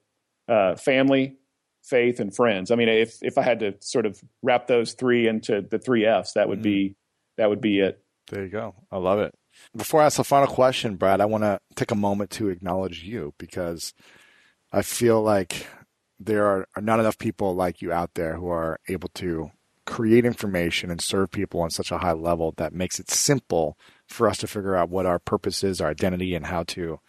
uh, 0.49 0.77
family, 0.77 1.37
faith, 1.83 2.21
and 2.21 2.35
friends. 2.35 2.71
I 2.71 2.77
mean, 2.77 2.89
if 2.89 3.19
if 3.23 3.39
I 3.39 3.43
had 3.43 3.61
to 3.61 3.75
sort 3.81 4.07
of 4.07 4.21
wrap 4.43 4.67
those 4.67 4.93
three 4.93 5.29
into 5.29 5.63
the 5.63 5.79
three 5.79 6.05
Fs, 6.05 6.33
that 6.33 6.49
would 6.49 6.61
mm. 6.61 6.65
be 6.65 6.97
that 7.37 7.49
would 7.49 7.61
be 7.61 7.81
it. 7.81 8.03
There 8.29 8.45
you 8.45 8.51
go. 8.51 8.75
I 8.91 8.99
love 8.99 9.21
it. 9.21 9.35
Before 9.75 10.03
I 10.03 10.07
ask 10.07 10.17
the 10.17 10.25
final 10.25 10.49
question, 10.49 10.97
Brad, 10.97 11.21
I 11.21 11.27
want 11.27 11.45
to 11.45 11.61
take 11.77 11.91
a 11.91 11.97
moment 11.97 12.31
to 12.33 12.49
acknowledge 12.49 13.05
you 13.05 13.35
because 13.39 13.95
I 14.73 14.83
feel 14.83 15.23
like 15.23 15.67
there 16.19 16.47
are, 16.47 16.69
are 16.77 16.83
not 16.83 17.01
enough 17.01 17.19
people 17.19 17.55
like 17.55 17.81
you 17.81 17.93
out 17.93 18.15
there 18.15 18.37
who 18.37 18.49
are 18.49 18.79
able 18.89 19.09
to 19.15 19.51
create 19.87 20.25
information 20.25 20.91
and 20.91 21.01
serve 21.01 21.31
people 21.31 21.61
on 21.61 21.71
such 21.71 21.91
a 21.91 21.99
high 21.99 22.13
level 22.13 22.53
that 22.57 22.75
makes 22.75 23.01
it 23.01 23.11
simple 23.11 23.79
for 24.07 24.29
us 24.29 24.39
to 24.39 24.47
figure 24.47 24.77
out 24.77 24.91
what 24.91 25.07
our 25.07 25.19
purpose 25.19 25.65
is, 25.65 25.81
our 25.81 25.91
identity, 25.91 26.35
and 26.35 26.47
how 26.47 26.65
to 26.65 27.01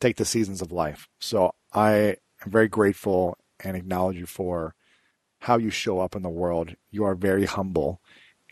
take 0.00 0.16
the 0.16 0.24
seasons 0.24 0.60
of 0.60 0.72
life. 0.72 1.08
So 1.20 1.54
I 1.72 2.16
am 2.44 2.50
very 2.50 2.68
grateful 2.68 3.38
and 3.64 3.76
acknowledge 3.76 4.16
you 4.16 4.26
for 4.26 4.74
how 5.40 5.56
you 5.56 5.70
show 5.70 6.00
up 6.00 6.14
in 6.14 6.22
the 6.22 6.28
world. 6.28 6.74
You 6.90 7.04
are 7.04 7.14
very 7.14 7.46
humble 7.46 8.00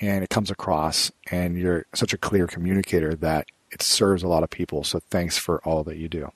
and 0.00 0.22
it 0.22 0.30
comes 0.30 0.50
across 0.50 1.10
and 1.30 1.58
you're 1.58 1.86
such 1.94 2.12
a 2.12 2.18
clear 2.18 2.46
communicator 2.46 3.14
that 3.16 3.46
it 3.70 3.82
serves 3.82 4.22
a 4.22 4.28
lot 4.28 4.44
of 4.44 4.50
people. 4.50 4.84
So 4.84 5.00
thanks 5.10 5.36
for 5.36 5.60
all 5.64 5.82
that 5.84 5.96
you 5.96 6.08
do. 6.08 6.30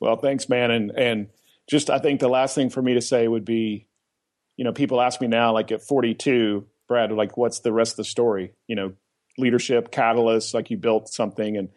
Well, 0.00 0.16
thanks, 0.16 0.48
man. 0.48 0.70
And, 0.70 0.90
and 0.92 1.28
just 1.66 1.90
I 1.90 1.98
think 1.98 2.20
the 2.20 2.28
last 2.28 2.54
thing 2.54 2.70
for 2.70 2.82
me 2.82 2.94
to 2.94 3.02
say 3.02 3.28
would 3.28 3.44
be, 3.44 3.86
you 4.56 4.64
know, 4.64 4.72
people 4.72 5.00
ask 5.00 5.20
me 5.20 5.26
now, 5.26 5.52
like 5.52 5.72
at 5.72 5.82
42, 5.82 6.66
Brad, 6.86 7.12
like, 7.12 7.36
what's 7.36 7.60
the 7.60 7.72
rest 7.72 7.94
of 7.94 7.96
the 7.98 8.04
story? 8.04 8.52
You 8.68 8.76
know, 8.76 8.92
leadership, 9.38 9.90
catalyst, 9.90 10.54
like 10.54 10.70
you 10.70 10.76
built 10.76 11.08
something. 11.08 11.56
And 11.56 11.70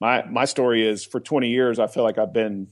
my 0.00 0.24
my 0.26 0.44
story 0.44 0.86
is 0.86 1.04
for 1.04 1.20
20 1.20 1.48
years, 1.48 1.78
I 1.78 1.86
feel 1.86 2.02
like 2.02 2.18
I've 2.18 2.32
been 2.32 2.68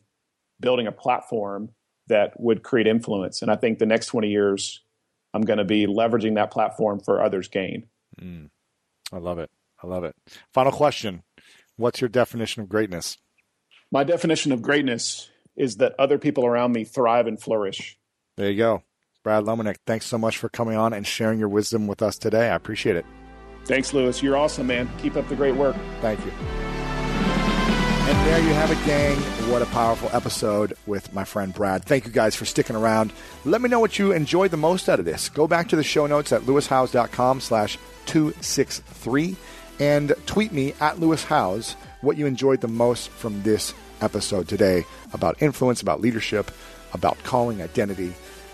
building 0.61 0.87
a 0.87 0.93
platform 0.93 1.71
that 2.09 2.39
would 2.39 2.63
create 2.63 2.87
influence. 2.87 3.43
And 3.43 3.51
I 3.51 3.57
think 3.57 3.79
the 3.79 3.87
next 3.87 4.07
20 4.07 4.29
years, 4.29 4.83
I'm 5.35 5.43
going 5.43 5.59
to 5.59 5.65
be 5.65 5.87
leveraging 5.87 6.35
that 6.37 6.51
platform 6.51 7.01
for 7.01 7.23
others' 7.23 7.49
gain. 7.49 7.87
Mm. 8.21 8.51
I 9.13 9.19
love 9.19 9.39
it. 9.39 9.51
I 9.83 9.87
love 9.87 10.05
it. 10.05 10.15
Final 10.53 10.73
question 10.73 11.23
What's 11.77 12.01
your 12.01 12.09
definition 12.09 12.63
of 12.63 12.69
greatness? 12.69 13.19
My 13.91 14.05
definition 14.05 14.53
of 14.53 14.63
greatness 14.63 15.31
is 15.57 15.77
that 15.77 15.95
other 15.99 16.19
people 16.19 16.47
around 16.47 16.73
me 16.73 16.85
thrive 16.85 17.27
and 17.27 17.41
flourish. 17.41 17.99
There 18.37 18.51
you 18.51 18.57
go. 18.57 18.83
Brad 19.23 19.45
Lomenick, 19.45 19.77
thanks 19.87 20.07
so 20.07 20.19
much 20.19 20.37
for 20.37 20.49
coming 20.49 20.77
on 20.77 20.93
and 20.93 21.07
sharing 21.07 21.39
your 21.39 21.49
wisdom 21.49 21.87
with 21.87 22.03
us 22.03 22.19
today. 22.19 22.51
I 22.51 22.55
appreciate 22.55 22.97
it. 22.97 23.07
Thanks, 23.65 23.95
Lewis. 23.95 24.23
You're 24.23 24.37
awesome, 24.37 24.67
man. 24.67 24.91
Keep 24.99 25.17
up 25.17 25.29
the 25.29 25.37
great 25.37 25.55
work. 25.55 25.77
Thank 26.01 26.25
you. 26.25 26.33
And 28.05 28.27
there 28.27 28.41
you 28.41 28.53
have 28.55 28.71
it, 28.71 28.85
gang. 28.85 29.17
What 29.51 29.63
a 29.63 29.67
powerful 29.67 30.11
episode 30.13 30.75
with 30.87 31.15
my 31.15 31.25
friend 31.25 31.55
Brad. 31.55 31.85
Thank 31.85 32.05
you 32.05 32.11
guys 32.11 32.35
for 32.35 32.45
sticking 32.45 32.75
around. 32.75 33.13
Let 33.45 33.61
me 33.63 33.69
know 33.69 33.79
what 33.79 33.99
you 33.99 34.11
enjoyed 34.11 34.51
the 34.51 34.57
most 34.57 34.89
out 34.89 34.99
of 34.99 35.05
this. 35.05 35.29
Go 35.29 35.47
back 35.47 35.69
to 35.69 35.77
the 35.77 35.85
show 35.85 36.07
notes 36.09 36.33
at 36.33 36.43
lewishowes.com 36.43 37.41
slash 37.41 37.79
263 38.07 39.37
and 39.79 40.15
tweet 40.27 40.53
me 40.53 40.75
at 40.81 40.99
Lewis 40.99 41.23
Howes 41.25 41.77
what 42.01 42.17
you 42.19 42.27
enjoyed 42.27 42.61
the 42.61 42.69
most 42.69 43.09
from 43.11 43.43
this 43.43 43.73
episode 44.01 44.49
today 44.49 44.85
about 45.13 45.41
influence, 45.41 45.81
about 45.81 46.01
leadership, 46.01 46.51
about 46.93 47.17
calling, 47.23 47.63
identity. 47.63 48.13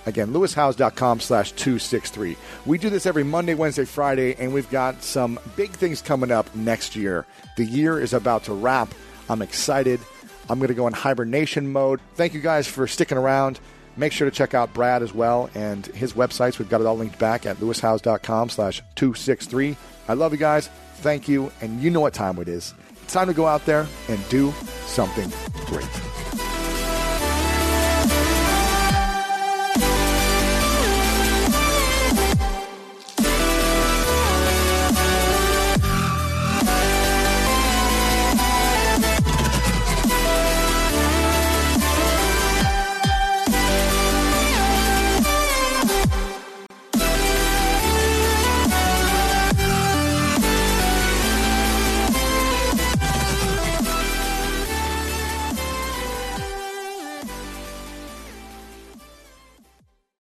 Again, 0.09 0.33
lewishowes.com 0.33 1.21
slash 1.21 1.53
263. 1.53 2.37
We 2.65 2.79
do 2.79 2.89
this 2.89 3.05
every 3.05 3.25
Monday, 3.25 3.55
Wednesday, 3.55 3.85
Friday, 3.85 4.35
and 4.39 4.55
we've 4.55 4.71
got 4.71 5.03
some 5.03 5.39
big 5.55 5.71
things 5.71 6.01
coming 6.01 6.33
up 6.33 6.53
next 6.57 6.97
year. 6.97 7.27
The 7.57 7.65
year 7.65 8.01
is 8.01 8.15
about 8.15 8.45
to 8.45 8.55
wrap. 8.55 8.93
I'm 9.29 9.43
excited. 9.43 10.01
I'm 10.49 10.59
going 10.59 10.69
to 10.69 10.75
go 10.75 10.87
in 10.87 10.95
hibernation 10.95 11.71
mode. 11.71 12.01
Thank 12.15 12.33
you 12.33 12.41
guys 12.41 12.67
for 12.67 12.87
sticking 12.87 13.19
around. 13.19 13.61
Make 13.99 14.13
sure 14.13 14.31
to 14.31 14.35
check 14.35 14.55
out 14.55 14.73
Brad 14.73 15.03
as 15.03 15.13
well 15.13 15.51
and 15.55 15.85
his 15.87 16.15
websites. 16.15 16.59
We've 16.59 16.71
got 16.71 16.81
it 16.81 16.87
all 16.87 16.97
linked 16.97 17.19
back 17.19 17.45
at 17.45 17.59
lewishowes.com 17.59 18.49
slash 18.49 18.81
263. 18.95 19.77
I 20.09 20.15
love 20.15 20.33
you 20.33 20.39
guys. 20.39 20.69
Thank 20.97 21.29
you. 21.29 21.53
And 21.61 21.83
you 21.83 21.91
know 21.91 22.01
what 22.01 22.15
time 22.15 22.39
it 22.39 22.49
is. 22.49 22.73
It's 23.03 23.13
time 23.13 23.27
to 23.27 23.35
go 23.35 23.47
out 23.47 23.67
there 23.67 23.87
and 24.09 24.29
do 24.31 24.55
something 24.87 25.31
great. 25.67 26.18